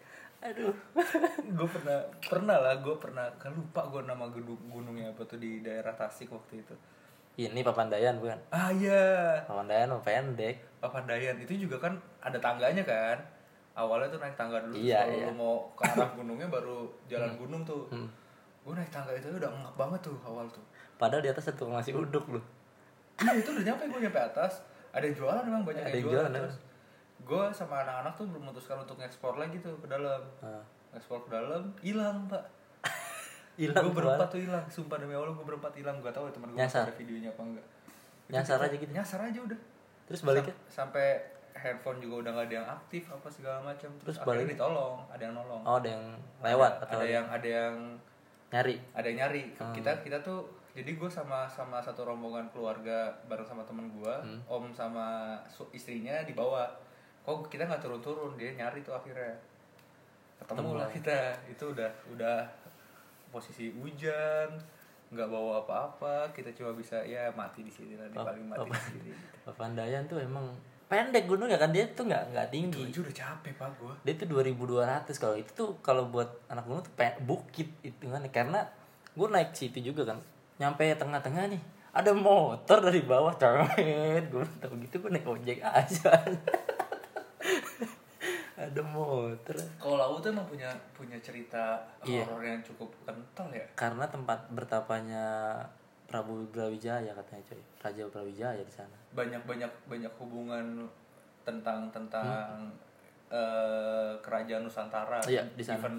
aduh. 0.41 0.73
Gue 1.58 1.67
pernah 1.69 1.99
pernah 2.17 2.58
lah 2.58 2.75
gue 2.82 2.95
pernah 2.97 3.30
kan 3.38 3.54
lupa 3.54 3.86
gue 3.88 4.01
nama 4.04 4.25
gedung 4.34 4.58
gunungnya 4.67 5.13
apa 5.13 5.21
tuh 5.30 5.38
di 5.38 5.62
daerah 5.62 5.93
Tasik 5.93 6.34
waktu 6.34 6.65
itu. 6.65 6.75
Ini 7.38 7.62
Papandayan 7.63 8.17
bukan? 8.19 8.38
Ah 8.51 8.73
iya. 8.73 9.38
Papandayan 9.45 9.93
mah 9.93 10.01
pendek. 10.04 10.58
Papandayan 10.82 11.38
itu 11.39 11.69
juga 11.69 11.77
kan 11.77 11.93
ada 12.19 12.41
tangganya 12.41 12.84
kan? 12.84 13.17
Awalnya 13.71 14.12
tuh 14.12 14.19
naik 14.19 14.36
tangga 14.36 14.60
dulu 14.60 14.75
Iya, 14.75 14.99
kalau 14.99 15.15
iya. 15.15 15.25
lu 15.32 15.34
mau 15.39 15.56
ke 15.80 15.88
arah 15.88 16.12
gunungnya 16.19 16.47
baru 16.51 16.91
jalan 17.08 17.39
gunung 17.39 17.62
tuh. 17.63 17.88
Gue 18.65 18.73
naik 18.75 18.91
tangga 18.91 19.15
itu 19.15 19.32
udah 19.32 19.47
ngap 19.47 19.75
banget 19.80 20.12
tuh 20.12 20.17
awal 20.27 20.43
tuh. 20.51 20.63
Padahal 20.99 21.23
di 21.23 21.32
atas 21.32 21.47
satu 21.47 21.71
ngasih 21.71 21.95
uduk 21.95 22.27
lu 22.27 22.41
iya 23.21 23.38
itu 23.38 23.49
udah 23.54 23.63
nyampe 23.63 23.84
gue 23.86 24.01
nyampe 24.01 24.21
atas. 24.21 24.54
Ada 24.91 25.08
yang 25.08 25.15
jualan 25.15 25.43
emang 25.47 25.63
banyak 25.63 25.84
Ada 25.88 25.93
yang 25.93 25.95
yang 25.95 26.08
jualan 26.10 26.23
jualan, 26.27 26.41
terus 26.43 26.56
gue 27.21 27.43
sama 27.51 27.81
anak-anak 27.81 28.13
tuh 28.13 28.25
memutuskan 28.25 28.77
untuk 28.77 28.97
ngeksplor 28.97 29.36
lagi 29.36 29.57
tuh 29.57 29.77
ke 29.77 29.88
dalam 29.88 30.21
Ah. 30.39 30.62
ngeksplor 30.91 31.21
ke 31.21 31.31
dalam 31.31 31.63
hilang 31.79 32.25
pak 32.25 32.43
hilang 33.57 33.84
gue 33.84 33.95
berempat 33.95 34.27
tuh 34.27 34.39
hilang 34.39 34.65
sumpah 34.67 34.97
demi 34.97 35.13
allah 35.13 35.29
gue 35.29 35.45
berempat 35.45 35.71
hilang 35.73 35.99
gak 35.99 36.12
tahu 36.12 36.25
ya 36.25 36.34
teman 36.34 36.49
gue 36.49 36.57
Nyasar. 36.57 36.84
ada 36.84 36.93
videonya 36.93 37.29
apa 37.29 37.41
enggak 37.43 37.67
Itu 38.21 38.31
Nyasar 38.34 38.57
aja 38.60 38.75
gitu? 38.75 38.91
nyasar 38.91 39.19
aja 39.23 39.39
udah 39.41 39.60
terus 40.03 40.21
baliknya 40.21 40.55
Sam- 40.65 40.89
sampai 40.89 41.07
handphone 41.53 41.99
juga 41.99 42.15
udah 42.19 42.31
gak 42.34 42.45
ada 42.45 42.55
yang 42.55 42.69
aktif 42.69 43.03
apa 43.07 43.27
segala 43.27 43.57
macam 43.62 43.89
Terus 43.99 44.17
akhirnya 44.17 44.39
balik? 44.41 44.51
ditolong 44.51 44.97
ada 45.07 45.21
yang 45.21 45.34
nolong 45.34 45.62
oh 45.62 45.75
ada 45.77 45.89
yang 45.89 46.05
lewat 46.41 46.71
ada, 46.73 46.84
atau 46.84 46.97
ada 46.97 47.07
yang 47.07 47.25
ada 47.27 47.47
yang 47.49 47.75
nyari 48.49 48.75
ada 48.91 49.05
yang 49.05 49.17
nyari 49.19 49.43
Hmm. 49.53 49.71
kita 49.71 49.91
kita 50.01 50.17
tuh 50.19 50.41
jadi 50.71 50.88
gue 50.89 51.10
sama 51.10 51.43
sama 51.45 51.77
satu 51.77 52.01
rombongan 52.01 52.47
keluarga 52.49 52.97
bareng 53.25 53.43
sama 53.43 53.62
temen 53.62 53.88
gue 53.89 54.15
Hmm. 54.17 54.39
om 54.49 54.71
sama 54.71 55.36
istrinya 55.69 56.23
di 56.23 56.31
bawah 56.31 56.67
kok 57.21 57.47
kita 57.49 57.69
nggak 57.69 57.81
turun-turun? 57.81 58.34
Dia 58.36 58.53
nyari 58.57 58.81
tuh 58.81 58.93
akhirnya. 58.97 59.36
Ketemu 60.41 60.71
lah 60.77 60.89
kita. 60.89 61.38
Itu 61.47 61.71
udah 61.73 61.91
udah 62.13 62.38
posisi 63.31 63.71
hujan 63.71 64.49
nggak 65.12 65.27
bawa 65.27 65.63
apa-apa. 65.63 66.29
Kita 66.34 66.49
cuma 66.57 66.73
bisa 66.73 66.99
ya 67.03 67.29
mati 67.38 67.62
di 67.62 67.71
sini 67.71 67.99
lah 67.99 68.07
Oh, 68.15 68.25
paling 68.25 68.45
mati 68.47 68.67
oh. 68.67 68.67
di 68.67 68.79
sini. 68.79 69.12
Papandayan 69.45 70.07
tuh 70.07 70.23
emang 70.23 70.49
pendek 70.89 71.29
gunungnya 71.29 71.62
kan? 71.62 71.69
Dia 71.69 71.86
tuh 71.91 72.10
nggak 72.10 72.34
nggak 72.34 72.47
tinggi. 72.49 72.84
Itu 72.89 73.05
udah 73.05 73.15
capek 73.15 73.53
pak 73.55 73.69
gue 73.79 73.93
dia 74.07 74.13
tuh 74.17 74.27
2200 74.27 75.21
kalau 75.21 75.36
itu 75.38 75.51
tuh 75.53 75.69
kalau 75.86 76.03
buat 76.10 76.29
anak 76.51 76.63
gunung 76.67 76.84
tuh 76.84 76.93
bukit 77.23 77.69
itu 77.86 78.05
kan 78.10 78.23
karena 78.34 78.65
gue 79.13 79.27
naik 79.27 79.53
situ 79.53 79.79
juga 79.84 80.15
kan. 80.15 80.19
Nyampe 80.57 80.93
tengah-tengah 80.97 81.49
nih 81.51 81.62
ada 81.91 82.12
motor 82.15 82.79
dari 82.79 83.03
bawah 83.03 83.36
coret 83.36 84.23
gue 84.31 84.45
tau 84.63 84.73
gitu 84.79 84.95
gue 85.03 85.12
naik 85.12 85.27
ojek 85.27 85.60
aja 85.60 86.15
ada 88.62 88.82
motor. 88.86 89.58
Kalau 89.82 89.97
laut 89.97 90.21
tuh 90.21 90.30
emang 90.30 90.45
punya 90.45 90.69
punya 90.93 91.17
cerita 91.17 91.82
Iya. 92.06 92.21
horor 92.24 92.45
yang 92.45 92.62
cukup 92.62 92.93
kental 93.02 93.50
ya? 93.50 93.65
Karena 93.74 94.06
tempat 94.06 94.45
bertapanya 94.54 95.26
Prabu 96.06 96.45
Brawijaya 96.52 97.10
katanya 97.15 97.43
coy. 97.50 97.62
Raja 97.80 98.04
Brawijaya 98.06 98.62
di 98.62 98.74
sana. 98.74 98.93
Banyak 99.15 99.41
banyak 99.47 99.71
banyak 99.88 100.13
hubungan 100.19 100.86
tentang 101.41 101.89
tentang 101.89 102.69
eh, 103.32 104.13
kerajaan 104.19 104.67
Nusantara. 104.67 105.24
Iya, 105.26 105.47
di 105.56 105.63
sana. 105.63 105.80
even 105.80 105.95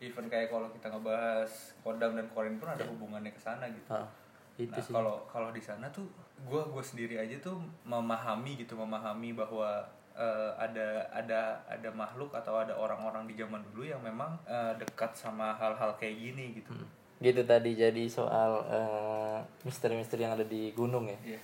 even 0.00 0.26
kayak 0.32 0.48
kalau 0.48 0.66
kita 0.72 0.88
ngebahas 0.88 1.76
Kodam 1.84 2.16
dan 2.16 2.26
Korin 2.32 2.56
pun 2.56 2.72
ada 2.72 2.82
hubungannya 2.88 3.30
ke 3.30 3.40
sana 3.40 3.68
gitu. 3.68 3.92
Ah, 3.92 4.08
itu 4.56 4.72
nah 4.72 4.80
kalau 4.88 5.16
kalau 5.28 5.52
di 5.52 5.60
sana 5.60 5.86
tuh 5.92 6.08
gue 6.40 6.62
gue 6.72 6.80
sendiri 6.80 7.20
aja 7.20 7.36
tuh 7.36 7.60
memahami 7.84 8.56
gitu 8.56 8.72
memahami 8.72 9.36
bahwa 9.36 9.84
eh, 10.16 10.50
ada 10.58 11.06
ada 11.10 11.60
ada 11.66 11.90
makhluk 11.92 12.34
atau 12.34 12.58
ada 12.60 12.74
orang-orang 12.74 13.26
di 13.30 13.34
zaman 13.38 13.62
dulu 13.70 13.86
yang 13.86 14.02
memang 14.02 14.34
eh, 14.46 14.72
dekat 14.78 15.14
sama 15.14 15.54
hal-hal 15.56 15.94
kayak 15.98 16.16
gini 16.16 16.62
gitu. 16.62 16.72
Hmm. 16.72 16.88
gitu 17.20 17.44
tadi 17.44 17.76
jadi 17.76 18.04
soal 18.08 18.64
eh, 18.72 19.38
misteri-misteri 19.68 20.24
yang 20.24 20.34
ada 20.34 20.46
di 20.46 20.72
gunung 20.72 21.08
ya. 21.10 21.36
Iya. 21.36 21.40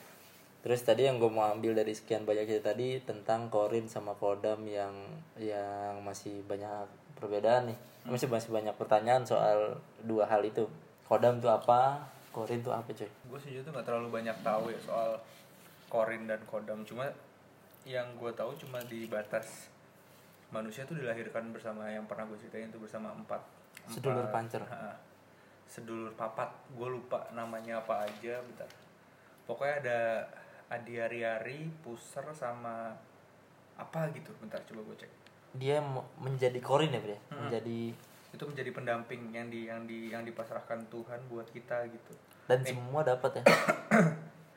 terus 0.66 0.82
tadi 0.82 1.06
yang 1.06 1.22
gue 1.22 1.30
mau 1.30 1.46
ambil 1.46 1.78
dari 1.78 1.94
sekian 1.94 2.26
banyak 2.26 2.42
cerita 2.50 2.74
tadi 2.74 2.98
tentang 2.98 3.46
Korin 3.46 3.86
sama 3.86 4.18
Kodam 4.18 4.66
yang 4.66 4.90
yang 5.38 6.02
masih 6.02 6.42
banyak 6.42 6.90
perbedaan 7.14 7.70
nih. 7.70 7.78
Masih 8.02 8.26
masih 8.26 8.50
banyak 8.50 8.74
pertanyaan 8.74 9.22
soal 9.22 9.78
dua 10.02 10.26
hal 10.26 10.42
itu. 10.42 10.66
Kodam 11.06 11.38
tuh 11.38 11.54
apa 11.54 12.02
Korin 12.36 12.60
tuh 12.60 12.68
apa 12.68 12.92
coy 12.92 13.08
gue 13.08 13.38
sejujurnya 13.40 13.64
tuh 13.64 13.72
nggak 13.72 13.86
terlalu 13.88 14.08
banyak 14.12 14.36
tahu 14.44 14.68
ya 14.68 14.76
soal 14.84 15.16
Korin 15.88 16.28
dan 16.28 16.36
Kodam 16.44 16.84
cuma 16.84 17.08
yang 17.86 18.18
gue 18.18 18.34
tahu 18.34 18.50
cuma 18.58 18.82
di 18.82 19.06
batas 19.06 19.70
manusia 20.50 20.82
tuh 20.82 20.98
dilahirkan 20.98 21.54
bersama 21.54 21.86
yang 21.86 22.02
pernah 22.04 22.26
gue 22.26 22.34
ceritain 22.36 22.66
itu 22.66 22.82
bersama 22.82 23.14
empat 23.14 23.38
Sedulur 23.86 24.26
empat- 24.26 24.34
pancer. 24.34 24.62
Ha, 24.66 24.98
sedulur 25.66 26.10
papat 26.18 26.50
gue 26.74 26.88
lupa 26.90 27.30
namanya 27.30 27.78
apa 27.78 28.02
aja 28.02 28.42
bentar. 28.42 28.66
Pokoknya 29.46 29.76
ada 29.86 30.00
Adiari-ari 30.66 31.70
Puser 31.78 32.26
sama 32.34 32.90
apa 33.78 34.10
gitu 34.10 34.34
bentar 34.42 34.58
coba 34.66 34.82
gue 34.82 35.06
cek. 35.06 35.12
Dia 35.54 35.78
menjadi 36.18 36.58
Korin 36.58 36.90
ya 36.90 36.98
Bre? 36.98 37.18
menjadi 37.30 37.94
itu 38.34 38.44
menjadi 38.44 38.70
pendamping 38.74 39.30
yang 39.30 39.46
di 39.48 39.70
yang 39.70 39.86
di 39.86 40.10
yang 40.10 40.26
dipasrahkan 40.26 40.90
Tuhan 40.90 41.22
buat 41.30 41.46
kita 41.54 41.86
gitu. 41.86 42.12
Dan 42.50 42.66
semua 42.66 43.06
dapat 43.06 43.38
ya? 43.40 43.44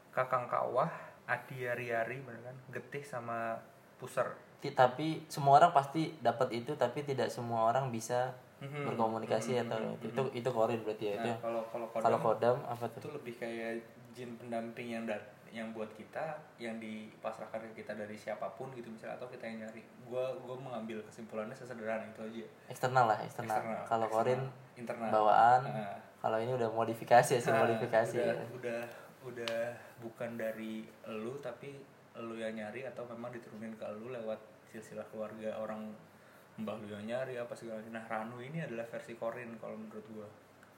Kakang 0.10 0.50
kawah 0.50 0.89
Adiari-ari 1.30 2.18
bener 2.20 2.42
kan? 2.44 2.56
Getih 2.72 3.04
sama 3.04 3.54
Puser. 3.96 4.26
Ti- 4.58 4.74
tapi 4.74 5.24
semua 5.26 5.56
orang 5.58 5.72
pasti 5.72 6.18
dapat 6.20 6.50
itu 6.52 6.74
tapi 6.74 7.00
tidak 7.02 7.30
semua 7.30 7.70
orang 7.70 7.88
bisa 7.89 8.34
Mhm. 8.60 8.84
berkomunikasi 8.86 9.56
Mhm, 9.56 9.62
atau 9.63 9.80
mhm, 9.80 9.96
itu 9.96 10.08
itu 10.10 10.22
itu 10.36 10.50
Korin 10.50 10.82
berarti 10.82 11.06
ya 11.06 11.13
itu 11.18 11.30
Nah, 11.30 11.38
kalau 11.39 11.62
kalau 11.65 11.88
kalau 11.89 12.20
kodam 12.20 12.20
Kodam 12.20 12.58
apa 12.68 12.84
itu 12.86 12.98
tuh 13.00 13.13
lebih 13.13 13.34
kayak 13.38 13.72
jin 14.10 14.36
pendamping 14.36 14.88
yang 14.89 15.04
dat 15.06 15.24
yang 15.50 15.72
buat 15.72 15.88
kita 15.89 16.22
yang 16.58 16.76
dipasrahkan 16.78 17.72
ke 17.72 17.82
kita 17.82 17.96
dari 17.96 18.13
siapa 18.13 18.46
pun 18.54 18.70
gitu 18.72 18.86
misalnya 18.86 19.15
atau 19.15 19.26
kita 19.28 19.44
yang 19.44 19.63
nyari. 19.63 19.82
Gua 20.04 20.30
gua 20.38 20.54
mengambil 20.56 21.00
kesimpulannya 21.02 21.54
sesederhana 21.54 22.04
itu 22.06 22.22
aja. 22.22 22.46
Eksternal 22.68 23.06
lah 23.06 23.18
eksternal, 23.20 23.58
Eksternal, 23.58 23.84
kalau 23.88 24.08
Korin 24.08 24.42
internal. 24.76 25.10
bawaan 25.10 25.62
Nah. 25.65 25.98
kalau 26.20 26.38
ini 26.38 26.52
udah 26.52 26.68
modifikasi 26.70 27.32
hasil 27.34 27.50
Nah, 27.50 27.63
modifikasi. 27.63 28.13
udah, 28.13 28.28
ya. 28.30 28.46
udah 28.52 28.82
udah 29.22 29.58
bukan 29.99 30.35
dari 30.35 30.83
elu 31.05 31.38
tapi 31.39 31.75
elu 32.15 32.35
yang 32.35 32.55
nyari 32.55 32.83
atau 32.83 33.05
memang 33.05 33.31
diturunin 33.31 33.75
ke 33.75 33.83
elu 33.85 34.12
lewat 34.12 34.39
silsilah 34.67 35.05
keluarga 35.09 35.55
orang 35.55 35.91
mbah 36.59 36.75
lu 36.75 36.91
yang 36.91 37.05
nyari 37.07 37.39
apa 37.39 37.55
segala 37.55 37.79
macam. 37.79 37.93
Nah 37.95 38.05
Ranu 38.05 38.38
ini 38.39 38.59
adalah 38.59 38.83
versi 38.83 39.15
Korin 39.15 39.55
kalau 39.57 39.79
menurut 39.79 40.05
gua. 40.12 40.27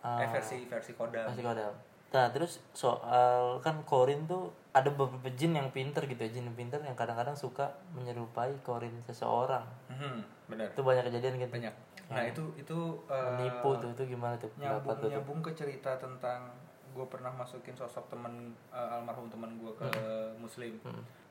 Eh 0.02 0.26
Ah. 0.26 0.30
versi 0.30 0.66
versi 0.66 0.94
Kodam. 0.94 1.26
Masih 1.26 1.42
Kodam. 1.42 1.74
Nah 2.12 2.28
terus 2.30 2.62
soal 2.72 3.58
kan 3.62 3.82
Korin 3.82 4.30
tuh 4.30 4.54
ada 4.72 4.88
beberapa 4.88 5.28
jin 5.34 5.58
yang 5.58 5.74
pinter 5.74 6.06
gitu 6.06 6.22
ya 6.22 6.30
jin 6.30 6.46
yang 6.46 6.58
pinter 6.58 6.78
yang 6.80 6.94
kadang-kadang 6.94 7.34
suka 7.34 7.66
menyerupai 7.98 8.54
Korin 8.62 8.94
seseorang. 9.02 9.66
Mhm, 9.90 10.22
benar. 10.48 10.70
Itu 10.70 10.86
banyak 10.86 11.10
kejadian 11.10 11.42
gitu. 11.42 11.50
Banyak. 11.50 11.76
Nah 12.12 12.24
itu 12.28 12.44
itu 12.60 12.78
eh, 13.08 13.24
menipu 13.34 13.72
tuh 13.80 13.90
itu 13.90 14.04
gimana 14.06 14.36
tuh 14.36 14.52
nyambung 14.60 14.92
lu 14.92 15.02
tuh? 15.02 15.10
nyambung 15.10 15.40
ke 15.40 15.52
cerita 15.56 15.96
tentang 15.96 16.52
gue 16.92 17.06
pernah 17.08 17.32
masukin 17.32 17.74
sosok 17.74 18.12
temen 18.12 18.52
eh, 18.70 18.96
almarhum 18.96 19.32
teman 19.32 19.56
gue 19.58 19.72
ke 19.74 19.90
muslim. 20.38 20.76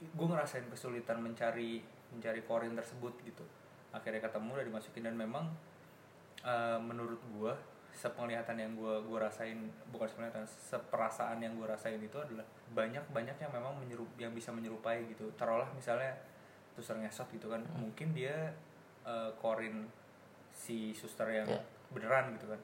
Gue 0.00 0.26
ngerasain 0.26 0.64
kesulitan 0.66 1.20
mencari 1.20 1.80
mencari 2.10 2.40
korin 2.42 2.72
tersebut 2.74 3.12
gitu. 3.22 3.44
Akhirnya 3.92 4.24
ketemu 4.24 4.56
udah 4.56 4.66
dimasukin. 4.66 5.02
Dan 5.04 5.16
memang 5.16 5.48
eh, 6.42 6.78
menurut 6.80 7.20
gue 7.30 7.52
sepenglihatan 7.90 8.54
yang 8.54 8.72
gue 8.78 8.94
gue 9.02 9.18
rasain 9.18 9.58
bukan 9.90 10.06
sepenglihatan 10.06 10.46
seperasaan 10.46 11.42
yang 11.42 11.58
gue 11.58 11.66
rasain 11.66 11.98
itu 11.98 12.16
adalah 12.16 12.46
banyak 12.70 13.02
banyak 13.10 13.34
yang 13.34 13.50
memang 13.50 13.74
menyerup 13.76 14.08
yang 14.16 14.32
bisa 14.32 14.48
menyerupai 14.50 15.04
gitu. 15.10 15.28
Taruhlah 15.36 15.68
misalnya 15.74 16.14
suster 16.72 16.96
ngesot 16.96 17.28
gitu 17.34 17.50
kan. 17.50 17.60
Mungkin 17.76 18.14
dia 18.14 18.54
eh, 19.04 19.30
korin 19.36 19.86
si 20.50 20.92
suster 20.92 21.28
yang 21.30 21.48
Ya. 21.48 21.60
beneran 21.90 22.30
gitu 22.38 22.46
kan 22.46 22.60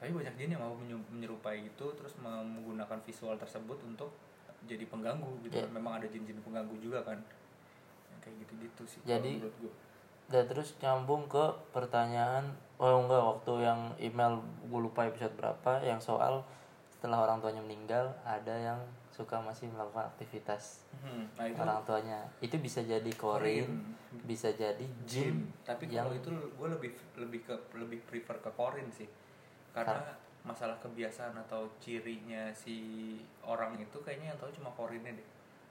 tapi 0.00 0.10
banyak 0.10 0.32
jin 0.34 0.56
yang 0.56 0.64
mau 0.64 0.72
menyerupai 1.12 1.60
itu 1.62 1.86
terus 1.92 2.16
menggunakan 2.18 2.98
visual 3.04 3.36
tersebut 3.36 3.76
untuk 3.84 4.08
jadi 4.64 4.84
pengganggu 4.84 5.28
gitu. 5.44 5.56
Ya. 5.56 5.68
kan 5.68 5.72
memang 5.72 5.92
ada 6.00 6.08
jin-jin 6.08 6.40
pengganggu 6.40 6.72
juga 6.80 7.04
kan. 7.04 7.20
Yang 8.08 8.20
kayak 8.20 8.36
gitu-gitu 8.44 8.82
sih 8.88 9.00
Jadi- 9.04 9.36
menurut 9.38 9.56
gue 9.60 9.72
dan 10.30 10.46
terus 10.46 10.78
nyambung 10.78 11.26
ke 11.26 11.42
pertanyaan 11.74 12.54
oh 12.78 13.02
enggak 13.02 13.18
waktu 13.18 13.66
yang 13.66 13.80
email 13.98 14.38
gue 14.62 14.78
lupa 14.80 15.02
episode 15.02 15.34
berapa 15.34 15.82
yang 15.82 15.98
soal 15.98 16.46
setelah 16.94 17.26
orang 17.26 17.42
tuanya 17.42 17.58
meninggal 17.58 18.14
ada 18.22 18.54
yang 18.54 18.78
suka 19.10 19.42
masih 19.42 19.66
melakukan 19.68 20.06
aktivitas 20.06 20.86
Hmm, 21.02 21.26
nah 21.34 21.50
itu 21.50 21.58
orang 21.58 21.82
tuanya. 21.82 22.20
Itu 22.38 22.62
bisa 22.62 22.78
jadi 22.78 23.10
korin 23.18 23.82
bisa 24.22 24.54
jadi 24.54 24.86
jin 25.02 25.50
tapi 25.66 25.90
yang 25.90 26.06
kalau 26.06 26.14
itu 26.14 26.30
gue 26.30 26.68
lebih 26.78 26.90
lebih 27.18 27.40
ke 27.42 27.54
lebih 27.74 27.98
prefer 28.06 28.38
ke 28.38 28.50
korin 28.54 28.86
sih 28.94 29.10
karena 29.70 30.14
masalah 30.40 30.76
kebiasaan 30.80 31.36
atau 31.46 31.68
cirinya 31.76 32.48
si 32.56 33.16
orang 33.44 33.76
itu 33.76 33.98
kayaknya 34.00 34.32
yang 34.32 34.38
tahu 34.40 34.50
cuma 34.56 34.72
korinnya 34.72 35.12
deh. 35.12 35.28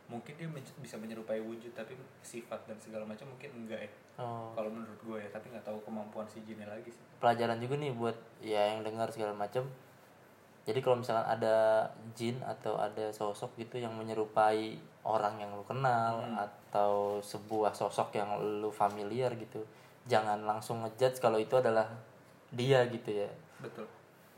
Mungkin 0.10 0.34
dia 0.42 0.50
men- 0.50 0.78
bisa 0.82 0.98
menyerupai 0.98 1.38
wujud 1.38 1.70
tapi 1.78 1.94
sifat 2.26 2.58
dan 2.66 2.78
segala 2.82 3.06
macam 3.06 3.30
mungkin 3.30 3.50
enggak 3.54 3.86
ya. 3.86 3.92
Oh, 4.20 4.52
kalau 4.58 4.70
menurut 4.74 4.98
gue 5.06 5.18
ya 5.22 5.30
tapi 5.30 5.54
nggak 5.54 5.66
tahu 5.66 5.78
kemampuan 5.86 6.26
si 6.26 6.42
jinnya 6.46 6.66
lagi 6.66 6.90
sih. 6.90 7.02
Pelajaran 7.22 7.62
juga 7.62 7.78
nih 7.78 7.94
buat 7.94 8.18
ya 8.42 8.74
yang 8.74 8.82
dengar 8.82 9.10
segala 9.14 9.34
macam. 9.38 9.66
Jadi 10.66 10.80
kalau 10.86 11.02
misalkan 11.02 11.26
ada 11.26 11.88
jin 12.14 12.38
atau 12.46 12.78
ada 12.78 13.10
sosok 13.10 13.58
gitu 13.58 13.82
yang 13.82 13.94
menyerupai 13.98 14.78
orang 15.02 15.42
yang 15.42 15.50
lu 15.56 15.66
kenal 15.66 16.22
atau 16.36 17.18
sebuah 17.24 17.74
sosok 17.74 18.14
yang 18.14 18.38
lu 18.62 18.70
familiar 18.70 19.34
gitu 19.34 19.64
jangan 20.06 20.42
langsung 20.46 20.86
ngejudge 20.86 21.18
kalau 21.22 21.42
itu 21.42 21.58
adalah 21.58 21.90
dia 22.54 22.86
gitu 22.90 23.26
ya 23.26 23.30
betul. 23.62 23.88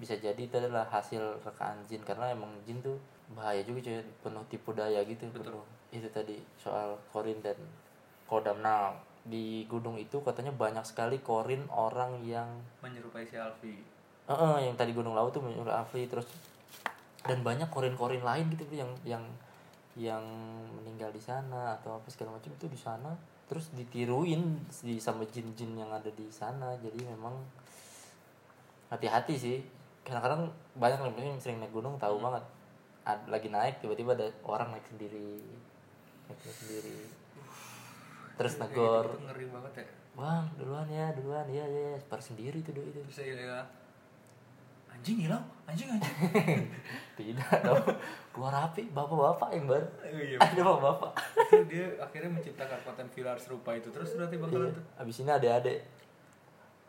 Bisa 0.02 0.18
jadi 0.18 0.38
itu 0.38 0.56
adalah 0.58 0.86
hasil 0.90 1.42
rekaan 1.46 1.86
jin 1.86 2.02
karena 2.02 2.34
emang 2.34 2.50
jin 2.66 2.82
tuh 2.82 2.98
bahaya 3.32 3.62
juga 3.64 3.88
cuy 3.88 4.02
penuh 4.26 4.44
tipu 4.50 4.74
daya 4.74 5.02
gitu. 5.06 5.30
Penuh 5.30 5.64
itu 5.94 6.08
tadi 6.10 6.42
soal 6.58 6.98
korin 7.14 7.38
dan 7.40 7.58
kodam. 8.26 8.60
Nah 8.60 8.96
di 9.22 9.70
gunung 9.70 10.02
itu 10.02 10.18
katanya 10.26 10.50
banyak 10.50 10.82
sekali 10.82 11.22
korin 11.22 11.62
orang 11.70 12.26
yang 12.26 12.50
menyerupai 12.82 13.26
si 13.28 13.38
Alfi. 13.38 13.78
Eh 14.26 14.34
eh, 14.34 14.58
yang 14.66 14.74
tadi 14.74 14.96
gunung 14.98 15.14
laut 15.14 15.30
tuh 15.30 15.46
menurut 15.46 15.70
Afri 15.70 16.10
terus 16.10 16.26
dan 17.22 17.46
banyak 17.46 17.70
korin-korin 17.70 18.26
lain 18.26 18.50
gitu 18.50 18.66
yang 18.74 18.90
yang 19.06 19.22
yang 19.94 20.24
meninggal 20.74 21.14
di 21.14 21.22
sana 21.22 21.78
atau 21.78 22.02
apa 22.02 22.08
segala 22.10 22.40
macam 22.40 22.50
itu 22.50 22.66
di 22.66 22.80
sana 22.80 23.14
terus 23.46 23.68
ditiruin 23.76 24.64
di 24.80 24.96
sama 24.96 25.28
jin-jin 25.28 25.76
yang 25.76 25.92
ada 25.92 26.08
di 26.08 26.32
sana. 26.32 26.74
Jadi 26.80 27.04
memang 27.04 27.36
hati-hati 28.92 29.34
sih. 29.34 29.58
Kadang-kadang 30.04 30.46
banyak 30.76 31.00
yang 31.16 31.40
sering 31.40 31.58
naik 31.58 31.72
gunung 31.72 31.96
tahu 31.96 32.20
banget. 32.20 32.44
Ad- 33.02 33.26
lagi 33.26 33.48
naik 33.48 33.80
tiba-tiba 33.80 34.14
ada 34.14 34.28
orang 34.44 34.70
naik 34.70 34.86
sendiri. 34.86 35.42
Naik 36.28 36.40
sendiri. 36.44 36.98
Terus 38.36 38.54
Kayak 38.56 38.70
negor. 38.70 39.06
ngeri 39.22 39.46
banget 39.48 39.74
ya. 39.76 39.86
Bang 40.12 40.46
duluan 40.56 40.88
ya 40.88 41.08
duluan. 41.12 41.46
Ya 41.48 41.64
ya 41.64 41.96
par 42.06 42.20
sendiri 42.20 42.60
tuh 42.60 42.74
dulu 42.74 42.88
itu. 42.88 43.00
Terus 43.02 43.16
saya 43.16 43.32
bilang, 43.32 43.68
anjing 44.90 45.18
hilang. 45.20 45.44
Anjing 45.64 45.88
anjing. 45.88 46.18
Tidak 47.18 47.58
dong. 47.64 47.86
Keluar 48.32 48.54
api 48.66 48.90
bapak-bapak 48.90 49.50
yang 49.54 49.66
baru. 49.66 49.88
Oh, 49.88 50.20
iya 50.20 50.38
ada 50.38 50.62
bapak-bapak. 50.64 51.12
Dia 51.68 51.86
akhirnya 51.98 52.32
menciptakan 52.34 52.80
konten 52.82 53.08
viral 53.08 53.38
serupa 53.38 53.72
itu. 53.72 53.88
Terus 53.88 54.14
berarti 54.14 54.36
bakalan 54.36 54.68
Iya. 54.68 54.76
tuh? 54.76 54.84
abis 55.00 55.16
ini 55.18 55.32
adik-adik 55.32 55.80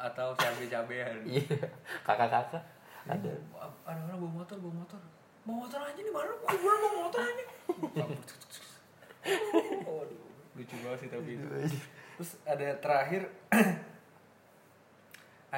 atau 0.03 0.35
cabe-cabean. 0.35 1.23
Iya 1.31 1.71
kakak-kakak. 2.03 2.65
Ada. 3.07 3.33
Ada 3.87 4.01
orang 4.03 4.19
bawa 4.19 4.33
motor 4.43 4.57
bawa 4.59 4.75
motor. 4.83 5.01
Bawa 5.47 5.57
motor 5.67 5.81
aja 5.83 6.01
nih 6.03 6.13
mana 6.15 6.33
gua 6.39 6.55
gua 6.59 6.75
bawa 6.79 6.95
motor 7.07 7.21
aja 7.23 7.45
Waduh, 9.87 10.19
lucu 10.59 10.75
banget 10.83 10.99
sih 11.07 11.09
tapi 11.11 11.31
itu. 11.39 11.47
Terus 12.19 12.31
ada 12.43 12.69
terakhir 12.83 13.23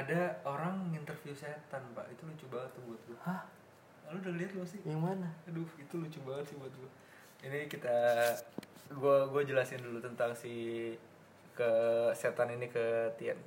ada 0.01 0.21
orang 0.45 0.93
nginterview 0.93 1.33
setan 1.33 1.81
pak. 1.97 2.05
Itu 2.13 2.29
lucu 2.29 2.45
banget 2.53 2.71
tuh 2.77 2.83
buat 2.85 3.01
gua. 3.09 3.19
Hah? 3.25 3.43
Lu 4.13 4.21
udah 4.21 4.35
lihat 4.37 4.53
belum 4.53 4.69
sih? 4.69 4.81
Yang 4.85 5.01
mana? 5.01 5.29
Aduh 5.49 5.69
itu 5.81 5.95
lucu 5.97 6.21
banget 6.29 6.45
sih 6.53 6.57
buat 6.61 6.73
gua. 6.77 6.91
Ini 7.45 7.69
kita 7.69 7.97
gue 8.93 9.17
gue 9.33 9.43
jelasin 9.49 9.81
dulu 9.81 9.99
tentang 10.01 10.37
si 10.37 10.93
ke 11.57 11.73
setan 12.13 12.53
ini 12.53 12.69
ke 12.69 13.09
Tian 13.17 13.39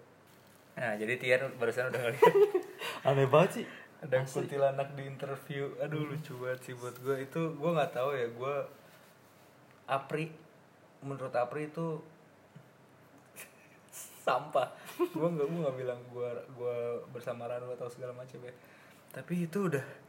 nah 0.78 0.94
jadi 0.94 1.18
Tian 1.18 1.42
barusan 1.58 1.90
udah 1.90 2.02
ngeliat. 2.06 2.34
Aneh 3.10 3.26
banget 3.26 3.50
sih. 3.62 3.66
Ada 3.98 4.22
kuntilanak 4.30 4.94
di 4.94 5.04
interview. 5.10 5.74
Aduh 5.82 6.06
lucu 6.06 6.38
banget 6.38 6.70
sih 6.70 6.74
buat 6.78 6.94
gue 7.02 7.26
itu 7.26 7.42
gue 7.58 7.70
nggak 7.74 7.98
tahu 7.98 8.14
ya 8.14 8.30
gue 8.30 8.56
Apri 9.90 10.30
menurut 11.02 11.34
Apri 11.34 11.74
itu 11.74 11.98
sampah. 14.26 14.70
Gue 15.02 15.28
nggak 15.28 15.48
gue 15.50 15.60
nggak 15.66 15.78
bilang 15.82 16.00
gue 16.14 16.30
gue 16.54 16.78
bersama 17.10 17.50
Ranu 17.50 17.74
atau 17.74 17.90
segala 17.90 18.14
macam 18.14 18.38
ya. 18.46 18.54
Tapi 19.10 19.50
itu 19.50 19.66
udah 19.66 20.08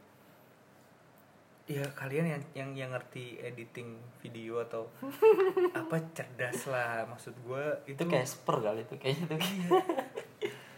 ya 1.69 1.85
kalian 1.93 2.25
yang 2.25 2.43
yang 2.57 2.69
yang 2.73 2.89
ngerti 2.97 3.37
editing 3.45 3.93
video 4.25 4.57
atau 4.65 4.89
apa 5.77 6.01
cerdas 6.17 6.65
lah 6.65 7.05
maksud 7.05 7.37
gue 7.45 7.63
itu 7.85 8.01
itu 8.01 8.09
Casper 8.09 8.57
kali 8.57 8.81
itu 8.89 8.97
kayaknya 8.97 9.37
tuh 9.37 9.39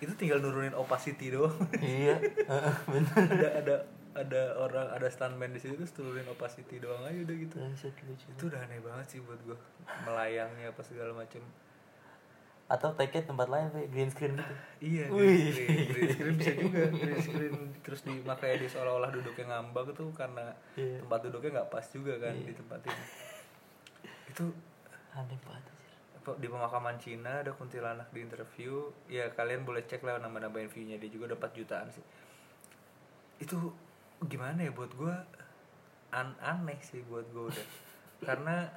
itu 0.02 0.14
tinggal 0.18 0.42
nurunin 0.42 0.74
opacity 0.74 1.30
doang. 1.30 1.54
Iya 1.78 2.18
bener. 2.90 3.16
Ada 3.38 3.50
ada 3.62 3.76
ada 4.12 4.42
orang 4.60 4.88
ada 4.92 5.08
stuntman 5.08 5.56
di 5.56 5.62
situ 5.62 5.78
terus 5.78 5.94
turunin 5.96 6.28
opacity 6.28 6.82
doang 6.82 7.06
aja 7.06 7.16
udah 7.22 7.36
gitu. 7.38 7.56
Lucu. 7.62 7.88
itu 8.28 8.44
udah 8.50 8.60
aneh 8.66 8.82
banget 8.82 9.06
sih 9.08 9.20
buat 9.24 9.40
gue 9.46 9.56
melayangnya 10.04 10.74
apa 10.74 10.82
segala 10.82 11.14
macem. 11.14 11.40
Atau 12.68 12.96
take 12.96 13.24
tempat 13.24 13.48
lain 13.48 13.68
kayak 13.70 13.90
green 13.92 14.10
screen 14.10 14.34
gitu. 14.36 14.54
Iya 14.82 15.06
green 15.08 15.52
screen, 15.54 15.80
green 15.92 16.10
screen 16.12 16.36
bisa 16.36 16.52
juga. 16.58 16.82
Green 16.92 17.22
screen 17.22 17.56
terus 17.86 18.02
di 18.02 18.14
makanya 18.26 18.56
dia 18.66 18.70
seolah-olah 18.74 19.12
duduknya 19.14 19.46
ngambang 19.48 19.92
itu 19.94 20.06
karena 20.18 20.50
Iya. 20.76 20.98
tempat 21.04 21.20
duduknya 21.30 21.50
nggak 21.62 21.70
pas 21.70 21.86
juga 21.88 22.14
kan 22.18 22.34
di 22.36 22.54
tempat 22.58 22.80
ini. 22.84 23.06
Itu 24.28 24.46
aneh 25.14 25.40
banget 25.46 25.64
di 26.22 26.48
pemakaman 26.48 27.02
Cina 27.02 27.42
ada 27.42 27.52
kuntilanak 27.58 28.14
di 28.14 28.22
interview. 28.22 28.94
Ya 29.10 29.34
kalian 29.34 29.66
boleh 29.66 29.86
cek 29.90 30.06
lah 30.06 30.22
nama 30.22 30.38
nambahin 30.38 30.70
view 30.70 30.86
nya 30.86 31.02
dia 31.02 31.10
juga 31.10 31.34
dapat 31.34 31.50
jutaan 31.58 31.90
sih. 31.90 32.06
Itu 33.42 33.74
gimana 34.30 34.62
ya? 34.62 34.72
Buat 34.74 34.94
gue 34.94 35.16
an 36.14 36.38
aneh 36.38 36.78
sih 36.86 37.02
buat 37.10 37.26
gue 37.34 37.50
udah. 37.50 37.68
Karena 38.28 38.70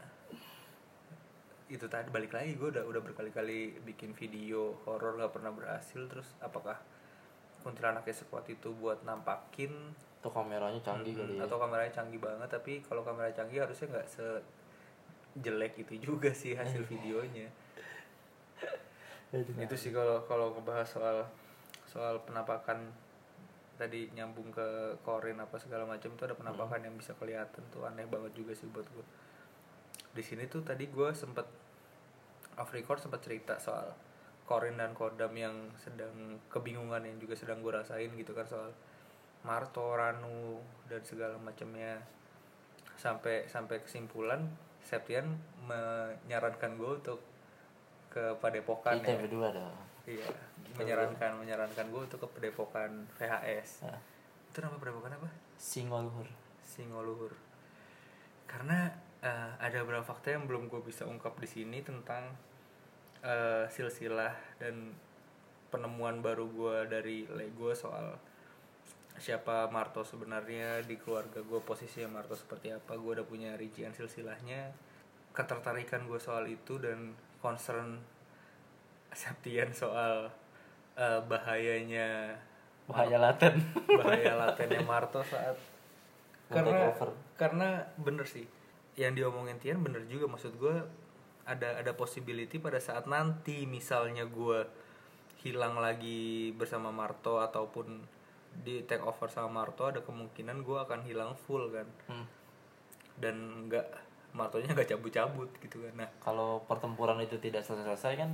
itu 1.68 1.84
tadi 1.88 2.08
balik 2.08 2.32
lagi 2.32 2.56
gue 2.56 2.68
udah 2.72 2.84
udah 2.84 3.00
berkali-kali 3.00 3.80
bikin 3.84 4.12
video 4.16 4.80
horor 4.88 5.20
nggak 5.20 5.36
pernah 5.36 5.52
berhasil. 5.52 6.00
Terus 6.08 6.32
apakah 6.40 6.80
kuntilanaknya 7.60 8.16
sekuat 8.24 8.48
itu 8.48 8.72
buat 8.72 9.04
nampakin? 9.04 9.92
Tuh 10.24 10.32
kameranya 10.32 10.80
canggih 10.80 11.12
kali 11.12 11.36
ya? 11.36 11.44
Atau 11.44 11.60
kameranya 11.60 11.92
canggih 11.92 12.24
banget 12.24 12.48
tapi 12.48 12.80
kalau 12.80 13.04
kamera 13.04 13.28
canggih 13.36 13.60
harusnya 13.60 13.92
nggak 13.92 14.08
se 14.08 14.24
jelek 15.40 15.82
itu 15.82 15.98
juga 15.98 16.30
sih 16.30 16.54
hasil 16.54 16.86
videonya. 16.86 17.48
Aduh. 19.34 19.50
itu 19.58 19.74
sih 19.74 19.90
kalau 19.90 20.22
kalau 20.30 20.54
ngebahas 20.54 20.86
soal 20.86 21.26
soal 21.90 22.22
penampakan 22.22 22.94
tadi 23.74 24.06
nyambung 24.14 24.54
ke 24.54 24.94
korin 25.02 25.42
apa 25.42 25.58
segala 25.58 25.82
macam 25.82 26.14
itu 26.14 26.22
ada 26.22 26.38
penampakan 26.38 26.86
yang 26.86 26.94
bisa 26.94 27.18
kelihatan 27.18 27.66
tuh 27.74 27.82
aneh 27.82 28.06
banget 28.06 28.30
juga 28.38 28.54
sih 28.54 28.70
buat 28.70 28.86
gue 28.94 29.02
di 30.14 30.22
sini 30.22 30.46
tuh 30.46 30.62
tadi 30.62 30.86
gue 30.86 31.10
sempet 31.10 31.42
off 32.54 32.70
record 32.70 33.02
sempat 33.02 33.26
cerita 33.26 33.58
soal 33.58 33.90
korin 34.46 34.78
dan 34.78 34.94
kodam 34.94 35.34
yang 35.34 35.74
sedang 35.82 36.38
kebingungan 36.46 37.02
yang 37.02 37.18
juga 37.18 37.34
sedang 37.34 37.58
gue 37.58 37.74
rasain 37.74 38.14
gitu 38.14 38.30
kan 38.30 38.46
soal 38.46 38.70
Marto, 39.44 39.92
Ranu 39.92 40.56
dan 40.88 41.04
segala 41.04 41.36
macamnya. 41.36 42.00
Sampai 42.96 43.44
sampai 43.44 43.84
kesimpulan 43.84 44.48
Septian 44.84 45.40
menyarankan 45.64 46.76
gue 46.76 46.90
untuk 47.00 47.20
ke 48.12 48.36
Padepokan 48.38 49.00
kita 49.02 49.16
ya. 49.16 49.20
berdua 49.26 49.48
dong 49.50 49.74
Iya, 50.04 50.28
menyarankan 50.76 51.40
menyarankan 51.40 51.88
gue 51.88 52.02
untuk 52.04 52.20
ke 52.20 52.28
Padepokan 52.36 53.08
VHS. 53.16 53.88
Nah, 53.88 53.96
Itu 54.52 54.60
nama 54.60 54.76
Padepokan 54.76 55.16
apa? 55.16 55.28
Singoluhur 55.56 56.28
Singoluhur. 56.60 57.32
Karena 58.44 58.92
eh, 59.24 59.50
ada 59.56 59.80
beberapa 59.80 60.04
fakta 60.04 60.36
yang 60.36 60.44
belum 60.44 60.68
gue 60.68 60.84
bisa 60.84 61.08
ungkap 61.08 61.40
di 61.40 61.48
sini 61.48 61.80
tentang 61.80 62.36
eh, 63.24 63.64
silsilah 63.72 64.36
dan 64.60 64.92
penemuan 65.72 66.20
baru 66.20 66.46
gue 66.52 66.76
dari 66.86 67.24
Lego 67.32 67.72
soal 67.72 68.20
siapa 69.14 69.70
Marto 69.70 70.02
sebenarnya 70.02 70.82
di 70.82 70.98
keluarga 70.98 71.38
gue 71.38 71.60
posisinya 71.62 72.20
Marto 72.20 72.34
seperti 72.34 72.74
apa 72.74 72.98
gue 72.98 73.20
udah 73.20 73.26
punya 73.26 73.54
rincian 73.54 73.94
silsilahnya 73.94 74.74
ketertarikan 75.30 76.06
gue 76.10 76.18
soal 76.18 76.46
itu 76.50 76.78
dan 76.82 77.14
concern 77.38 78.02
Septian 79.14 79.70
soal 79.70 80.26
eh, 80.98 81.20
bahayanya 81.30 82.34
bahaya 82.90 83.16
laten. 83.16 83.62
Bahaya 84.02 84.34
latennya 84.34 84.82
Marto 84.82 85.22
saat 85.22 85.56
karena 86.50 86.92
karena 87.40 87.68
bener 87.96 88.28
sih 88.28 88.44
yang 88.94 89.16
diomongin 89.16 89.56
Tian 89.58 89.80
bener 89.80 90.04
juga 90.06 90.28
maksud 90.28 90.54
gue 90.60 90.76
ada 91.48 91.80
ada 91.80 91.92
possibility 91.96 92.60
pada 92.60 92.78
saat 92.78 93.08
nanti 93.08 93.64
misalnya 93.64 94.28
gue 94.28 94.64
hilang 95.44 95.76
lagi 95.76 96.52
bersama 96.56 96.92
Marto 96.92 97.40
ataupun 97.40 98.00
di 98.62 98.84
take 98.84 99.02
over 99.02 99.26
sama 99.26 99.62
Marto 99.62 99.84
ada 99.84 99.98
kemungkinan 99.98 100.60
gue 100.60 100.78
akan 100.78 101.00
hilang 101.02 101.34
full 101.34 101.68
kan 101.68 101.88
Hmm. 102.06 102.26
dan 103.16 103.36
nggak 103.66 103.86
Martonya 104.32 104.70
nggak 104.72 104.90
cabut-cabut 104.90 105.46
gitu 105.58 105.80
kan 105.80 105.94
nah 105.96 106.10
kalau 106.18 106.62
pertempuran 106.62 107.18
itu 107.18 107.38
tidak 107.38 107.62
selesai 107.62 108.14
kan 108.16 108.30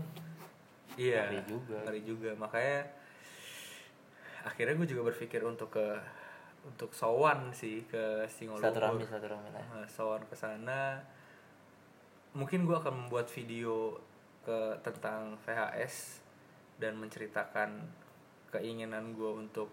Iya. 0.99 1.31
Ngeri 1.31 1.41
juga. 1.47 1.79
Ngeri 1.87 2.03
juga. 2.03 2.31
Makanya 2.35 2.83
akhirnya 4.43 4.75
gue 4.75 4.89
juga 4.89 5.03
berpikir 5.07 5.41
untuk 5.45 5.71
ke 5.71 5.87
untuk 6.61 6.93
sowan 6.93 7.53
sih 7.53 7.87
ke 7.87 8.27
Singoluhur. 8.27 8.61
silaturahmi 8.61 9.03
silaturahmi 9.07 9.49
lah 9.51 9.65
Nah, 9.71 9.87
sowan 9.87 10.27
ke 10.27 10.35
sana. 10.35 11.01
Mungkin 12.33 12.63
gue 12.63 12.75
akan 12.75 13.07
membuat 13.07 13.27
video 13.29 13.97
ke 14.41 14.77
tentang 14.81 15.39
VHS 15.41 16.21
dan 16.77 16.97
menceritakan 16.97 17.87
keinginan 18.51 19.13
gue 19.13 19.31
untuk 19.31 19.71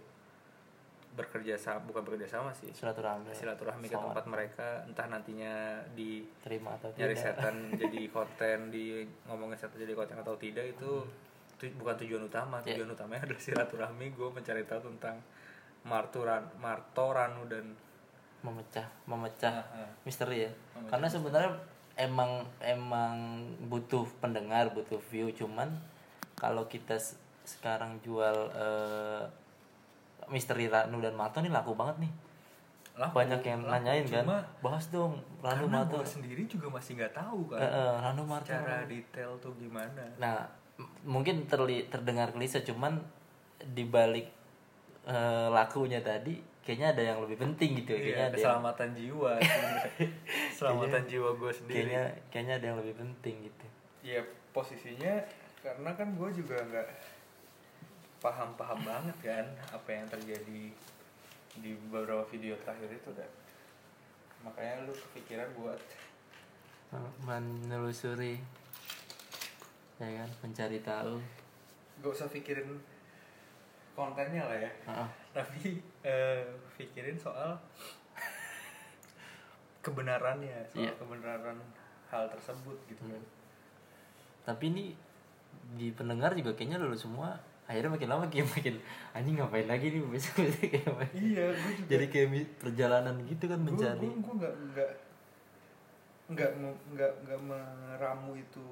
bekerja 1.18 1.58
sama 1.58 1.82
bukan 1.84 2.06
bekerja 2.06 2.28
sama 2.32 2.54
sih. 2.54 2.70
Silaturahmi. 2.70 3.34
Silaturahmi 3.34 3.86
ke 3.86 3.98
tempat 3.98 4.24
mereka 4.24 4.68
entah 4.86 5.06
nantinya 5.06 5.54
di 5.92 6.22
terima 6.40 6.78
atau 6.78 6.94
nyari 6.94 7.12
tidak. 7.12 7.34
setan 7.34 7.56
jadi 7.82 8.02
konten 8.08 8.70
di 8.70 8.86
ngomongin 9.26 9.58
setan 9.58 9.82
jadi 9.82 9.92
konten 9.92 10.16
atau 10.16 10.38
tidak 10.38 10.70
itu 10.70 11.02
tu- 11.58 11.76
bukan 11.76 11.98
tujuan 11.98 12.24
utama. 12.24 12.62
Ya. 12.62 12.78
tujuan 12.78 12.94
utamanya 12.94 13.26
adalah 13.28 13.42
silaturahmi. 13.42 14.14
Gue 14.14 14.30
mencari 14.30 14.62
tahu 14.64 14.86
tentang 14.88 15.18
Marturan 15.84 16.46
Martoranu 16.58 17.48
dan 17.48 17.74
memecah 18.40 18.86
memecah 19.04 19.66
Ah, 19.66 19.84
ah. 19.84 19.92
misteri 20.04 20.46
ya. 20.46 20.52
Memecah 20.72 20.90
karena 20.90 21.08
sebenarnya 21.10 21.52
emang 21.98 22.32
emang 22.60 23.16
butuh 23.66 24.06
pendengar 24.20 24.70
butuh 24.70 25.02
view. 25.10 25.32
Cuman 25.32 25.74
kalau 26.34 26.70
kita 26.70 27.02
sekarang 27.42 27.98
jual 28.00 28.52
eh, 28.54 29.24
misteri 30.28 30.66
Ranu 30.68 30.98
dan 31.00 31.14
Mato 31.14 31.40
nih 31.40 31.50
laku 31.50 31.74
banget 31.74 32.02
nih 32.02 32.12
Laku, 32.98 33.14
banyak 33.14 33.42
yang 33.46 33.62
laku. 33.62 33.72
nanyain 33.78 34.06
kan 34.06 34.26
Cuma 34.26 34.40
bahas 34.60 34.86
dong 34.90 35.14
Ranu 35.40 35.70
karena 35.70 35.86
Mato 35.86 35.98
gue 35.98 36.08
sendiri 36.10 36.44
juga 36.46 36.68
masih 36.68 36.98
nggak 36.98 37.14
tahu 37.14 37.40
kan 37.48 37.60
eh, 37.62 37.94
Ranu 38.02 38.24
Mato 38.26 38.50
secara 38.50 38.84
detail 38.84 39.32
tuh 39.38 39.54
gimana 39.56 40.04
Nah, 40.18 40.50
mungkin 41.04 41.46
terli 41.46 41.86
terdengar 41.88 42.34
klise 42.34 42.62
cuman 42.62 42.98
di 43.64 43.86
balik 43.86 44.28
eh, 45.06 45.48
lakunya 45.48 46.02
tadi 46.02 46.36
kayaknya 46.62 46.92
ada 46.92 47.04
yang 47.06 47.20
lebih 47.24 47.40
penting 47.40 47.80
gitu 47.80 47.96
ya. 47.96 47.98
Kayaknya 47.98 48.12
Iya, 48.12 48.18
ada 48.20 48.28
yang, 48.28 48.36
keselamatan 48.36 48.90
jiwa 48.92 49.32
sebenarnya. 49.40 49.90
keselamatan 50.52 51.04
jiwa 51.08 51.30
gue 51.34 51.52
sendiri 51.54 51.76
kayaknya 51.80 52.04
kayaknya 52.28 52.54
ada 52.60 52.66
yang 52.66 52.78
lebih 52.78 52.96
penting 52.98 53.36
gitu. 53.48 53.66
Iya 54.04 54.22
posisinya 54.52 55.14
karena 55.64 55.90
kan 55.94 56.08
gue 56.12 56.30
juga 56.34 56.56
nggak 56.60 56.88
paham-paham 58.18 58.80
banget 58.82 59.18
kan 59.24 59.46
apa 59.70 59.90
yang 59.90 60.06
terjadi 60.08 60.64
di 61.58 61.72
beberapa 61.88 62.22
video 62.26 62.58
terakhir 62.58 62.90
itu 62.92 63.10
dan 63.14 63.30
makanya 64.42 64.86
lu 64.86 64.94
kepikiran 64.94 65.50
buat 65.54 65.82
Menelusuri 67.20 68.40
ya 69.98 70.08
kan, 70.16 70.30
mencari 70.40 70.80
tahu. 70.80 71.18
gak 72.00 72.14
usah 72.14 72.30
pikirin 72.30 72.70
kontennya 73.92 74.46
lah 74.46 74.56
ya 74.56 74.72
Heeh. 74.86 75.10
tapi 75.34 75.82
eh, 76.02 76.46
pikirin 76.74 77.18
soal 77.18 77.58
kebenarannya 79.84 80.62
soal 80.68 80.86
Iya. 80.86 80.92
kebenaran 80.96 81.58
hal 82.08 82.30
tersebut 82.30 82.78
gitu 82.88 83.04
kan 83.04 83.24
Tapi 84.46 84.64
ini 84.70 84.86
di 85.76 85.92
pendengar 85.92 86.32
juga 86.32 86.54
kayaknya 86.54 86.80
lulus 86.80 87.04
semua 87.04 87.36
akhirnya 87.68 87.92
makin 87.92 88.08
lama 88.08 88.26
kayak 88.32 88.48
makin 88.48 88.76
anjing 89.12 89.36
ngapain 89.36 89.68
lagi 89.68 89.92
nih 89.92 90.00
besok 90.08 90.48
besok 90.48 90.72
kayak 90.72 90.88
apa? 90.88 91.04
iya 91.12 91.44
gue 91.52 91.72
juga. 91.76 91.90
Jadi 91.92 92.06
kayak 92.08 92.28
perjalanan 92.64 93.16
gitu 93.28 93.44
kan 93.52 93.60
mencari. 93.60 94.08
gue 94.08 94.24
gue 94.24 94.36
nggak 94.40 94.56
nggak 94.72 94.92
nggak 96.32 96.52
nggak 96.96 97.12
nggak 97.28 97.40
meramu 97.44 98.32
itu 98.40 98.68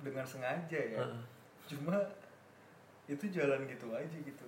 dengan 0.00 0.24
sengaja 0.24 0.80
ya. 0.80 1.00
Heeh. 1.04 1.22
cuma 1.68 2.00
itu 3.04 3.24
jalan 3.28 3.68
gitu 3.68 3.92
aja 3.92 4.16
gitu. 4.16 4.46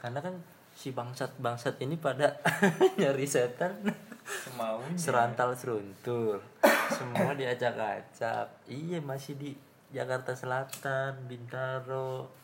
Karena 0.00 0.24
kan 0.24 0.32
si 0.72 0.96
bangsat 0.96 1.36
bangsat 1.36 1.76
ini 1.84 2.00
pada 2.00 2.40
nyari 2.98 3.28
setan. 3.28 3.76
Semaunya. 4.24 4.96
Serantal 4.96 5.52
seruntul 5.52 6.40
semua 6.88 7.36
diacak-acak. 7.36 8.48
Iya 8.72 9.04
masih 9.04 9.36
di 9.36 9.50
Jakarta 9.92 10.32
Selatan 10.32 11.28
Bintaro 11.28 12.43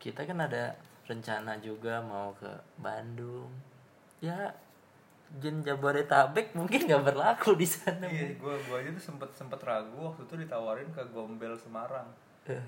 kita 0.00 0.24
kan 0.24 0.40
ada 0.40 0.74
rencana 1.04 1.60
juga 1.60 2.00
mau 2.00 2.32
ke 2.32 2.48
Bandung. 2.80 3.52
Ya 4.24 4.56
Jen 5.38 5.62
Jabodetabek 5.62 6.56
mungkin 6.58 6.90
nggak 6.90 7.04
berlaku 7.06 7.54
di 7.54 7.68
sana. 7.68 8.08
Iya 8.08 8.34
gua 8.40 8.58
gua 8.66 8.82
aja 8.82 8.90
tuh 8.90 9.04
sempet 9.14 9.30
sempet 9.36 9.60
ragu 9.62 10.10
waktu 10.10 10.26
itu 10.26 10.34
ditawarin 10.42 10.90
ke 10.90 11.04
Gombel 11.14 11.54
Semarang. 11.54 12.08
Eh, 12.50 12.58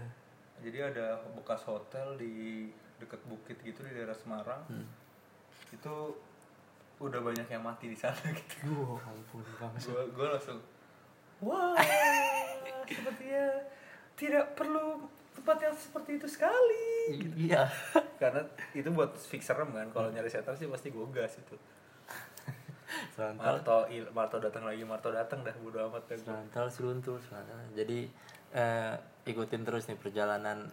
jadi 0.63 0.95
ada 0.95 1.19
bekas 1.35 1.67
hotel 1.67 2.15
di 2.15 2.69
dekat 3.03 3.19
bukit 3.27 3.59
gitu 3.65 3.83
di 3.83 3.97
daerah 3.97 4.15
Semarang. 4.15 4.63
Hmm. 4.69 4.87
itu 5.73 6.13
udah 7.01 7.17
banyak 7.25 7.49
yang 7.49 7.65
mati 7.65 7.89
di 7.89 7.97
sana 7.97 8.21
gitu. 8.37 8.69
Duh, 8.69 9.01
ampun 9.01 9.41
gua 9.57 10.05
gua 10.13 10.27
langsung 10.37 10.61
wah 11.47 11.75
sepertinya 12.87 13.47
tidak 14.15 14.53
perlu 14.55 15.09
tempat 15.33 15.57
yang 15.59 15.75
seperti 15.75 16.11
itu 16.21 16.29
sekali 16.29 16.87
iya. 17.35 17.67
Karena 18.23 18.45
itu 18.77 18.89
buat 18.95 19.17
fix 19.19 19.49
serem 19.49 19.73
kan 19.75 19.89
kalau 19.91 20.09
nyari 20.13 20.31
setan 20.31 20.55
sih 20.55 20.71
pasti 20.71 20.95
gue 20.95 21.03
gas 21.11 21.41
itu. 21.41 21.57
Marto 23.41 23.89
il, 23.91 24.07
Marto 24.13 24.39
datang 24.39 24.69
lagi 24.69 24.85
Marto 24.85 25.11
datang 25.11 25.43
dah 25.43 25.55
bodo 25.59 25.83
amat 25.91 26.07
dah 26.07 26.17
gua. 26.23 26.27
Serantal 26.39 26.67
seruntul 26.71 27.17
serantal. 27.19 27.59
Jadi 27.75 28.07
eh, 28.55 28.95
ikutin 29.27 29.67
terus 29.67 29.89
nih 29.91 29.99
perjalanan. 29.99 30.71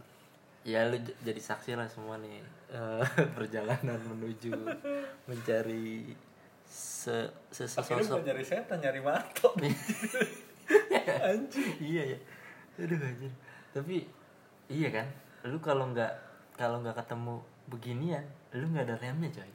Ya 0.67 0.85
lu 0.85 0.99
jadi 1.23 1.39
saksi 1.39 1.79
lah 1.79 1.87
semua 1.89 2.19
nih. 2.21 2.43
Eh, 2.69 3.05
perjalanan 3.37 3.97
menuju 4.05 4.53
mencari 5.25 6.13
se, 6.69 7.33
sesosok. 7.49 8.21
nyari 8.21 8.45
setan 8.45 8.77
nyari 8.77 9.01
Marto. 9.01 9.55
Anjing. 11.25 11.71
Iya 11.81 12.03
ya. 12.13 12.19
Aduh 12.85 12.99
anjir 13.01 13.33
tapi 13.73 14.05
iya 14.69 14.89
kan? 14.93 15.07
Lu 15.49 15.57
kalau 15.59 15.89
nggak 15.91 16.13
kalau 16.55 16.79
nggak 16.79 17.01
ketemu 17.01 17.41
beginian 17.69 18.25
lu 18.53 18.65
nggak 18.69 18.85
ada 18.85 18.97
remnya 19.01 19.29
coy. 19.33 19.51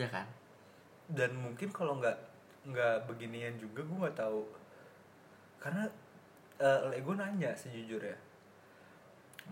Ya 0.00 0.08
kan? 0.08 0.26
Dan 1.08 1.36
mungkin 1.36 1.68
kalau 1.70 2.00
nggak 2.00 2.16
nggak 2.66 3.06
beginian 3.06 3.54
juga 3.60 3.84
gue 3.84 3.96
nggak 3.96 4.18
tahu. 4.18 4.42
Karena 5.60 5.86
eh 6.56 7.00
gue 7.04 7.14
nanya 7.14 7.52
sejujurnya 7.52 8.16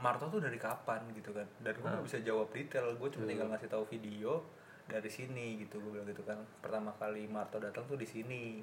Marto 0.01 0.27
tuh 0.27 0.41
dari 0.41 0.57
kapan 0.57 1.05
gitu 1.15 1.31
kan? 1.31 1.47
Dan 1.61 1.77
gue 1.77 1.89
nggak 1.89 2.05
bisa 2.09 2.19
jawab 2.25 2.49
detail 2.51 2.97
gue 2.97 3.09
cuma 3.13 3.25
tinggal 3.29 3.49
ngasih 3.53 3.71
tahu 3.71 3.85
video 3.87 4.43
dari 4.85 5.09
sini 5.09 5.65
gitu 5.65 5.81
gue 5.81 6.01
bilang 6.01 6.09
gitu 6.09 6.25
kan. 6.25 6.41
Pertama 6.65 6.97
kali 6.97 7.29
Marto 7.29 7.61
datang 7.61 7.85
tuh 7.87 8.01
di 8.01 8.09
sini. 8.09 8.61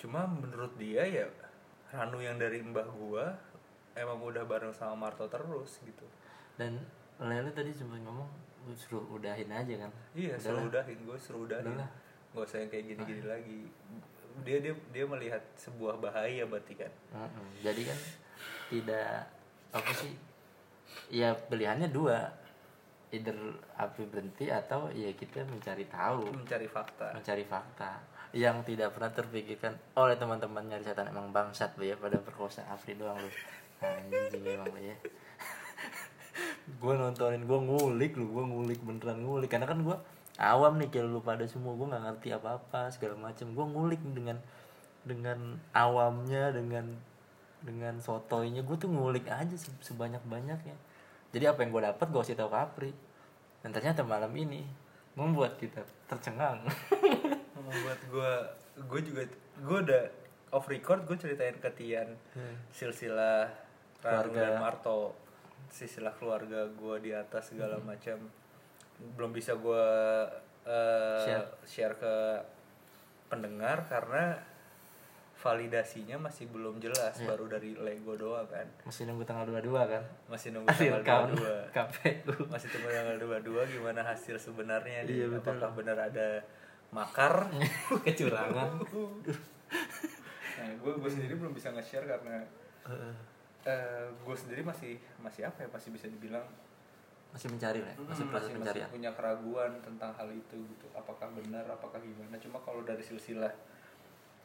Cuma 0.00 0.24
menurut 0.24 0.76
dia 0.80 1.04
ya 1.04 1.26
Ranu 1.88 2.20
yang 2.20 2.36
dari 2.36 2.60
mbah 2.60 2.84
gue 2.84 3.24
emang 3.98 4.18
udah 4.18 4.42
bareng 4.42 4.70
sama 4.70 4.94
Marto 4.96 5.26
terus 5.26 5.82
gitu 5.82 6.06
dan 6.54 6.78
Lele 7.18 7.50
tadi 7.50 7.74
sempat 7.74 7.98
ngomong 7.98 8.30
suruh 8.74 9.02
udahin 9.10 9.48
aja 9.48 9.74
kan 9.80 9.90
Iya, 10.14 10.38
suruh 10.38 10.68
udahin 10.68 10.98
gue 11.02 11.18
suruh 11.18 11.42
udahin. 11.42 11.66
Udahlah. 11.72 11.90
Gak 12.30 12.44
usah 12.44 12.58
yang 12.60 12.70
kayak 12.70 12.84
gini-gini 12.86 13.22
lagi. 13.24 13.60
Dia 14.44 14.60
dia 14.60 14.74
dia 14.92 15.02
melihat 15.02 15.40
sebuah 15.56 15.98
bahaya 15.98 16.44
berarti 16.44 16.76
kan. 16.76 16.92
Mm-mm. 17.10 17.48
Jadi 17.58 17.82
kan 17.82 17.98
tidak 18.68 19.10
apa 19.72 19.90
sih? 19.96 20.12
Ya 21.08 21.32
pilihannya 21.32 21.88
dua, 21.88 22.28
either 23.10 23.34
api 23.74 24.04
berhenti 24.06 24.52
atau 24.52 24.92
ya 24.92 25.08
kita 25.10 25.42
mencari 25.42 25.88
tahu, 25.88 26.28
Mencari 26.28 26.68
fakta. 26.68 27.16
mencari 27.16 27.44
fakta 27.48 27.90
yang 28.36 28.60
tidak 28.62 28.92
pernah 28.92 29.08
terpikirkan 29.08 29.72
oleh 29.96 30.14
teman-teman 30.14 30.60
nyari 30.68 30.84
setan 30.84 31.08
emang 31.08 31.32
bangsat 31.32 31.72
lu 31.80 31.88
ya 31.88 31.96
pada 31.96 32.20
perkosa 32.20 32.60
Afri 32.68 32.92
doang 32.92 33.16
lu 33.16 33.30
anjing 33.82 34.44
emang 34.44 34.74
ya. 34.78 34.96
Gue 36.78 36.94
nontonin 36.94 37.42
gue 37.44 37.58
ngulik 37.58 38.12
lu 38.14 38.26
gue 38.30 38.44
ngulik 38.44 38.80
beneran 38.82 39.22
ngulik. 39.24 39.50
Karena 39.50 39.66
kan 39.66 39.80
gue 39.82 39.96
awam 40.38 40.78
nih 40.78 40.88
kayak 40.90 41.06
lu 41.10 41.20
pada 41.20 41.44
semua 41.46 41.74
gue 41.74 41.86
nggak 41.86 42.04
ngerti 42.04 42.28
apa 42.34 42.58
apa 42.58 42.80
segala 42.90 43.18
macem. 43.18 43.54
Gue 43.54 43.66
ngulik 43.66 44.00
dengan 44.02 44.38
dengan 45.02 45.58
awamnya 45.72 46.50
dengan 46.50 46.94
dengan 47.62 47.98
sotoinya. 47.98 48.62
Gue 48.62 48.76
tuh 48.78 48.90
ngulik 48.90 49.26
aja 49.30 49.56
se- 49.58 49.82
sebanyak 49.82 50.22
banyaknya 50.26 50.76
jadi 51.28 51.52
apa 51.52 51.60
yang 51.60 51.70
gue 51.76 51.82
dapat 51.84 52.06
gue 52.08 52.20
kasih 52.24 52.38
tahu 52.40 52.48
ke 52.48 52.58
Apri. 52.58 52.92
Dan 53.60 53.70
ternyata 53.74 54.00
malam 54.00 54.32
ini 54.32 54.64
membuat 55.12 55.58
kita 55.60 55.82
tercengang. 56.08 56.62
Membuat 57.58 58.00
gue 58.08 58.32
gue 58.78 59.00
juga 59.02 59.22
gue 59.60 59.78
udah 59.84 60.04
off 60.54 60.70
record 60.70 61.04
gue 61.04 61.18
ceritain 61.20 61.52
ke 61.58 61.68
Tian 61.76 62.08
silsilah 62.72 63.50
Ranu 63.50 63.67
Keluarga. 64.02 64.58
Marto 64.62 65.14
silsilah 65.68 66.14
keluarga 66.16 66.64
gue 66.68 66.96
di 67.02 67.10
atas 67.12 67.52
segala 67.52 67.76
macam. 67.82 68.16
Belum 69.18 69.30
bisa 69.30 69.54
gue 69.58 69.84
eh, 70.66 71.22
Share. 71.24 71.48
share 71.66 71.94
ke 71.98 72.14
pendengar 73.28 73.84
karena 73.86 74.38
validasinya 75.38 76.18
masih 76.18 76.50
belum 76.50 76.82
jelas 76.82 77.14
baru 77.22 77.46
dari 77.46 77.78
Lego 77.78 78.18
doang 78.18 78.48
kan. 78.50 78.66
Masih 78.82 79.06
nunggu 79.06 79.22
tanggal 79.22 79.46
22 79.46 79.70
kan? 79.86 80.02
Masih 80.26 80.50
nunggu 80.50 80.66
akhir 80.66 81.06
tanggal 81.06 81.30
22 81.38 81.70
KPU 81.76 82.32
masih 82.50 82.68
tunggu 82.74 82.90
tanggal 82.90 83.16
22 83.22 83.74
gimana 83.78 84.00
hasil 84.02 84.34
sebenarnya 84.34 85.06
nih? 85.06 85.14
Iya, 85.14 85.26
betul. 85.30 85.54
apakah 85.54 85.70
benar 85.78 85.98
ada 86.10 86.42
makar? 86.90 87.34
Kecurangan. 88.06 88.70
Nah 90.58 90.74
gue 90.74 90.90
gue 90.90 91.06
sendiri 91.06 91.38
belum 91.38 91.54
bisa 91.54 91.70
nge-share 91.70 92.02
karena 92.02 92.42
eh 93.68 94.08
gue 94.08 94.36
sendiri 94.36 94.64
masih 94.64 94.96
masih 95.20 95.44
apa 95.44 95.60
ya 95.60 95.68
masih 95.68 95.92
bisa 95.92 96.08
dibilang 96.08 96.44
masih 97.28 97.52
mencari 97.52 97.84
lah 97.84 97.92
ya? 97.92 97.96
masih 98.00 98.24
hmm, 98.24 98.32
proses 98.32 98.48
masih, 98.56 98.64
masih 98.64 98.88
punya 98.88 99.10
keraguan 99.12 99.72
tentang 99.84 100.10
hal 100.16 100.28
itu 100.32 100.56
gitu. 100.56 100.86
Apakah 100.96 101.28
benar 101.36 101.68
apakah 101.68 102.00
gimana? 102.00 102.40
Cuma 102.40 102.56
kalau 102.64 102.80
dari 102.88 103.04
silsilah 103.04 103.52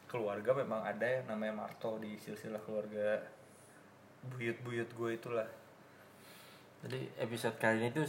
keluarga 0.04 0.52
memang 0.52 0.84
ada 0.84 1.02
yang 1.02 1.24
namanya 1.24 1.64
Marto 1.64 1.96
di 1.96 2.20
silsilah 2.20 2.60
keluarga 2.60 3.24
buyut-buyut 4.36 4.92
gue 4.92 5.10
itulah. 5.16 5.48
Jadi 6.84 7.08
episode 7.16 7.56
kali 7.56 7.80
ini 7.80 7.88
tuh 7.96 8.04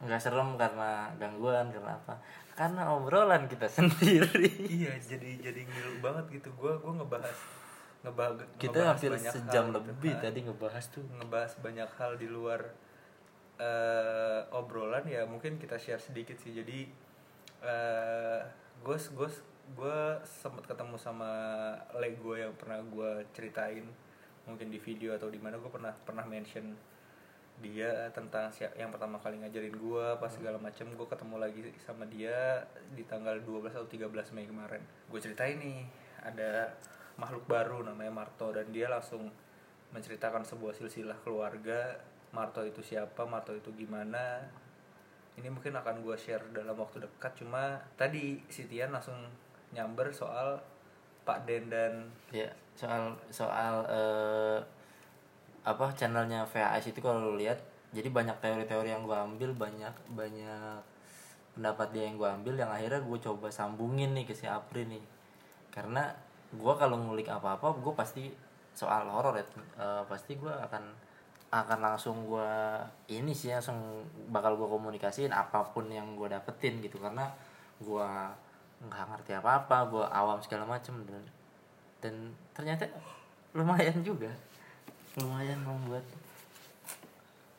nggak 0.00 0.22
serem 0.22 0.54
karena 0.54 1.10
gangguan 1.18 1.74
karena 1.74 1.98
apa? 1.98 2.14
Karena 2.54 2.94
obrolan 2.94 3.50
kita 3.50 3.66
sendiri. 3.82 4.46
Iya 4.62 4.94
jadi 5.02 5.42
jadi 5.42 5.66
ngilu 5.66 5.98
banget 5.98 6.38
gitu. 6.38 6.54
Gue 6.54 6.78
gue 6.78 6.92
ngebahas 6.94 7.59
ngebahas 8.00 8.32
kita 8.56 8.72
ngebahas 8.72 8.90
hampir 8.96 9.10
banyak 9.12 9.32
sejam 9.32 9.64
hal 9.64 9.68
gitu. 9.68 9.76
lebih 9.76 10.12
Nah, 10.16 10.20
tadi 10.24 10.38
ngebahas 10.48 10.84
tuh. 10.88 11.04
Ngebahas 11.20 11.52
banyak 11.60 11.90
hal 12.00 12.12
di 12.16 12.28
luar 12.28 12.60
eh, 13.60 14.40
obrolan 14.56 15.04
ya 15.04 15.28
mungkin 15.28 15.60
kita 15.60 15.76
share 15.76 16.00
sedikit 16.00 16.36
sih. 16.40 16.56
Jadi 16.56 16.88
eh 17.60 18.40
gue 18.80 18.96
gue 18.96 19.28
gue 19.76 19.98
sempat 20.24 20.64
ketemu 20.64 20.96
sama 20.96 21.30
Lego 22.00 22.32
yang 22.32 22.56
pernah 22.56 22.80
gue 22.80 23.28
ceritain 23.36 23.84
mungkin 24.48 24.72
di 24.72 24.80
video 24.80 25.12
atau 25.12 25.28
di 25.28 25.36
mana 25.36 25.60
gue 25.60 25.68
pernah 25.68 25.92
pernah 25.92 26.24
mention 26.24 26.74
dia 27.60 28.08
tentang 28.16 28.48
siap 28.48 28.72
yang 28.72 28.88
pertama 28.88 29.20
kali 29.20 29.36
ngajarin 29.44 29.76
gue 29.76 30.06
pas 30.16 30.32
segala 30.32 30.56
macem. 30.56 30.88
Gue 30.96 31.04
ketemu 31.04 31.36
lagi 31.36 31.60
sama 31.84 32.08
dia 32.08 32.64
di 32.96 33.04
tanggal 33.04 33.36
12 33.44 33.76
atau 33.76 33.84
13 33.84 34.32
Mei 34.32 34.48
kemarin. 34.48 34.80
Gue 35.12 35.20
ceritain 35.20 35.60
nih 35.60 35.84
ada 36.24 36.72
makhluk 37.20 37.44
baru 37.44 37.84
namanya 37.84 38.24
Marto. 38.24 38.48
Dan 38.50 38.72
dia 38.72 38.88
langsung 38.88 39.28
menceritakan 39.92 40.48
sebuah 40.48 40.72
silsilah 40.72 41.20
keluarga 41.20 42.00
Marto 42.30 42.62
itu 42.62 42.80
siapa 42.80 43.28
Marto 43.28 43.52
itu 43.52 43.68
gimana. 43.76 44.40
Ini 45.36 45.52
mungkin 45.52 45.76
akan 45.76 46.02
gue 46.02 46.16
share 46.16 46.42
dalam 46.56 46.74
waktu 46.78 47.02
dekat 47.02 47.36
cuma 47.38 47.78
tadi 47.94 48.40
si 48.48 48.66
Tian 48.66 48.94
langsung 48.94 49.16
nyamber 49.74 50.10
soal 50.10 50.58
Pak 51.22 51.46
Den 51.46 51.70
dan 51.70 52.10
ya 52.34 52.50
soal 52.74 53.14
soal 53.30 53.86
eh, 53.86 54.58
apa 55.62 55.92
channelnya 55.94 56.48
VHS 56.48 56.94
itu 56.94 57.00
kalau 57.02 57.36
lihat. 57.36 57.58
Jadi 57.90 58.06
banyak 58.06 58.38
teori-teori 58.38 58.94
yang 58.94 59.02
gue 59.02 59.18
ambil 59.18 59.50
banyak 59.50 59.90
banyak 60.14 60.78
pendapat 61.58 61.90
dia 61.90 62.06
yang 62.06 62.16
gue 62.22 62.30
ambil 62.30 62.54
yang 62.54 62.70
akhirnya 62.70 63.02
gue 63.02 63.18
coba 63.18 63.50
sambungin 63.50 64.14
nih 64.14 64.30
ke 64.30 64.34
si 64.38 64.46
Apri 64.46 64.86
nih. 64.86 65.02
Karena 65.74 66.14
gue 66.50 66.74
kalau 66.74 66.98
ngulik 66.98 67.30
apa-apa 67.30 67.78
gue 67.78 67.94
pasti 67.94 68.24
soal 68.74 69.06
horor 69.06 69.38
ya. 69.38 69.46
Eh, 69.78 70.02
pasti 70.10 70.34
gue 70.34 70.50
akan 70.50 70.84
akan 71.50 71.78
langsung 71.82 72.30
gue 72.30 72.50
ini 73.10 73.34
sih 73.34 73.50
langsung 73.50 74.06
bakal 74.30 74.54
gue 74.54 74.66
komunikasiin 74.70 75.34
apa 75.34 75.66
pun 75.70 75.86
yang 75.90 76.18
gue 76.18 76.26
dapetin 76.30 76.82
gitu. 76.82 76.98
Karena 76.98 77.30
gue 77.78 78.08
nggak 78.80 79.06
ngerti 79.12 79.32
apa-apa 79.36 79.76
gue 79.92 80.04
awam 80.08 80.38
segala 80.42 80.64
macem 80.66 80.94
dan 81.06 81.22
dan 82.02 82.14
ternyata 82.54 82.86
lumayan 83.54 84.02
juga. 84.02 84.30
Lumayan 85.18 85.62
membuat 85.62 86.06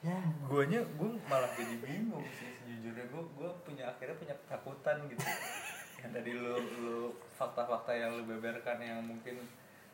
ya. 0.02 0.18
Guanya 0.50 0.82
gue 0.84 1.10
malah 1.30 1.52
jadi 1.56 1.76
bingung 1.80 2.26
sih 2.36 2.52
sejujurnya. 2.64 3.06
Gue 3.08 3.24
gue 3.40 3.50
punya 3.64 3.88
akhirnya 3.88 4.16
punya 4.20 4.36
ketakutan 4.36 4.98
gitu 5.08 5.24
yang 6.02 6.12
tadi 6.12 6.32
lu 6.34 6.58
lu 6.82 6.98
fakta-fakta 7.32 7.94
yang 7.94 8.18
lu 8.18 8.24
beberkan 8.26 8.82
yang 8.82 9.00
mungkin 9.06 9.38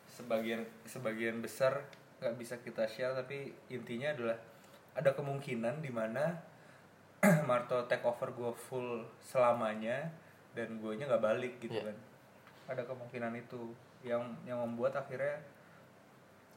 sebagian 0.08 0.64
sebagian 0.88 1.44
besar 1.44 1.84
nggak 2.18 2.34
bisa 2.34 2.56
kita 2.58 2.88
share 2.88 3.12
tapi 3.14 3.52
intinya 3.68 4.10
adalah 4.10 4.36
ada 4.96 5.12
kemungkinan 5.14 5.84
di 5.84 5.92
mana 5.92 6.34
Marto 7.48 7.84
take 7.86 8.02
over 8.02 8.32
gue 8.32 8.52
full 8.56 9.04
selamanya 9.20 10.08
dan 10.56 10.80
guanya 10.82 11.06
nggak 11.06 11.22
balik 11.22 11.54
gitu 11.60 11.76
Iya. 11.78 11.92
kan 11.92 11.96
ada 12.68 12.82
kemungkinan 12.84 13.32
itu 13.38 13.72
yang 14.02 14.22
yang 14.44 14.58
membuat 14.60 14.96
akhirnya 14.96 15.38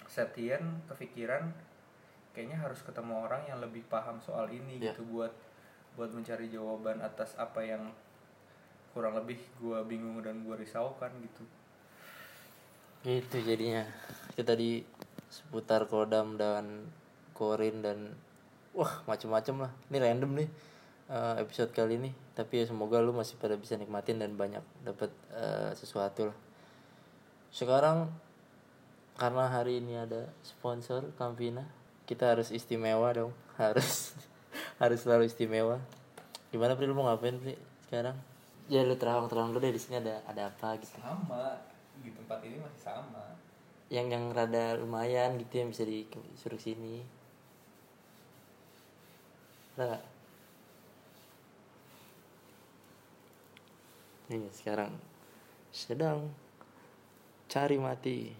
Septian 0.07 0.83
kepikiran 0.91 1.53
kayaknya 2.35 2.59
harus 2.59 2.83
ketemu 2.83 3.27
orang 3.27 3.43
yang 3.47 3.59
lebih 3.63 3.83
paham 3.87 4.19
soal 4.19 4.47
ini 4.49 4.79
Iya. 4.79 4.91
gitu 4.95 5.03
buat 5.07 5.31
buat 5.95 6.11
mencari 6.11 6.47
jawaban 6.47 7.03
atas 7.03 7.35
apa 7.35 7.59
yang 7.63 7.91
kurang 8.91 9.15
lebih 9.15 9.39
gua 9.63 9.83
bingung 9.87 10.19
dan 10.19 10.43
gua 10.43 10.59
risaukan 10.59 11.11
gitu. 11.23 11.43
Itu 13.07 13.37
jadinya. 13.41 13.87
Itu 14.35 14.43
tadi 14.45 14.83
seputar 15.31 15.87
kodam 15.87 16.35
dan 16.35 16.91
korin 17.33 17.81
dan 17.81 18.13
wah 18.75 19.01
macem-macem 19.07 19.57
lah. 19.63 19.71
Ini 19.89 19.97
random 19.97 20.31
nih 20.43 20.49
eh, 21.09 21.35
episode 21.41 21.71
kali 21.73 21.97
ini. 21.97 22.11
Tapi 22.37 22.63
ya 22.63 22.65
semoga 22.69 23.01
lu 23.01 23.15
masih 23.15 23.39
pada 23.41 23.57
bisa 23.57 23.79
nikmatin 23.79 24.21
dan 24.21 24.37
banyak 24.37 24.63
dapat 24.85 25.09
eh, 25.33 25.71
sesuatu 25.73 26.29
lah. 26.29 26.37
Sekarang 27.51 28.11
karena 29.19 29.51
hari 29.51 29.83
ini 29.83 29.99
ada 29.99 30.31
sponsor 30.41 31.11
Campina 31.19 31.67
kita 32.11 32.35
harus 32.35 32.51
istimewa 32.51 33.07
dong. 33.15 33.31
Harus 33.55 34.11
harus 34.81 34.99
selalu 34.99 35.31
istimewa. 35.31 35.79
Gimana 36.51 36.75
Pri? 36.75 36.85
Lu 36.85 36.93
mau 36.93 37.07
ngapain 37.07 37.39
Pri 37.39 37.55
sekarang 37.87 38.30
ya 38.71 38.87
lu 38.87 38.95
terang-terang 38.95 39.51
dulu 39.51 39.59
deh 39.59 39.75
di 39.75 39.81
sini 39.83 39.99
ada 39.99 40.23
ada 40.23 40.47
apa 40.47 40.79
gitu. 40.79 40.95
Sama 40.95 41.59
di 41.99 42.07
tempat 42.15 42.39
ini 42.47 42.55
masih 42.63 42.79
sama. 42.79 43.35
Yang 43.91 44.07
yang 44.15 44.25
rada 44.31 44.79
lumayan 44.79 45.35
gitu 45.35 45.59
yang 45.59 45.75
bisa 45.75 45.83
disuruh 45.83 46.55
sini. 46.55 47.03
Ada 49.75 49.83
nggak? 49.91 50.03
Nih 54.31 54.47
sekarang 54.55 54.95
sedang 55.75 56.31
cari 57.51 57.75
mati. 57.75 58.31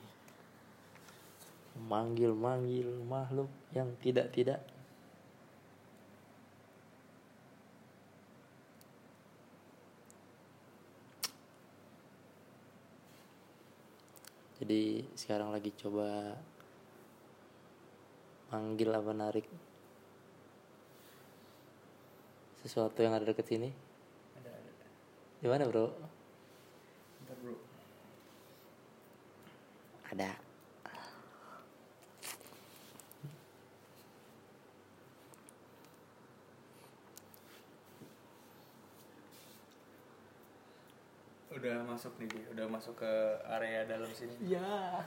Manggil-manggil 1.72 2.88
makhluk 3.04 3.52
yang 3.76 3.92
tidak-tidak 4.00 4.64
jadi 14.62 15.02
sekarang 15.18 15.50
lagi 15.50 15.74
coba 15.74 16.38
manggil 18.54 18.94
apa 18.94 19.10
narik 19.10 19.50
sesuatu 22.62 23.02
yang 23.02 23.18
ada 23.18 23.26
deket 23.26 23.50
sini. 23.50 23.74
Ada 24.38 24.54
ada 24.54 24.86
di 25.42 25.48
mana 25.50 25.66
bro? 25.66 25.90
Ntar 27.26 27.38
bro. 27.42 27.56
Ada 30.14 30.51
udah 41.62 41.86
masuk 41.86 42.18
nih 42.18 42.26
Bi. 42.26 42.42
udah 42.58 42.66
masuk 42.66 42.98
ke 42.98 43.14
area 43.46 43.86
dalam 43.86 44.10
sini. 44.10 44.34
Ya 44.42 45.06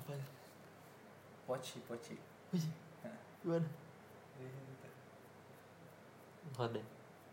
apa? 0.00 0.12
Poci 1.44 1.84
poci 1.84 2.16
Nah, 3.04 3.12
gimana. 3.44 3.68
Luar 6.56 6.70
deh 6.72 6.86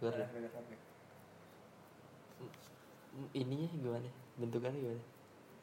luar 0.04 0.14
deh 0.20 0.28
ininya 3.32 3.68
gimana? 3.72 4.10
Bentukannya 4.36 4.80
gimana? 4.84 5.04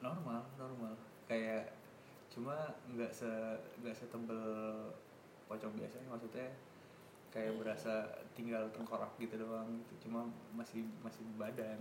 Normal 0.00 0.40
normal. 0.56 0.94
Kayak 1.26 1.74
cuma 2.30 2.72
nggak 2.94 3.10
se 3.10 3.28
nggak 3.82 3.92
setebel 3.92 4.40
pocong 5.50 5.74
biasanya 5.74 6.06
maksudnya 6.08 6.46
kayak 7.30 7.54
berasa 7.62 8.10
tinggal 8.34 8.66
tengkorak 8.74 9.10
gitu 9.18 9.38
doang 9.38 9.66
gitu. 9.86 10.08
Cuma 10.08 10.26
masih 10.54 10.82
masih 11.02 11.22
badan. 11.38 11.78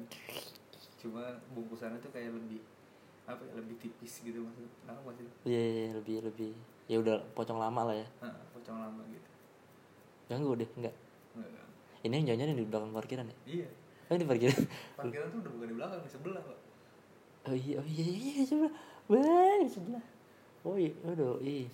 Cuma 1.02 1.38
bungkusannya 1.54 2.00
tuh 2.00 2.12
kayak 2.14 2.34
lebih 2.34 2.62
apa 3.30 3.46
ya 3.46 3.54
lebih 3.62 3.78
tipis 3.78 4.26
gitu 4.26 4.42
maksud 4.42 4.66
apa 4.90 5.14
sih 5.14 5.22
iya 5.46 5.62
iya, 5.62 5.82
iya, 5.86 5.90
lebih 6.02 6.18
lebih 6.26 6.50
ya 6.90 6.98
udah 6.98 7.22
pocong 7.38 7.62
lama 7.62 7.94
lah 7.94 7.96
ya. 8.02 8.08
Nah, 8.26 8.34
pocong 8.58 8.74
lama 8.82 9.02
gitu. 9.14 9.30
Ganggu 10.26 10.58
deh 10.58 10.70
enggak 10.82 10.96
Nggak, 11.38 11.50
nggak. 11.54 11.68
ini 12.10 12.14
yang 12.26 12.38
jangan 12.42 12.58
di 12.58 12.66
belakang 12.66 12.90
parkiran 12.90 13.26
ya? 13.30 13.38
Iya. 13.46 13.68
Oh 14.10 14.14
ini 14.18 14.26
parkiran? 14.26 14.60
Parkiran 14.98 15.28
tuh 15.30 15.40
udah 15.46 15.52
bukan 15.54 15.68
di 15.70 15.76
belakang 15.78 16.00
di 16.02 16.10
sebelah 16.10 16.42
kok 16.42 16.60
oh 17.50 17.56
iya 17.56 17.76
oh 17.80 17.88
iya 17.88 18.04
iya 18.06 18.32
iya, 18.36 18.44
sebelah. 18.46 18.74
Wah, 19.10 19.62
sebelah. 19.70 20.06
Oh 20.66 20.76
iya 20.76 20.92
aduh 21.06 21.38
iya 21.40 21.70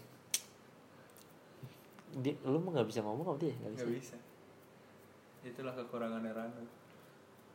dia 2.16 2.34
lu 2.48 2.64
mah 2.64 2.80
nggak 2.80 2.88
bisa 2.88 3.04
ngomong 3.04 3.28
apa 3.28 3.40
dia 3.44 3.54
nggak 3.60 3.74
bisa 3.76 3.86
nggak 3.86 4.00
bisa. 4.00 4.18
itulah 5.46 5.74
kekurangannya 5.78 6.32
Rano. 6.32 6.64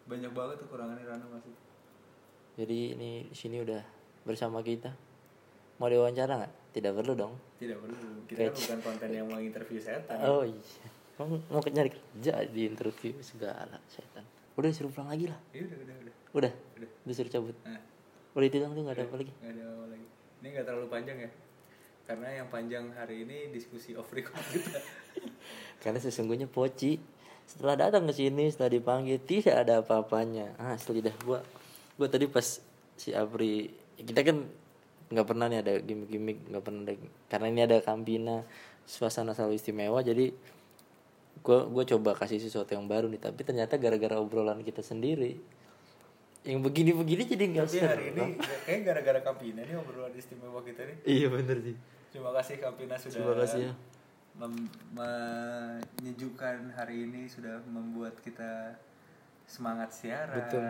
Banyak 0.07 0.31
banget 0.31 0.57
kekurangannya 0.63 1.05
Rano 1.09 1.27
masih 1.33 1.55
jadi 2.61 2.93
ini 2.99 3.31
di 3.31 3.37
sini 3.37 3.63
udah 3.63 3.81
bersama 4.27 4.61
kita. 4.61 4.93
Mau 5.81 5.89
diwawancara 5.89 6.45
nggak? 6.45 6.53
Tidak 6.77 6.93
perlu 6.93 7.13
dong. 7.17 7.33
Tidak 7.57 7.79
perlu. 7.79 7.97
Kita 8.29 8.37
kan 8.37 8.53
Kayak- 8.53 8.57
bukan 8.61 8.79
konten 8.85 9.11
yang 9.17 9.27
mau 9.33 9.41
interview 9.41 9.81
setan. 9.81 10.19
Oh 10.29 10.45
iya. 10.45 10.61
Emang 11.17 11.41
mau 11.49 11.61
nyari 11.65 11.91
kerja 11.93 12.45
di 12.49 12.63
interview 12.69 13.17
segala 13.25 13.81
setan. 13.89 14.25
Udah 14.61 14.69
disuruh 14.69 14.93
pulang 14.93 15.09
lagi 15.09 15.25
lah. 15.31 15.41
Iya 15.57 15.73
udah 15.73 15.79
udah 15.79 15.97
udah. 16.05 16.15
Udah? 16.37 16.53
Udah. 16.77 16.91
disuruh 17.09 17.33
cabut? 17.33 17.57
Nah, 17.65 17.81
udah 18.37 18.47
itu 18.47 18.57
dong 18.61 18.73
tuh 18.77 18.83
nggak 18.85 18.97
ada 18.99 19.05
apa 19.09 19.17
lagi? 19.17 19.33
Nggak 19.41 19.53
ada 19.57 19.63
apa 19.65 19.85
lagi. 19.89 20.07
Ini 20.41 20.47
nggak 20.53 20.65
terlalu 20.69 20.87
panjang 20.93 21.17
ya 21.17 21.31
karena 22.11 22.43
yang 22.43 22.51
panjang 22.51 22.91
hari 22.99 23.23
ini 23.23 23.55
diskusi 23.55 23.95
off 23.95 24.11
record 24.11 24.43
kita. 24.51 24.83
Karena 25.83 26.03
sesungguhnya 26.03 26.51
poci 26.51 26.99
setelah 27.47 27.87
datang 27.87 28.11
ke 28.11 28.13
sini 28.19 28.51
setelah 28.51 28.75
dipanggil 28.75 29.23
tidak 29.23 29.63
ada 29.63 29.79
apa-apanya. 29.79 30.59
Ah 30.59 30.75
asli 30.75 30.99
dah 30.99 31.15
gua 31.23 31.39
gua 31.95 32.11
tadi 32.11 32.27
pas 32.27 32.59
si 32.99 33.15
Apri 33.15 33.71
kita 33.95 34.27
kan 34.27 34.43
nggak 35.07 35.27
pernah 35.27 35.47
nih 35.47 35.63
ada 35.63 35.79
gimmick-gimmick 35.79 36.51
nggak 36.51 36.63
pernah 36.67 36.83
ada 36.83 36.95
karena 37.31 37.47
ini 37.47 37.61
ada 37.63 37.79
Kampina 37.79 38.43
suasana 38.91 39.31
selalu 39.31 39.55
istimewa 39.55 40.03
jadi 40.03 40.35
gua 41.47 41.71
gua 41.71 41.87
coba 41.87 42.19
kasih 42.19 42.43
sesuatu 42.43 42.75
yang 42.75 42.91
baru 42.91 43.07
nih. 43.07 43.23
Tapi 43.23 43.47
ternyata 43.47 43.79
gara-gara 43.79 44.19
obrolan 44.19 44.67
kita 44.67 44.83
sendiri 44.83 45.39
yang 46.43 46.59
begini-begini 46.59 47.23
jadi 47.23 47.45
nggak 47.55 47.67
tapi 47.71 47.79
hari 47.87 48.05
seru. 48.11 48.19
ini 48.19 48.35
kayak 48.67 48.81
gara-gara 48.83 49.21
Kampina 49.23 49.63
nih 49.63 49.79
obrolan 49.79 50.11
istimewa 50.19 50.59
kita 50.67 50.83
nih. 50.91 50.97
Iya 51.07 51.31
bener 51.31 51.59
sih 51.63 51.99
terima 52.11 52.31
kasih 52.35 52.59
Kampina 52.59 52.99
sudah 52.99 53.23
Terima 53.23 53.35
kasih 53.47 53.63
ya. 53.71 53.73
menyejukkan 54.95 56.75
hari 56.75 57.07
ini 57.07 57.31
sudah 57.31 57.63
membuat 57.71 58.19
kita 58.23 58.75
semangat 59.51 59.91
siaran. 59.91 60.39
Betul. 60.39 60.63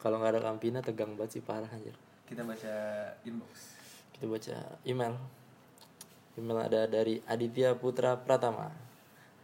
kalau 0.00 0.16
nggak 0.20 0.32
ada 0.36 0.42
Kampina 0.44 0.78
tegang 0.80 1.12
banget 1.16 1.40
sih 1.40 1.42
parah 1.44 1.68
anjir. 1.68 1.92
Kita 2.24 2.44
baca 2.44 2.74
inbox. 3.24 3.76
Kita 4.16 4.24
baca 4.28 4.56
email. 4.88 5.14
Email 6.36 6.58
ada 6.64 6.80
dari 6.88 7.20
Aditya 7.28 7.76
Putra 7.76 8.16
Pratama. 8.16 8.72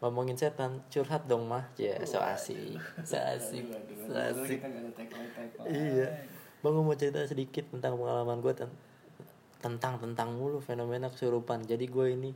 Ngomongin 0.00 0.36
setan 0.36 0.84
curhat 0.88 1.28
dong 1.28 1.48
mah. 1.48 1.68
Ya 1.80 2.00
so 2.04 2.20
asik. 2.20 2.76
So 3.04 3.16
asik. 3.16 3.64
So 4.08 4.16
asik. 4.16 4.60
tagline 4.60 5.32
iya. 5.68 6.08
Bang 6.64 6.80
mau 6.80 6.96
cerita 6.96 7.20
sedikit 7.28 7.68
tentang 7.68 8.00
pengalaman 8.00 8.40
gue 8.40 8.52
tentang 8.56 8.72
tentang 9.64 10.28
mulu 10.36 10.60
fenomena 10.60 11.08
kesurupan. 11.08 11.64
Jadi 11.64 11.88
gue 11.88 12.06
ini 12.12 12.30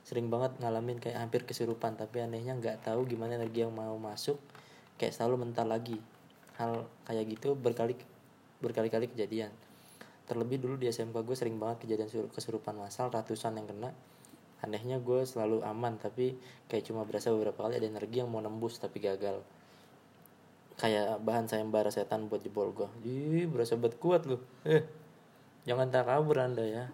sering 0.00 0.32
banget 0.32 0.56
ngalamin 0.58 0.96
kayak 0.96 1.20
hampir 1.20 1.44
kesurupan 1.44 1.94
tapi 1.94 2.24
anehnya 2.24 2.56
nggak 2.56 2.88
tahu 2.88 3.04
gimana 3.04 3.36
energi 3.36 3.62
yang 3.62 3.70
mau 3.76 3.94
masuk 4.00 4.40
kayak 4.96 5.12
selalu 5.12 5.44
mental 5.44 5.68
lagi. 5.68 6.00
Hal 6.56 6.88
kayak 7.04 7.24
gitu 7.36 7.52
berkali 7.52 7.94
berkali-kali 8.64 9.12
kejadian. 9.12 9.52
Terlebih 10.24 10.62
dulu 10.62 10.74
di 10.80 10.88
SMK 10.88 11.16
gue 11.20 11.36
sering 11.36 11.60
banget 11.60 11.84
kejadian 11.84 12.08
sur- 12.08 12.30
kesurupan 12.32 12.76
massal 12.80 13.12
ratusan 13.12 13.60
yang 13.60 13.68
kena. 13.68 13.92
Anehnya 14.60 15.00
gue 15.00 15.24
selalu 15.24 15.64
aman 15.64 15.96
tapi 15.96 16.36
kayak 16.68 16.84
cuma 16.88 17.04
berasa 17.04 17.32
beberapa 17.32 17.64
kali 17.64 17.80
ada 17.80 17.88
energi 17.88 18.20
yang 18.24 18.28
mau 18.32 18.40
nembus 18.40 18.80
tapi 18.80 19.00
gagal. 19.00 19.40
Kayak 20.80 21.20
bahan 21.20 21.44
sayembara 21.44 21.92
setan 21.92 22.32
buat 22.32 22.40
jebol 22.40 22.72
gue 22.72 22.88
ih 23.04 23.44
berasa 23.44 23.76
bet 23.76 24.00
kuat 24.00 24.24
lu. 24.24 24.40
Eh 24.64 24.99
jangan 25.64 25.88
tak 25.92 26.08
kabur 26.08 26.36
anda 26.40 26.64
ya. 26.64 26.86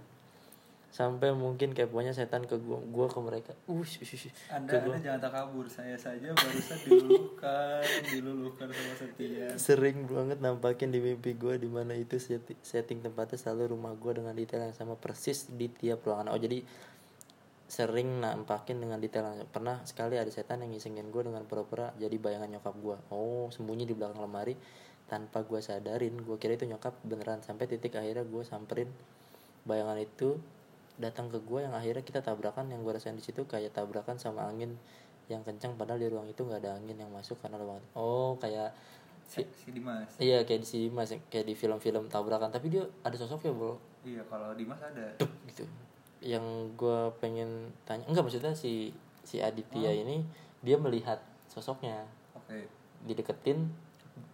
Sampai 0.97 1.29
mungkin 1.37 1.77
keponya 1.77 2.17
setan 2.17 2.49
ke 2.49 2.57
gua 2.57 2.81
gua 2.89 3.05
ke 3.05 3.21
mereka. 3.21 3.53
Ush, 3.69 4.01
ush, 4.01 4.17
ush. 4.17 4.33
Anda, 4.49 4.81
anda 4.81 4.97
jangan 4.97 5.21
tak 5.21 5.33
kabur. 5.37 5.69
Saya 5.69 5.93
saja 6.01 6.33
barusan 6.33 6.79
diluluhkan, 6.89 7.85
diluluhkan 8.17 8.67
sama 8.73 8.95
Setia. 8.97 9.49
sering 9.61 10.09
banget 10.09 10.41
nampakin 10.41 10.89
di 10.89 11.05
mimpi 11.05 11.37
gue 11.37 11.61
di 11.61 11.69
mana 11.69 11.93
itu 11.93 12.17
setting 12.65 13.05
tempatnya 13.05 13.37
selalu 13.37 13.77
rumah 13.77 13.93
gue 13.93 14.13
dengan 14.17 14.33
detail 14.33 14.73
yang 14.73 14.73
sama 14.73 14.97
persis 14.97 15.53
di 15.53 15.69
tiap 15.69 16.01
ruangan. 16.01 16.33
Oh 16.33 16.41
jadi 16.41 16.65
sering 17.67 18.23
nampakin 18.23 18.79
dengan 18.79 19.03
detail 19.03 19.27
yang 19.27 19.51
pernah 19.51 19.83
sekali 19.83 20.15
ada 20.15 20.31
setan 20.31 20.63
yang 20.63 20.71
ngisengin 20.71 21.11
gue 21.11 21.23
dengan 21.27 21.43
pura-pura 21.43 21.91
jadi 21.99 22.15
bayangan 22.15 22.47
nyokap 22.59 22.75
gue 22.79 22.97
oh 23.11 23.51
sembunyi 23.51 23.91
di 23.91 23.95
belakang 23.99 24.23
lemari 24.23 24.55
tanpa 25.07 25.47
gue 25.47 25.63
sadarin 25.63 26.15
gue 26.19 26.37
kira 26.39 26.59
itu 26.59 26.67
nyokap 26.67 26.95
beneran. 27.07 27.41
Sampai 27.43 27.71
titik 27.71 27.95
akhirnya 27.95 28.27
gue 28.27 28.43
samperin 28.43 28.91
bayangan 29.67 29.99
itu 30.03 30.39
datang 30.97 31.29
ke 31.29 31.39
gue 31.43 31.67
yang 31.67 31.75
akhirnya 31.75 32.03
kita 32.03 32.21
tabrakan. 32.23 32.71
Yang 32.71 32.81
gue 32.83 32.93
rasain 32.99 33.17
di 33.19 33.25
situ 33.25 33.47
kayak 33.47 33.75
tabrakan 33.75 34.19
sama 34.19 34.47
angin 34.47 34.75
yang 35.27 35.43
kencang 35.43 35.75
padahal 35.75 35.99
di 35.99 36.07
ruang 36.07 36.31
itu 36.31 36.47
nggak 36.47 36.63
ada 36.63 36.79
angin 36.79 37.03
yang 37.03 37.11
masuk 37.11 37.35
karena 37.43 37.59
ruang 37.59 37.83
oh 37.99 38.39
kayak 38.39 38.71
Si, 39.27 39.43
si 39.59 39.75
Dimas. 39.75 40.07
Iya 40.23 40.47
kayak 40.47 40.63
di 40.63 40.69
sini 40.69 40.87
mas 40.87 41.11
kayak 41.11 41.47
di 41.51 41.55
film-film 41.59 42.07
tabrakan. 42.07 42.55
Tapi 42.55 42.71
dia 42.71 42.87
ada 43.03 43.17
sosoknya 43.19 43.51
bro? 43.51 43.75
Iya, 44.07 44.23
kalau 44.31 44.55
Dimas 44.55 44.79
ada. 44.79 45.03
Duk, 45.19 45.31
gitu. 45.51 45.67
Yang 46.23 46.47
gue 46.79 47.01
pengen 47.19 47.75
tanya 47.83 48.07
enggak 48.07 48.23
maksudnya 48.23 48.55
si 48.55 48.95
si 49.27 49.43
Aditya 49.43 49.91
ini 49.91 50.23
dia 50.63 50.79
melihat 50.79 51.19
sosoknya. 51.51 52.07
Oke. 52.39 52.71
dideketin 53.07 53.71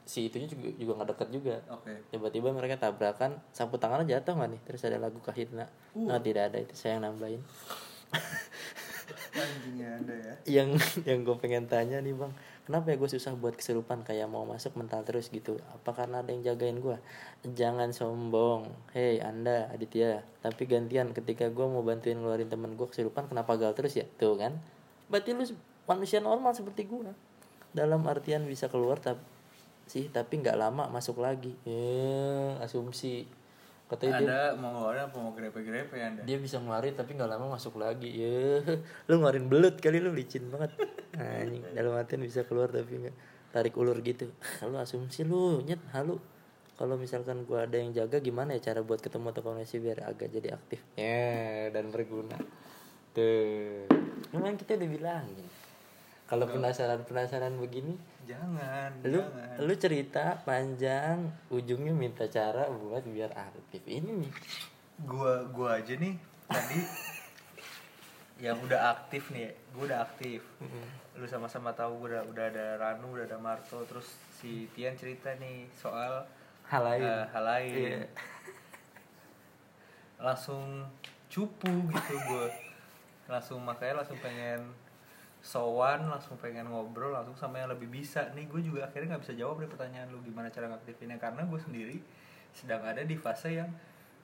si 0.03 0.27
itunya 0.27 0.51
juga 0.51 0.69
juga 0.75 0.93
nggak 0.99 1.09
deket 1.15 1.29
juga. 1.31 1.57
Oke. 1.71 1.93
tiba-tiba 2.11 2.51
mereka 2.51 2.79
tabrakan 2.79 3.39
sapu 3.55 3.79
tangannya 3.79 4.11
jatuh 4.11 4.35
nggak 4.35 4.51
nih? 4.59 4.61
Terus 4.67 4.81
ada 4.87 4.99
lagu 4.99 5.19
kahitna 5.23 5.67
nah 5.95 6.19
tidak 6.19 6.53
ada 6.53 6.59
itu 6.61 6.75
saya 6.75 6.99
yang 6.99 7.07
nambahin. 7.07 7.43
Anjingnya 9.33 9.89
Anda 9.97 10.15
ya. 10.15 10.35
yang 10.61 10.69
yang 11.09 11.25
gue 11.25 11.37
pengen 11.41 11.65
tanya 11.65 12.05
nih 12.05 12.13
bang. 12.13 12.33
Kenapa 12.63 12.95
ya 12.95 12.97
gue 13.01 13.11
susah 13.11 13.35
buat 13.35 13.57
kesurupan 13.59 14.07
kayak 14.07 14.29
mau 14.29 14.45
masuk 14.45 14.77
mental 14.77 15.03
terus 15.03 15.33
gitu. 15.33 15.59
Apa 15.73 15.97
karena 15.97 16.21
ada 16.21 16.31
yang 16.31 16.45
jagain 16.45 16.79
gue 16.79 16.97
jangan 17.57 17.91
sombong. 17.97 18.69
Hei 18.93 19.19
anda 19.25 19.73
Aditya. 19.73 20.23
Tapi 20.45 20.69
gantian 20.69 21.17
ketika 21.17 21.49
gue 21.49 21.67
mau 21.67 21.81
bantuin 21.81 22.21
ngeluarin 22.21 22.53
temen 22.53 22.77
gue 22.77 22.87
kesurupan 22.87 23.33
kenapa 23.33 23.57
gagal 23.57 23.75
terus 23.79 23.93
ya? 23.97 24.07
Tuh 24.21 24.37
kan? 24.37 24.61
Berarti 25.09 25.33
lu 25.33 25.45
manusia 25.89 26.21
normal 26.21 26.53
seperti 26.55 26.87
gue 26.87 27.11
dalam 27.73 28.05
artian 28.05 28.45
bisa 28.45 28.69
keluar 28.69 29.01
tapi 29.01 29.32
sih 29.93 30.09
tapi 30.09 30.41
nggak 30.41 30.57
lama 30.57 30.89
masuk 30.89 31.21
lagi. 31.21 31.53
Ya 31.69 32.57
asumsi. 32.65 33.29
Katanya 33.93 34.13
dia 34.17 34.25
Anda 34.25 34.41
mau 34.57 34.73
ngeluarin 34.73 35.05
apa 35.05 35.17
mau 35.21 35.37
grepe-grepe 35.37 35.93
ya 35.93 36.09
Anda? 36.09 36.25
dia 36.25 36.41
bisa 36.41 36.57
ngeluarin 36.57 36.97
tapi 36.97 37.13
nggak 37.13 37.29
lama 37.29 37.53
masuk 37.53 37.77
lagi. 37.77 38.09
Ya 38.09 38.65
lu 39.13 39.21
ngeluarin 39.21 39.53
belut 39.53 39.77
kali 39.85 40.01
lu 40.01 40.17
licin 40.17 40.49
banget. 40.49 40.73
Anjing 41.21 41.61
dalam 41.77 41.93
artian 41.93 42.25
bisa 42.25 42.49
keluar 42.49 42.73
tapi 42.73 42.89
nggak 42.89 43.17
tarik 43.53 43.77
ulur 43.77 44.01
gitu. 44.01 44.33
Lu 44.65 44.81
asumsi 44.81 45.29
lu 45.29 45.61
nyet 45.61 45.85
halu. 45.93 46.17
Kalau 46.81 46.97
misalkan 46.97 47.45
gua 47.45 47.69
ada 47.69 47.77
yang 47.77 47.93
jaga 47.93 48.17
gimana 48.25 48.57
ya 48.57 48.73
cara 48.73 48.81
buat 48.81 49.05
ketemu 49.05 49.29
atau 49.29 49.45
koneksi 49.45 49.77
biar 49.77 50.09
agak 50.09 50.33
jadi 50.33 50.57
aktif? 50.57 50.81
Ya 50.97 51.69
dan 51.69 51.93
berguna. 51.93 52.41
Tuh. 53.13 53.85
Memang 54.33 54.57
kita 54.57 54.81
udah 54.81 54.89
bilangin. 54.89 55.49
Kalau 56.33 56.49
penasaran 56.49 57.05
penasaran 57.05 57.61
begini 57.61 57.93
Jangan, 58.23 58.91
lu 59.03 59.19
jangan. 59.19 59.57
lu 59.67 59.75
cerita 59.75 60.25
panjang 60.47 61.27
ujungnya 61.51 61.91
minta 61.91 62.31
cara 62.31 62.71
buat 62.71 63.03
biar 63.03 63.35
aktif 63.35 63.83
ini 63.91 64.23
nih 64.23 64.33
Gua 65.03 65.43
gua 65.51 65.83
aja 65.83 65.99
nih 65.99 66.15
tadi 66.47 66.81
yang 68.43 68.59
udah 68.59 68.99
aktif 68.99 69.31
nih, 69.31 69.55
gua 69.71 69.87
udah 69.87 70.01
aktif. 70.03 70.43
Lu 71.15 71.27
sama-sama 71.31 71.71
tahu 71.75 72.03
gua 72.03 72.09
udah 72.11 72.23
udah 72.35 72.45
ada 72.51 72.67
Ranu, 72.75 73.15
udah 73.15 73.27
ada 73.27 73.39
Marto, 73.39 73.87
terus 73.87 74.19
si 74.43 74.67
Tian 74.75 74.99
cerita 74.99 75.31
nih 75.39 75.71
soal 75.79 76.27
hal 76.67 76.83
lain 76.83 77.03
eh, 77.07 77.25
hal 77.31 77.45
lain. 77.47 77.75
Iya. 77.75 77.99
Langsung 80.19 80.87
cupu 81.31 81.71
gitu 81.91 82.15
gua. 82.27 82.47
Langsung 83.31 83.63
makanya 83.63 84.03
langsung 84.03 84.19
pengen 84.19 84.75
sowan 85.43 86.07
langsung 86.07 86.39
pengen 86.39 86.71
ngobrol 86.71 87.11
langsung 87.11 87.35
sama 87.35 87.59
yang 87.59 87.75
lebih 87.75 87.91
bisa. 87.91 88.31
Nih 88.33 88.47
gue 88.47 88.63
juga 88.63 88.87
akhirnya 88.87 89.19
nggak 89.19 89.23
bisa 89.27 89.35
jawab 89.35 89.59
nih 89.59 89.69
pertanyaan 89.69 90.09
lu 90.15 90.23
gimana 90.23 90.49
cara 90.55 90.71
ngaktifinnya? 90.71 91.19
Karena 91.19 91.43
gue 91.43 91.61
sendiri 91.61 91.99
sedang 92.55 92.87
ada 92.87 93.03
di 93.03 93.19
fase 93.19 93.59
yang 93.59 93.69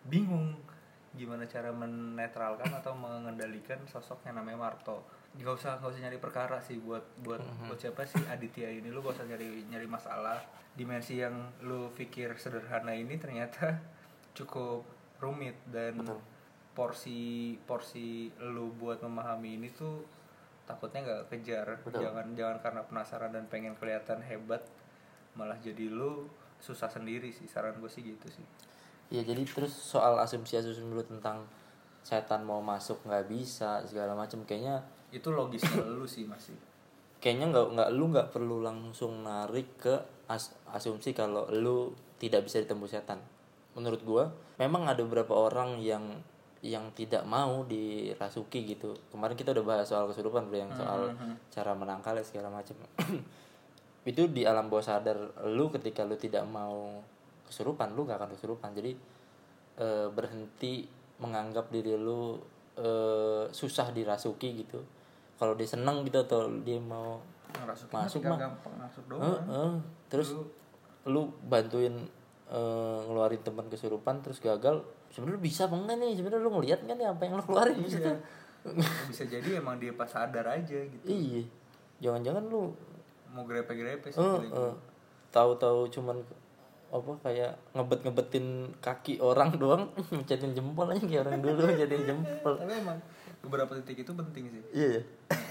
bingung 0.07 0.55
gimana 1.19 1.49
cara 1.51 1.75
menetralkan 1.75 2.71
atau 2.71 2.95
mengendalikan 2.95 3.83
sosok 3.91 4.23
yang 4.31 4.39
namanya 4.39 4.71
Marto. 4.71 5.03
Nggak 5.35 5.55
usah 5.59 5.73
nggak 5.83 5.91
usah 5.91 6.03
nyari 6.07 6.19
perkara 6.23 6.57
sih 6.63 6.79
buat 6.79 7.03
buat 7.27 7.43
buat 7.67 7.79
siapa 7.83 8.07
sih? 8.07 8.23
Aditya 8.31 8.71
ini 8.71 8.95
lu 8.95 9.03
gak 9.03 9.19
usah 9.19 9.27
nyari 9.27 9.67
nyari 9.67 9.91
masalah. 9.91 10.39
Dimensi 10.79 11.19
yang 11.19 11.35
lu 11.67 11.91
pikir 11.99 12.39
sederhana 12.39 12.95
ini 12.95 13.19
ternyata 13.19 13.83
cukup 14.39 14.87
rumit 15.19 15.59
dan 15.67 15.99
Betul. 15.99 16.23
porsi 16.79 17.59
porsi 17.67 18.31
lu 18.39 18.71
buat 18.79 19.03
memahami 19.03 19.59
ini 19.59 19.75
tuh 19.75 20.18
takutnya 20.69 21.01
nggak 21.01 21.23
kejar. 21.33 21.67
Betul. 21.81 22.05
jangan 22.05 22.27
jangan 22.37 22.59
karena 22.61 22.81
penasaran 22.85 23.33
dan 23.33 23.49
pengen 23.49 23.73
kelihatan 23.81 24.21
hebat 24.21 24.61
malah 25.33 25.57
jadi 25.57 25.89
lu 25.89 26.29
susah 26.61 26.93
sendiri 26.93 27.33
sih. 27.33 27.49
Saran 27.49 27.81
gue 27.81 27.89
sih 27.89 28.05
gitu 28.05 28.29
sih. 28.29 28.45
Ya 29.09 29.25
jadi 29.25 29.41
terus 29.49 29.73
soal 29.73 30.21
asumsi-asumsi 30.21 30.85
dulu 30.85 31.01
tentang 31.01 31.49
setan 32.05 32.45
mau 32.45 32.61
masuk 32.61 33.01
nggak 33.09 33.25
bisa 33.29 33.85
segala 33.89 34.13
macam 34.13 34.45
kayaknya 34.45 34.85
itu 35.09 35.29
logisnya 35.33 35.85
lu 35.97 36.05
sih 36.05 36.25
masih 36.29 36.57
kayaknya 37.19 37.51
nggak 37.51 37.67
nggak 37.75 37.91
lu 37.93 38.05
nggak 38.15 38.29
perlu 38.31 38.63
langsung 38.63 39.27
narik 39.27 39.69
ke 39.81 39.95
as- 40.31 40.55
asumsi 40.71 41.17
kalau 41.17 41.49
lu 41.51 41.93
tidak 42.19 42.47
bisa 42.47 42.63
ditembus 42.63 42.95
setan. 42.95 43.19
Menurut 43.75 44.03
gua 44.03 44.25
memang 44.59 44.87
ada 44.91 45.03
beberapa 45.03 45.35
orang 45.35 45.79
yang 45.83 46.19
yang 46.63 46.91
tidak 46.91 47.23
mau 47.23 47.63
dirasuki 47.63 48.67
gitu. 48.67 48.91
Kemarin 49.15 49.39
kita 49.39 49.55
udah 49.55 49.65
bahas 49.65 49.87
soal 49.87 50.11
kesurupan 50.11 50.51
bro 50.51 50.59
yang 50.59 50.75
soal 50.75 51.15
cara 51.55 51.73
menangkalnya 51.75 52.27
segala 52.27 52.51
macam 52.51 52.75
itu 54.11 54.27
di 54.33 54.43
alam 54.43 54.67
bawah 54.67 54.83
sadar 54.83 55.19
lu 55.47 55.71
ketika 55.71 56.03
lu 56.03 56.19
tidak 56.19 56.43
mau 56.49 56.99
kesurupan 57.47 57.95
lu 57.95 58.03
gak 58.09 58.19
akan 58.19 58.31
kesurupan. 58.35 58.75
Jadi 58.75 58.93
eh, 59.79 60.09
berhenti 60.11 60.83
menganggap 61.23 61.71
diri 61.71 61.95
lu 61.95 62.43
eh, 62.75 63.47
susah 63.55 63.95
dirasuki 63.95 64.67
gitu. 64.67 64.83
Kalau 65.39 65.55
dia 65.55 65.71
seneng 65.71 66.03
gitu 66.03 66.19
atau 66.27 66.51
dia 66.67 66.83
mau 66.83 67.23
ngerasukin 67.55 67.95
Masuk, 67.95 68.21
mah. 68.27 68.39
gampang 68.39 68.75
masuk 68.75 69.05
doang. 69.07 69.79
Terus 70.11 70.35
lu 71.07 71.31
bantuin 71.47 71.95
eh, 72.51 72.99
ngeluarin 73.07 73.47
teman 73.47 73.71
kesurupan 73.71 74.27
terus 74.27 74.43
gagal 74.43 74.83
sebenarnya 75.19 75.35
lu 75.35 75.43
bisa 75.43 75.67
apa 75.67 75.75
enggak 75.75 75.97
nih? 75.99 76.13
Sebenarnya 76.15 76.47
lu 76.47 76.51
ngeliat 76.55 76.81
kan 76.87 76.95
nih 76.95 77.09
apa 77.11 77.23
yang 77.27 77.35
lu 77.35 77.43
keluarin? 77.43 77.77
Maksudnya. 77.83 78.17
Bisa 79.11 79.23
jadi 79.27 79.49
emang 79.59 79.83
dia 79.83 79.91
pas 79.99 80.07
sadar 80.07 80.47
aja 80.47 80.79
gitu. 80.79 81.07
Iya. 81.11 81.43
Jangan-jangan 81.99 82.47
lu 82.47 82.71
mau 83.35 83.43
grepe-grepe 83.43 84.09
sih 84.09 84.17
eh, 84.17 84.49
gua. 84.49 84.73
tahu-tahu 85.29 85.85
cuman 85.93 86.17
apa 86.89 87.13
kayak 87.21 87.53
ngebet-ngebetin 87.77 88.73
kaki 88.81 89.21
orang 89.21 89.53
doang 89.61 89.93
mencetin 90.09 90.57
jempol 90.57 90.89
aja 90.89 91.05
kayak 91.05 91.23
orang 91.27 91.43
dulu 91.43 91.67
mencetin 91.67 92.03
jempol. 92.07 92.55
Tapi 92.55 92.73
emang 92.79 92.99
beberapa 93.43 93.75
titik 93.83 94.07
itu 94.07 94.13
penting 94.15 94.45
sih. 94.55 94.63
Iya 94.73 94.89
ya 94.97 95.03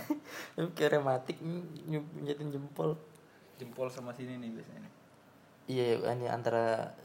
Tapi 0.56 0.70
kayak 0.74 0.92
rematik 0.98 1.38
nyetin 2.24 2.50
jempol. 2.56 2.96
Jempol 3.60 3.92
sama 3.92 4.16
sini 4.16 4.40
nih 4.40 4.50
biasanya. 4.56 4.88
Nih. 4.88 4.94
Iya, 5.68 6.00
ini 6.16 6.32
antara 6.32 6.96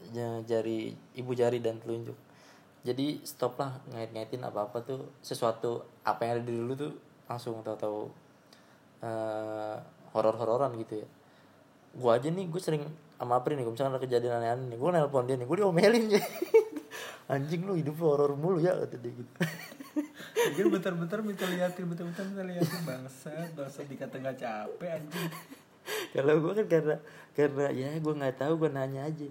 jari 0.47 0.95
ibu 1.19 1.31
jari 1.35 1.59
dan 1.59 1.83
telunjuk. 1.83 2.15
Jadi 2.83 3.23
stop 3.23 3.55
lah 3.59 3.79
ngait-ngaitin 3.95 4.43
apa-apa 4.43 4.83
tuh 4.83 5.15
sesuatu 5.23 5.87
apa 6.03 6.27
yang 6.27 6.31
ada 6.39 6.43
di 6.43 6.51
dulu 6.51 6.73
tuh 6.75 6.93
langsung 7.31 7.63
tahu-tahu 7.63 8.11
eh 9.03 9.77
horor-hororan 10.13 10.75
gitu 10.79 11.01
ya. 11.03 11.07
Gua 11.93 12.17
aja 12.17 12.29
nih, 12.29 12.49
gue 12.49 12.61
sering 12.61 12.83
sama 13.17 13.39
Apri 13.39 13.55
nih, 13.55 13.65
misalkan 13.65 13.95
ada 13.95 14.01
kejadian 14.01 14.41
aneh-aneh 14.41 14.65
nih, 14.73 14.77
gue 14.77 14.89
nelpon 14.89 15.25
dia 15.29 15.37
nih, 15.37 15.47
gue 15.47 15.57
diomelin 15.61 16.05
ya. 16.09 16.21
Anjing 17.33 17.63
lu 17.63 17.79
hidup 17.79 17.95
lu 17.97 18.05
horor 18.11 18.33
mulu 18.35 18.59
ya 18.59 18.75
kata 18.75 18.99
dia 18.99 19.13
gitu. 19.15 19.31
Mungkin 20.51 20.65
bentar-bentar 20.75 21.19
minta 21.23 21.45
liatin, 21.47 21.85
bentar-bentar 21.87 22.23
minta 22.27 22.43
liatin 22.43 22.81
bangsat, 22.83 23.49
bangsat 23.55 23.85
dikata 23.87 24.15
nggak 24.19 24.37
capek 24.43 24.89
anjing. 24.99 25.31
Kalau 26.13 26.35
gue 26.39 26.51
kan 26.51 26.67
karena 26.67 26.95
karena 27.31 27.65
ya 27.71 27.89
gue 27.95 28.13
nggak 28.13 28.35
tahu 28.37 28.53
gue 28.59 28.69
nanya 28.75 29.07
aja. 29.07 29.29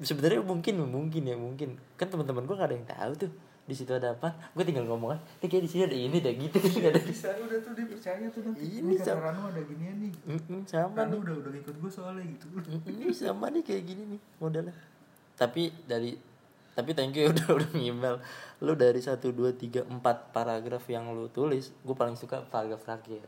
Sebenarnya 0.00 0.40
mungkin 0.40 0.74
mungkin 0.82 1.22
ya 1.22 1.36
mungkin. 1.36 1.76
Kan 1.94 2.08
teman-teman 2.08 2.44
gue 2.44 2.54
gak 2.54 2.68
ada 2.68 2.76
yang 2.76 2.88
tahu 2.88 3.12
tuh 3.16 3.30
di 3.66 3.74
situ 3.74 3.90
ada 3.90 4.14
apa. 4.14 4.30
Gue 4.52 4.62
tinggal 4.62 4.86
ngomong 4.86 5.16
kan 5.16 5.20
ini 5.40 5.46
kayak 5.48 5.64
di 5.64 5.70
sini 5.70 5.82
ada 5.84 5.96
ini 5.96 6.16
ada 6.18 6.30
gitu. 6.30 6.56
Nggak 6.60 6.90
ada 6.92 7.02
bisa 7.02 7.28
udah 7.34 7.58
tuh 7.58 7.72
dia 7.74 7.86
percaya 7.88 8.26
tuh 8.30 8.40
nanti. 8.44 8.62
Ini 8.62 8.94
sama- 8.96 9.22
Rano 9.26 9.42
ada 9.48 9.60
ginian 9.64 9.96
nih. 9.98 10.12
Mm-mm, 10.26 10.60
sama 10.64 10.94
Rano 10.94 11.10
nih. 11.10 11.20
udah 11.22 11.34
udah 11.40 11.50
ngikut 11.50 11.76
gue 11.80 11.90
soalnya 11.90 12.24
gitu. 12.28 12.46
Ini 12.86 13.04
sama 13.10 13.46
nih 13.50 13.62
kayak 13.62 13.82
gini 13.84 14.02
nih 14.14 14.20
modelnya. 14.38 14.74
Tapi 15.34 15.68
dari 15.84 16.14
tapi 16.76 16.92
thank 16.92 17.16
you 17.16 17.26
udah 17.32 17.48
udah 17.56 17.70
email 17.74 18.20
lu 18.60 18.76
dari 18.76 19.00
satu 19.00 19.32
dua 19.32 19.50
tiga 19.50 19.80
empat 19.82 20.28
paragraf 20.30 20.84
yang 20.86 21.08
lu 21.10 21.28
tulis 21.28 21.72
gue 21.72 21.96
paling 21.96 22.14
suka 22.14 22.44
paragraf 22.44 22.84
terakhir 22.84 23.24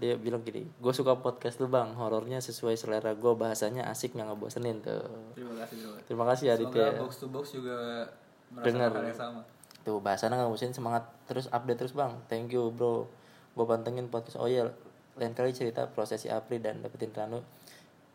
dia 0.00 0.16
bilang 0.16 0.40
gini 0.40 0.64
gue 0.64 0.92
suka 0.96 1.20
podcast 1.20 1.60
lu 1.60 1.68
bang. 1.68 1.92
Horornya 1.92 2.40
sesuai 2.40 2.72
selera 2.80 3.12
gue 3.12 3.32
bahasanya 3.36 3.84
asik 3.92 4.16
nggak 4.16 4.32
ngebosenin. 4.32 4.80
Tuh. 4.80 5.04
Terima 5.36 5.54
kasih 5.60 5.76
bro 5.84 5.92
terima 6.08 6.24
kasih 6.32 6.46
Aditya. 6.56 6.86
Semoga 6.88 7.02
box 7.04 7.12
to 7.20 7.26
box 7.28 7.44
juga 7.52 7.76
Dengar. 8.64 8.90
sama. 9.12 9.44
Tuh 9.84 10.00
bahasanya 10.00 10.40
nggak 10.40 10.48
ngebosenin 10.48 10.74
semangat 10.74 11.04
terus 11.28 11.52
update 11.52 11.84
terus 11.84 11.92
bang. 11.92 12.16
Thank 12.32 12.56
you 12.56 12.72
bro. 12.72 13.04
Gue 13.52 13.66
pantengin 13.68 14.08
podcast. 14.08 14.40
Oh 14.40 14.48
iya 14.48 14.72
lain 15.20 15.36
kali 15.36 15.52
cerita 15.52 15.84
prosesi 15.92 16.32
Apri 16.32 16.64
dan 16.64 16.80
dapetin 16.80 17.12
Ranu 17.12 17.44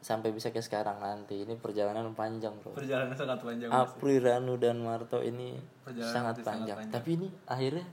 sampai 0.02 0.34
bisa 0.34 0.50
kayak 0.50 0.66
sekarang. 0.66 0.98
Nanti 0.98 1.46
ini 1.46 1.54
perjalanan 1.54 2.18
panjang 2.18 2.58
bro. 2.66 2.74
Perjalanan 2.74 3.14
sangat 3.14 3.46
panjang 3.46 3.70
Apri, 3.70 4.18
Ranu 4.18 4.58
dan 4.58 4.82
Marto 4.82 5.22
ini 5.22 5.54
sangat 5.86 6.02
itu 6.02 6.10
sangat 6.10 6.36
panjang. 6.42 6.78
panjang. 6.82 6.94
Tapi 6.98 7.10
ini 7.14 7.28
akhirnya 7.46 7.86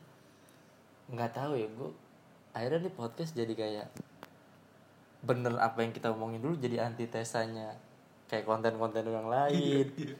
nggak 1.12 1.32
tahu 1.36 1.52
ya, 1.60 1.68
gue 1.68 1.90
akhirnya 2.52 2.88
nih 2.88 2.94
podcast 2.94 3.32
jadi 3.32 3.52
kayak 3.56 3.88
bener 5.22 5.54
apa 5.56 5.86
yang 5.86 5.94
kita 5.94 6.10
omongin 6.10 6.42
dulu 6.42 6.58
jadi 6.58 6.84
antitesanya 6.84 7.78
kayak 8.32 8.48
konten-konten 8.48 9.04
yang 9.04 9.28
lain. 9.28 9.86
Iya, 9.92 10.16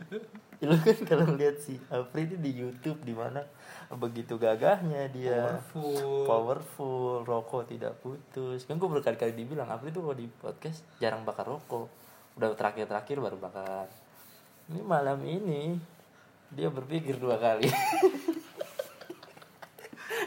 Lu 0.68 0.76
kan 0.78 0.95
kalau 1.09 1.33
lihat 1.35 1.57
si 1.59 1.80
Apri 1.89 2.28
ini 2.28 2.37
di 2.39 2.53
YouTube 2.61 3.01
di 3.03 3.16
mana 3.16 3.41
begitu 3.89 4.37
gagahnya 4.37 5.09
dia 5.11 5.59
Powerful. 5.59 6.28
powerful, 6.28 7.24
rokok 7.24 7.72
tidak 7.72 7.97
putus. 8.05 8.68
Kan 8.68 8.76
gue 8.76 8.87
berkali-kali 8.87 9.33
dibilang 9.33 9.66
Apri 9.72 9.91
tuh 9.91 10.05
kalau 10.05 10.14
di 10.14 10.28
podcast 10.28 10.85
jarang 11.01 11.24
bakar 11.24 11.49
rokok. 11.49 11.89
Udah 12.37 12.53
terakhir-terakhir 12.53 13.16
baru 13.16 13.41
bakar. 13.41 13.89
Ini 14.70 14.85
malam 14.85 15.18
ini 15.24 15.80
dia 16.53 16.68
berpikir 16.68 17.16
dua 17.16 17.41
kali. 17.41 17.66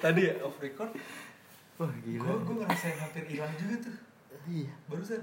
tadi 0.03 0.21
ya 0.27 0.35
off 0.43 0.57
record 0.61 0.91
Wah 1.75 1.91
gue 1.91 2.15
gue 2.15 2.55
ngerasain 2.55 2.97
hampir 2.97 3.23
hilang 3.27 3.51
juga 3.53 3.75
tuh 3.83 3.95
Iya. 4.45 4.71
barusan 4.85 5.21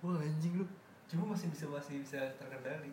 Wah 0.00 0.18
anjing 0.18 0.56
lu. 0.56 0.66
cuma 1.04 1.30
masih 1.30 1.48
bisa 1.48 1.64
masih 1.66 2.00
bisa 2.00 2.18
terkendali 2.34 2.90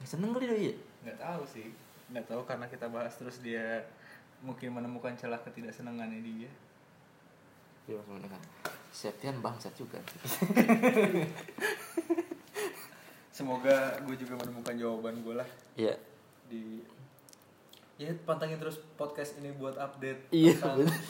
Seneng 0.00 0.32
kali 0.32 0.46
doi 0.46 0.64
ya? 0.64 0.74
nggak 1.02 1.18
tahu 1.18 1.42
sih 1.44 1.68
nggak 2.08 2.24
tahu 2.24 2.42
karena 2.42 2.66
kita 2.66 2.86
bahas 2.86 3.12
terus 3.12 3.38
dia 3.38 3.82
mungkin 4.40 4.72
menemukan 4.72 5.14
celah 5.14 5.38
ketidaksenangannya 5.40 6.20
dia 6.20 6.50
Iya 7.82 7.98
maksudnya 7.98 8.30
kan. 8.30 8.42
Septian 8.88 9.36
bangsat 9.38 9.74
juga. 9.74 9.98
semoga 13.32 13.74
gue 14.02 14.14
juga 14.14 14.36
menemukan 14.36 14.74
jawaban 14.76 15.16
gue 15.18 15.34
lah 15.34 15.48
Iya. 15.74 15.96
di 16.46 16.84
ya 17.96 18.10
pantengin 18.24 18.58
terus 18.58 18.80
podcast 18.96 19.38
ini 19.38 19.52
buat 19.52 19.76
update 19.76 20.30
Iya, 20.30 20.56
tentang 20.56 20.76
bener. 20.82 21.00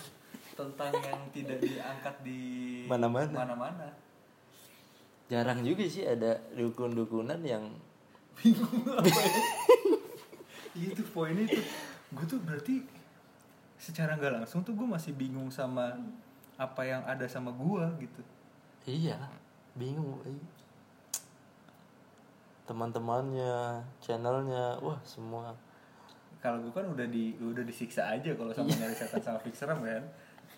tentang 0.53 0.93
yang 1.01 1.20
tidak 1.33 1.59
diangkat 1.59 2.14
di 2.20 2.41
Mana-mana. 2.85 3.30
mana-mana 3.33 3.89
Jarang 5.26 5.64
juga 5.64 5.89
sih 5.89 6.05
ada 6.05 6.37
dukun-dukunan 6.53 7.41
yang 7.41 7.64
bingung 8.37 8.85
apa 8.93 9.09
ya 9.09 9.33
iya 10.72 10.89
tuh 10.93 11.07
poinnya 11.09 11.45
tuh 11.47 11.64
gue 12.12 12.24
tuh 12.26 12.41
berarti 12.45 12.85
secara 13.76 14.16
nggak 14.16 14.45
langsung 14.45 14.61
tuh 14.61 14.72
gue 14.72 14.85
masih 14.85 15.12
bingung 15.12 15.49
sama 15.49 15.97
apa 16.57 16.83
yang 16.85 17.01
ada 17.05 17.24
sama 17.24 17.49
gue 17.53 17.85
gitu 18.05 18.22
iya 18.85 19.16
bingung 19.72 20.20
iya. 20.24 20.45
teman-temannya 22.64 23.80
channelnya 23.99 24.78
wah 24.80 25.01
semua 25.03 25.53
kalau 26.43 26.59
gue 26.59 26.74
kan 26.74 26.86
udah 26.90 27.07
di 27.07 27.38
udah 27.38 27.62
disiksa 27.62 28.11
aja 28.11 28.34
kalau 28.34 28.51
sama 28.51 28.74
nyari 28.74 28.99
setan 28.99 29.22
sama 29.22 29.38
fixeram 29.38 29.78
kan 29.78 30.03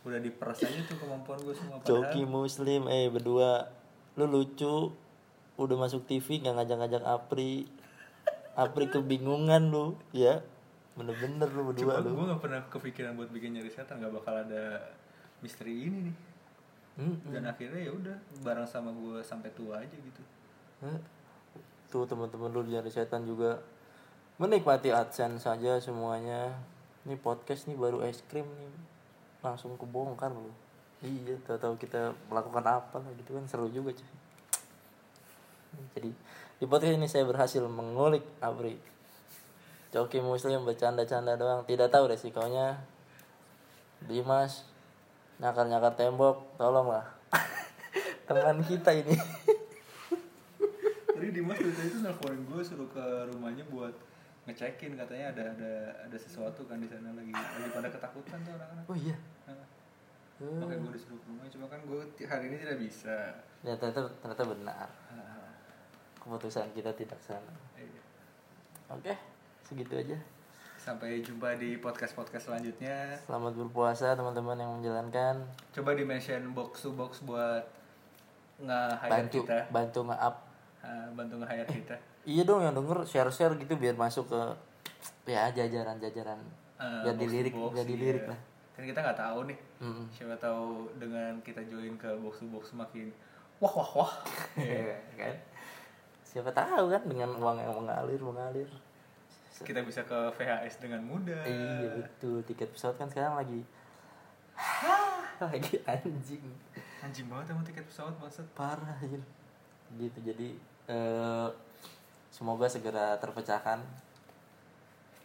udah 0.05 0.17
diperas 0.17 0.65
aja 0.65 0.81
tuh 0.89 0.97
kemampuan 0.97 1.37
gue 1.45 1.53
semua 1.53 1.77
Coki 1.85 2.25
Muslim 2.25 2.89
eh 2.89 3.13
berdua. 3.13 3.69
Lu 4.17 4.25
lucu 4.25 4.93
udah 5.61 5.77
masuk 5.77 6.09
TV 6.09 6.41
nggak 6.41 6.57
ngajak-ngajak 6.57 7.05
Apri. 7.05 7.69
Apri 8.57 8.89
kebingungan 8.89 9.69
lu. 9.69 10.01
Ya 10.17 10.41
bener-bener 10.97 11.49
lu 11.53 11.73
cuma 11.77 12.01
berdua 12.01 12.01
lu. 12.01 12.17
gue 12.17 12.27
gak 12.33 12.43
pernah 12.47 12.61
kepikiran 12.71 13.13
buat 13.19 13.29
bikin 13.35 13.59
nyari 13.59 13.67
setan 13.67 13.99
nggak 13.99 14.15
bakal 14.25 14.35
ada 14.41 14.93
misteri 15.45 15.85
ini 15.85 16.09
nih. 16.09 16.17
Hmm, 16.95 17.17
dan 17.35 17.51
akhirnya 17.51 17.91
ya 17.91 17.93
udah 17.93 18.17
bareng 18.47 18.69
sama 18.71 18.95
gue 18.95 19.19
sampai 19.21 19.51
tua 19.53 19.83
aja 19.83 19.97
gitu. 19.99 20.23
Eh. 20.85 21.01
tuh 21.91 22.07
teman-teman 22.11 22.51
lu 22.51 22.67
dari 22.67 22.91
setan 22.91 23.23
juga 23.23 23.59
menikmati 24.35 24.91
adsense 24.91 25.47
saja 25.47 25.79
semuanya. 25.79 26.59
Ini 27.07 27.15
podcast 27.21 27.71
nih 27.71 27.79
baru 27.79 28.03
es 28.03 28.19
krim 28.27 28.47
nih. 28.47 28.75
Langsung 29.45 29.77
kebongkar 29.79 30.33
lu 30.33 30.51
iya 31.05 31.37
tahu-tahu 31.45 31.77
kita 31.77 32.17
melakukan 32.33 32.65
apa 32.65 32.97
lah 32.99 33.13
gitu 33.21 33.37
kan. 33.39 33.45
Seru 33.47 33.71
juga 33.71 33.95
cuy. 33.95 34.11
Jadi 35.95 36.11
di 36.59 36.65
podcast 36.67 36.97
ini 36.97 37.07
saya 37.07 37.29
berhasil 37.29 37.63
mengulik 37.63 38.25
Abri. 38.43 38.75
Coki 39.95 40.19
Muslim 40.19 40.67
bercanda-canda 40.67 41.39
doang. 41.39 41.63
Tidak 41.63 41.87
tahu 41.87 42.11
resikonya. 42.11 42.83
Dimas 44.03 44.67
nyakar-nyakar 45.39 45.95
tembok. 45.95 46.43
Tolonglah. 46.59 47.07
Teman 48.27 48.67
kita 48.67 48.91
ini. 48.91 49.15
Tadi 51.15 51.29
Dimas 51.31 51.55
tuh 51.63 52.01
nelfonin 52.03 52.43
gue 52.43 52.63
suruh 52.67 52.91
ke 52.91 53.05
rumahnya 53.31 53.63
buat 53.71 53.95
ngecekin 54.45 54.93
katanya 54.95 55.27
ada 55.31 55.43
ada 55.51 55.73
ada 56.01 56.17
sesuatu 56.17 56.65
kan 56.65 56.77
di 56.77 56.85
sana 56.85 57.13
lagi 57.13 57.33
lagi 57.33 57.71
pada 57.71 57.89
ketakutan 57.89 58.39
tuh 58.41 58.53
anak-anak. 58.53 58.85
oh 58.85 58.97
iya 58.97 59.17
Nah, 60.37 60.67
Makanya 60.67 60.83
gue 60.83 60.93
disuruh 60.93 61.17
ke 61.17 61.27
rumah 61.27 61.47
cuma 61.47 61.67
kan 61.67 61.79
gue 61.81 62.01
hari 62.21 62.45
ini 62.49 62.57
tidak 62.59 62.77
bisa. 62.77 63.17
ya 63.61 63.73
ternyata 63.73 64.03
ternyata 64.19 64.43
benar 64.45 64.89
keputusan 66.19 66.69
kita 66.73 66.91
tidak 66.93 67.17
sana 67.19 67.55
iya. 67.75 68.03
oke 68.91 69.15
segitu 69.63 69.95
aja 69.95 70.19
Sampai 70.75 71.23
jumpa 71.23 71.57
di 71.57 71.79
podcast-podcast 71.79 72.45
selanjutnya. 72.45 73.17
selamat 73.25 73.57
berpuasa 73.57 74.13
teman-teman 74.13 74.53
yang 74.55 74.73
menjalankan 74.75 75.41
Coba 75.71 75.97
di 75.97 76.05
mention 76.05 76.53
box 76.53 76.83
to 76.83 76.93
box 76.93 77.23
buat 77.23 77.65
bantu 79.03 79.41
kita. 79.41 79.71
bantu 79.71 80.01
nge-up 80.05 80.37
Ah, 80.83 81.09
bantu 81.11 81.41
nge-hire 81.41 81.65
kita. 81.67 81.97
iya 82.25 82.43
dong 82.45 82.61
yang 82.65 82.75
denger 82.75 83.05
share 83.05 83.31
share 83.33 83.55
gitu 83.57 83.77
biar 83.77 83.97
masuk 83.97 84.29
ke 84.29 84.41
ya 85.29 85.49
jajaran 85.53 85.97
jajaran 86.01 86.41
biar 86.81 87.15
box 87.15 87.21
to 87.21 87.23
dilirik 87.25 87.55
box, 87.57 87.73
biar 87.77 87.87
dilirik 87.87 88.25
iya. 88.27 88.33
lah 88.35 88.41
Kan 88.75 88.91
kita 88.91 89.07
nggak 89.07 89.15
tahu 89.23 89.47
nih. 89.47 89.59
Mm-mm. 89.87 90.11
Siapa 90.11 90.35
tahu 90.43 90.91
dengan 90.99 91.39
kita 91.47 91.63
join 91.71 91.95
ke 91.95 92.11
box 92.19 92.43
to 92.43 92.51
box 92.51 92.75
semakin 92.75 93.07
wah 93.63 93.73
wah 93.73 93.91
wah. 94.03 94.13
Iya, 94.61 94.99
kan 95.15 95.35
siapa 96.25 96.51
tahu 96.51 96.91
kan 96.91 97.03
dengan 97.07 97.31
uang 97.39 97.63
yang 97.63 97.75
mengalir 97.79 98.19
mengalir 98.19 98.71
kita 99.63 99.87
bisa 99.87 100.03
ke 100.03 100.19
VHS 100.35 100.83
dengan 100.83 100.99
mudah. 101.07 101.47
iya 101.47 101.95
betul 101.95 102.43
tiket 102.43 102.75
pesawat 102.75 102.99
kan 102.99 103.07
sekarang 103.07 103.39
lagi 103.39 103.63
lagi 105.47 105.79
anjing 105.87 106.43
Anjing 106.99 107.27
banget 107.31 107.55
emang 107.55 107.63
tiket 107.63 107.87
pesawat 107.87 108.19
maksud. 108.19 108.43
parah 108.59 108.99
anjir. 108.99 109.23
gitu 109.95 110.19
jadi 110.27 110.49
eh, 110.91 111.49
semoga 112.35 112.67
segera 112.67 113.15
terpecahkan. 113.23 113.79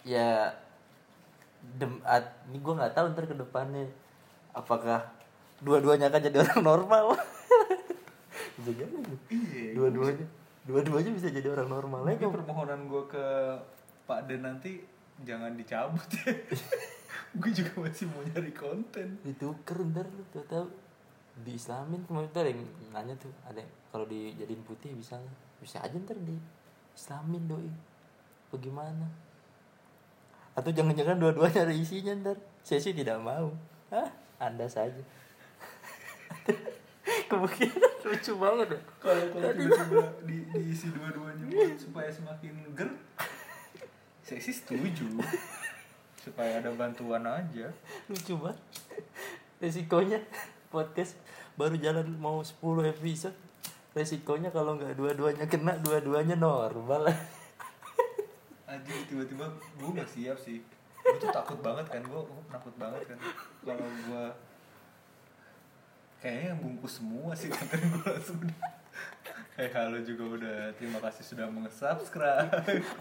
Ya 0.06 0.54
dem 1.74 1.98
at, 2.06 2.46
ini 2.48 2.62
gue 2.62 2.74
nggak 2.78 2.94
tahu 2.94 3.12
ntar 3.18 3.26
ke 3.26 3.36
depannya 3.36 3.90
apakah 4.54 5.10
dua-duanya 5.66 6.14
akan 6.14 6.22
jadi 6.22 6.38
orang 6.46 6.62
normal. 6.62 7.06
Bisa 8.62 8.72
jadi. 8.78 8.96
Iya. 9.34 9.74
dua-duanya. 9.74 10.26
dua-duanya 10.70 11.12
bisa 11.18 11.34
jadi 11.34 11.50
orang 11.50 11.66
normal. 11.72 12.06
Lagi 12.06 12.22
ya 12.22 12.30
permohonan 12.30 12.86
gue 12.86 13.04
ke 13.10 13.26
Pak 14.06 14.30
Den 14.30 14.46
nanti 14.46 14.86
jangan 15.26 15.58
dicabut 15.58 16.06
ya. 16.14 16.30
gue 17.42 17.52
juga 17.52 17.74
masih 17.90 18.06
mau 18.12 18.22
nyari 18.22 18.54
konten. 18.54 19.18
dituker 19.26 19.78
ntar 19.90 20.06
lu 20.08 20.24
tau 20.30 20.46
tahu 20.46 20.66
di 21.40 21.56
Islamin 21.56 22.04
kemarin 22.06 22.30
tuh 22.30 22.42
ada 22.44 22.52
yang 22.52 22.64
nanya 22.92 23.16
tuh 23.16 23.32
ada 23.48 23.64
kalau 23.90 24.06
dijadiin 24.06 24.62
putih 24.68 24.92
bisa 24.92 25.16
bisa 25.64 25.80
aja 25.80 25.96
ntar 25.96 26.20
di 26.20 26.36
Islamin 26.96 27.46
doi. 27.50 27.70
Bagaimana? 28.50 29.06
Atau 30.58 30.74
jangan-jangan 30.74 31.22
dua-duanya 31.22 31.70
ada 31.70 31.76
isinya 31.76 32.14
ntar? 32.20 32.38
Saya 32.66 32.82
sih 32.82 32.94
tidak 32.94 33.22
mau. 33.22 33.54
Ah 33.94 34.10
anda 34.40 34.66
saja. 34.66 35.04
Kemungkinan 37.30 37.92
lucu 38.00 38.34
banget 38.42 38.68
ya 38.74 38.82
Kalau 38.98 39.24
kalau 39.34 39.52
tiba-tiba 39.54 40.08
di, 40.30 40.38
diisi 40.56 40.88
dua-duanya 40.96 41.46
buat 41.46 41.78
supaya 41.78 42.10
semakin 42.10 42.54
ger, 42.74 42.90
saya 44.24 44.40
sih 44.42 44.56
setuju. 44.56 45.20
Supaya 46.18 46.64
ada 46.64 46.72
bantuan 46.74 47.22
aja. 47.28 47.70
Lucu 48.08 48.34
banget. 48.40 48.58
Resikonya 49.60 50.24
podcast 50.74 51.20
baru 51.60 51.76
jalan 51.76 52.08
mau 52.16 52.40
10 52.40 52.56
episode 52.96 53.36
resikonya 54.00 54.50
kalau 54.56 54.80
nggak 54.80 54.96
dua-duanya 54.96 55.44
kena 55.52 55.76
dua-duanya 55.84 56.40
normal. 56.40 57.12
Anjing 58.70 59.02
tiba-tiba 59.10 59.50
gue 59.52 59.90
gak 59.98 60.08
siap 60.08 60.38
sih. 60.38 60.62
Gue 61.02 61.18
tuh 61.18 61.34
takut 61.34 61.58
banget 61.66 61.90
kan 61.90 62.02
Gue 62.06 62.22
takut 62.54 62.76
banget 62.78 63.02
kan. 63.10 63.18
Kalau 63.66 63.82
gue 63.82 64.24
Kayaknya 66.20 66.46
yang 66.54 66.60
bungkus 66.62 67.00
semua 67.02 67.32
sih 67.34 67.50
Konten 67.50 67.80
gue 67.82 68.06
langsung 68.06 68.40
Eh 69.58 69.74
halo 69.74 69.98
juga 70.06 70.24
udah 70.38 70.60
Terima 70.78 71.02
kasih 71.02 71.24
sudah 71.26 71.50
meng-subscribe. 71.50 72.52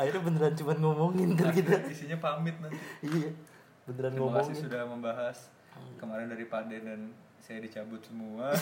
Akhirnya 0.00 0.22
beneran 0.24 0.54
cuma 0.56 0.72
ngomongin 0.78 1.36
kan 1.36 1.52
kita. 1.52 1.84
Isinya 1.84 2.16
pamit 2.16 2.56
nanti. 2.64 2.78
Iya 3.04 3.30
beneran 3.84 4.16
Terima 4.16 4.40
kasih 4.40 4.56
ngomongin. 4.56 4.64
sudah 4.64 4.82
membahas. 4.88 5.36
Kemarin 6.00 6.32
dari 6.32 6.48
Pade 6.48 6.80
dan 6.80 7.12
Saya 7.44 7.60
dicabut 7.60 8.00
semua 8.00 8.56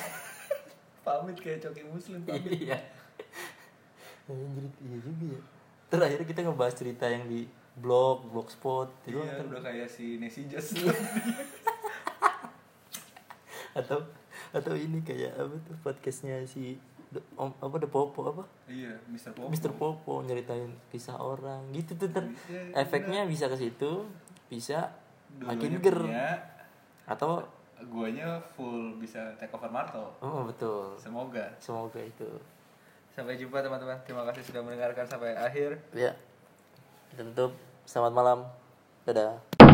Pamit 1.06 1.38
kayak 1.38 1.62
coki 1.62 1.86
muslim 1.86 2.18
pamit. 2.20 2.50
Iya. 2.66 2.78
Anjir, 4.26 4.66
iya 4.82 4.98
juga 4.98 5.24
ya. 5.30 5.40
Terakhir 5.86 6.20
kita 6.26 6.42
ngebahas 6.42 6.74
cerita 6.74 7.06
yang 7.06 7.24
di 7.24 7.46
blog 7.76 8.26
blogspot 8.26 8.90
itu 9.06 9.14
Iya 9.14 9.38
kan. 9.38 9.46
udah 9.46 9.62
kayak 9.62 9.86
si 9.86 10.18
Just 10.44 10.74
atau 13.76 14.00
atau 14.50 14.72
ini 14.72 14.98
kayak 15.00 15.36
apa 15.36 15.54
tuh 15.62 15.76
podcastnya 15.80 16.40
si 16.42 16.80
The- 17.06 17.22
om 17.36 17.54
apa 17.54 17.76
the 17.76 17.86
popo 17.86 18.26
apa? 18.26 18.42
Iya 18.66 18.98
Mr. 19.06 19.30
Popo. 19.30 19.46
Mister 19.46 19.70
Popo 19.70 20.12
nyeritain 20.20 20.74
kisah 20.90 21.14
orang. 21.14 21.62
Gitu 21.70 21.94
tuh 21.94 22.10
ntar 22.10 22.26
Iya, 22.50 22.74
efeknya 22.74 23.22
bisa 23.24 23.46
ke 23.46 23.54
situ 23.54 24.02
bisa 24.48 24.90
makin 25.38 25.70
Dua-duanya 25.70 25.84
ger. 25.84 25.98
punya, 26.02 26.28
atau 27.04 27.46
Guanya 27.76 28.40
full 28.56 28.96
bisa 28.96 29.36
take 29.36 29.52
over 29.52 29.68
Marto. 29.68 30.16
Oh 30.24 30.48
betul. 30.48 30.96
Semoga. 30.96 31.44
Semoga 31.60 32.00
itu. 32.00 32.28
Sampai 33.12 33.36
jumpa 33.36 33.60
teman-teman. 33.60 33.96
Terima 34.04 34.24
kasih 34.28 34.42
sudah 34.44 34.60
mendengarkan 34.64 35.04
sampai 35.04 35.36
akhir. 35.36 35.76
ya. 35.92 36.12
Kita 37.12 37.22
tutup. 37.32 37.52
Selamat 37.84 38.12
malam. 38.12 38.38
Dadah 39.06 39.65